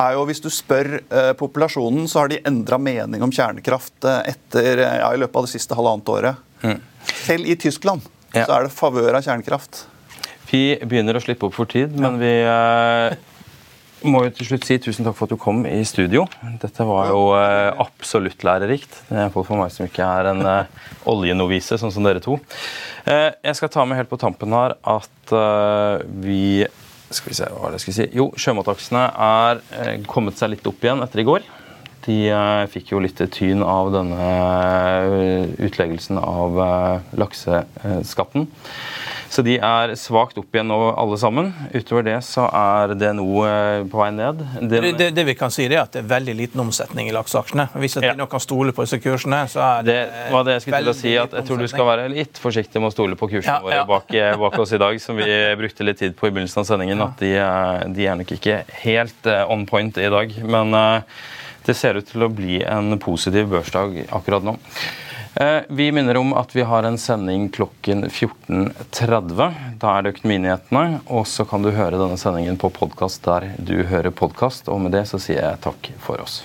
er 0.00 0.16
jo 0.16 0.24
Hvis 0.28 0.42
du 0.42 0.50
spør 0.52 0.96
eh, 1.02 1.32
populasjonen, 1.38 2.08
så 2.10 2.22
har 2.22 2.32
de 2.32 2.42
endra 2.46 2.78
mening 2.80 3.22
om 3.24 3.32
kjernekraft 3.32 4.06
eh, 4.08 4.32
etter, 4.34 4.84
ja, 4.84 5.10
i 5.14 5.20
løpet 5.20 5.40
av 5.40 5.48
det 5.48 5.54
siste 5.54 5.78
halvannet 5.78 6.12
året. 6.14 6.42
Mm. 6.64 6.80
Selv 7.24 7.50
i 7.50 7.56
Tyskland 7.60 8.04
ja. 8.32 8.46
så 8.46 8.56
er 8.56 8.66
det 8.66 8.74
favør 8.74 9.18
av 9.18 9.26
kjernekraft. 9.26 9.84
Vi 10.50 10.64
begynner 10.86 11.18
å 11.18 11.22
slippe 11.22 11.48
opp 11.48 11.56
for 11.56 11.70
tid, 11.70 11.94
men 11.98 12.20
vi 12.20 12.34
eh, 12.46 13.16
må 14.06 14.24
jo 14.26 14.32
til 14.36 14.50
slutt 14.50 14.66
si 14.68 14.76
tusen 14.82 15.06
takk 15.06 15.16
for 15.18 15.26
at 15.26 15.34
du 15.34 15.40
kom 15.40 15.64
i 15.68 15.80
studio. 15.88 16.26
Dette 16.62 16.86
var 16.86 17.10
jo 17.10 17.22
eh, 17.38 17.70
absolutt 17.82 18.44
lærerikt. 18.46 19.00
For 19.34 19.58
meg 19.58 19.72
som 19.74 19.88
ikke 19.88 20.06
er 20.06 20.30
en 20.34 20.44
eh, 20.46 20.88
oljenovise, 21.10 21.78
sånn 21.80 21.92
som 21.94 22.06
dere 22.06 22.22
to. 22.24 22.38
Eh, 23.08 23.30
jeg 23.32 23.58
skal 23.58 23.72
ta 23.72 23.84
med 23.88 23.98
helt 23.98 24.12
på 24.12 24.20
tampen 24.20 24.54
her 24.56 24.76
at 24.78 25.34
eh, 25.34 26.04
vi 26.24 26.44
skal 27.16 27.32
vi 27.32 27.38
se 27.38 27.50
hva 27.52 27.72
det 27.72 27.80
skal 27.82 27.96
si. 27.96 28.06
Jo, 28.16 28.30
sjømataksene 28.38 29.04
er 29.26 29.60
eh, 29.76 29.92
kommet 30.10 30.40
seg 30.40 30.54
litt 30.54 30.66
opp 30.68 30.84
igjen 30.84 31.04
etter 31.04 31.22
i 31.22 31.26
går. 31.28 31.46
De 32.04 32.18
eh, 32.28 32.64
fikk 32.72 32.92
jo 32.92 33.02
litt 33.02 33.22
tyn 33.34 33.64
av 33.64 33.92
denne 33.94 34.28
eh, 34.28 35.54
utleggelsen 35.68 36.20
av 36.20 36.60
lakseskatten. 37.20 38.48
Så 39.34 39.42
de 39.42 39.56
er 39.58 39.92
svakt 39.98 40.36
opp 40.38 40.54
igjen 40.54 40.68
nå, 40.70 40.76
alle 40.94 41.16
sammen. 41.18 41.48
Utover 41.74 42.04
det 42.06 42.20
så 42.22 42.44
er 42.54 42.92
det 42.94 43.08
noe 43.18 43.48
på 43.90 43.98
vei 43.98 44.10
ned. 44.14 44.44
Det, 44.62 44.82
det, 44.94 45.08
det 45.16 45.24
vi 45.26 45.34
kan 45.34 45.50
si 45.50 45.64
er 45.66 45.80
at 45.80 45.96
det 45.96 46.04
er 46.04 46.10
veldig 46.12 46.36
liten 46.38 46.62
omsetning 46.62 47.10
i 47.10 47.14
lakseaksjene. 47.16 47.66
Hvis 47.82 47.98
at 47.98 48.06
ja. 48.06 48.12
vi 48.14 48.28
kan 48.30 48.42
stole 48.44 48.74
på 48.76 48.86
disse 48.86 49.00
kursene, 49.02 49.40
så 49.50 49.64
er 49.66 49.88
det, 49.88 49.96
det 50.12 50.28
var 50.36 50.46
det 50.46 50.54
jeg 50.58 50.66
skulle 50.66 50.82
til 50.84 50.92
å 50.92 50.96
si, 51.00 51.16
at 51.18 51.34
Jeg 51.40 51.48
tror 51.48 51.64
du 51.64 51.66
skal 51.72 51.88
være 51.88 52.06
litt 52.12 52.38
forsiktig 52.38 52.78
med 52.78 52.92
å 52.92 52.94
stole 52.94 53.18
på 53.18 53.30
kursene 53.32 53.56
ja, 53.56 53.64
våre 53.64 53.80
ja. 53.80 53.88
Bak, 53.90 54.14
bak, 54.44 54.58
oss 54.62 54.76
i 54.76 54.80
dag, 54.84 55.02
som 55.02 55.18
vi 55.18 55.26
brukte 55.58 55.88
litt 55.88 55.98
tid 56.04 56.14
på 56.14 56.30
i 56.30 56.34
begynnelsen 56.36 56.62
av 56.62 56.68
sendingen. 56.70 57.02
At 57.08 57.18
de, 57.18 57.32
de 57.96 58.06
er 58.06 58.20
nok 58.20 58.36
ikke 58.38 58.60
helt 58.84 59.30
eh, 59.30 59.42
on 59.50 59.66
point 59.66 59.98
i 59.98 60.12
dag. 60.14 60.38
Men 60.46 60.78
eh, 60.78 61.24
det 61.66 61.74
ser 61.74 61.98
ut 61.98 62.06
til 62.06 62.22
å 62.22 62.30
bli 62.30 62.62
en 62.62 63.00
positiv 63.02 63.50
børsdag 63.50 64.04
akkurat 64.14 64.46
nå. 64.46 64.54
Eh, 65.36 65.62
vi 65.68 65.92
minner 65.92 66.16
om 66.16 66.32
at 66.32 66.56
vi 66.56 66.62
har 66.62 66.82
en 66.82 66.98
sending 66.98 67.48
klokken 67.48 68.04
14.30. 68.10 69.54
Da 69.82 69.96
er 69.96 70.02
det 70.02 70.14
Økonominyhetene. 70.14 71.00
Og 71.10 71.26
så 71.26 71.46
kan 71.48 71.64
du 71.64 71.72
høre 71.74 71.98
denne 71.98 72.18
sendingen 72.20 72.58
på 72.60 72.70
podkast 72.70 73.24
der 73.26 73.50
du 73.58 73.80
hører 73.82 74.14
podkast. 74.14 74.70
Og 74.70 74.84
med 74.84 74.94
det 74.94 75.08
så 75.10 75.18
sier 75.18 75.42
jeg 75.42 75.62
takk 75.66 75.90
for 75.98 76.22
oss. 76.22 76.44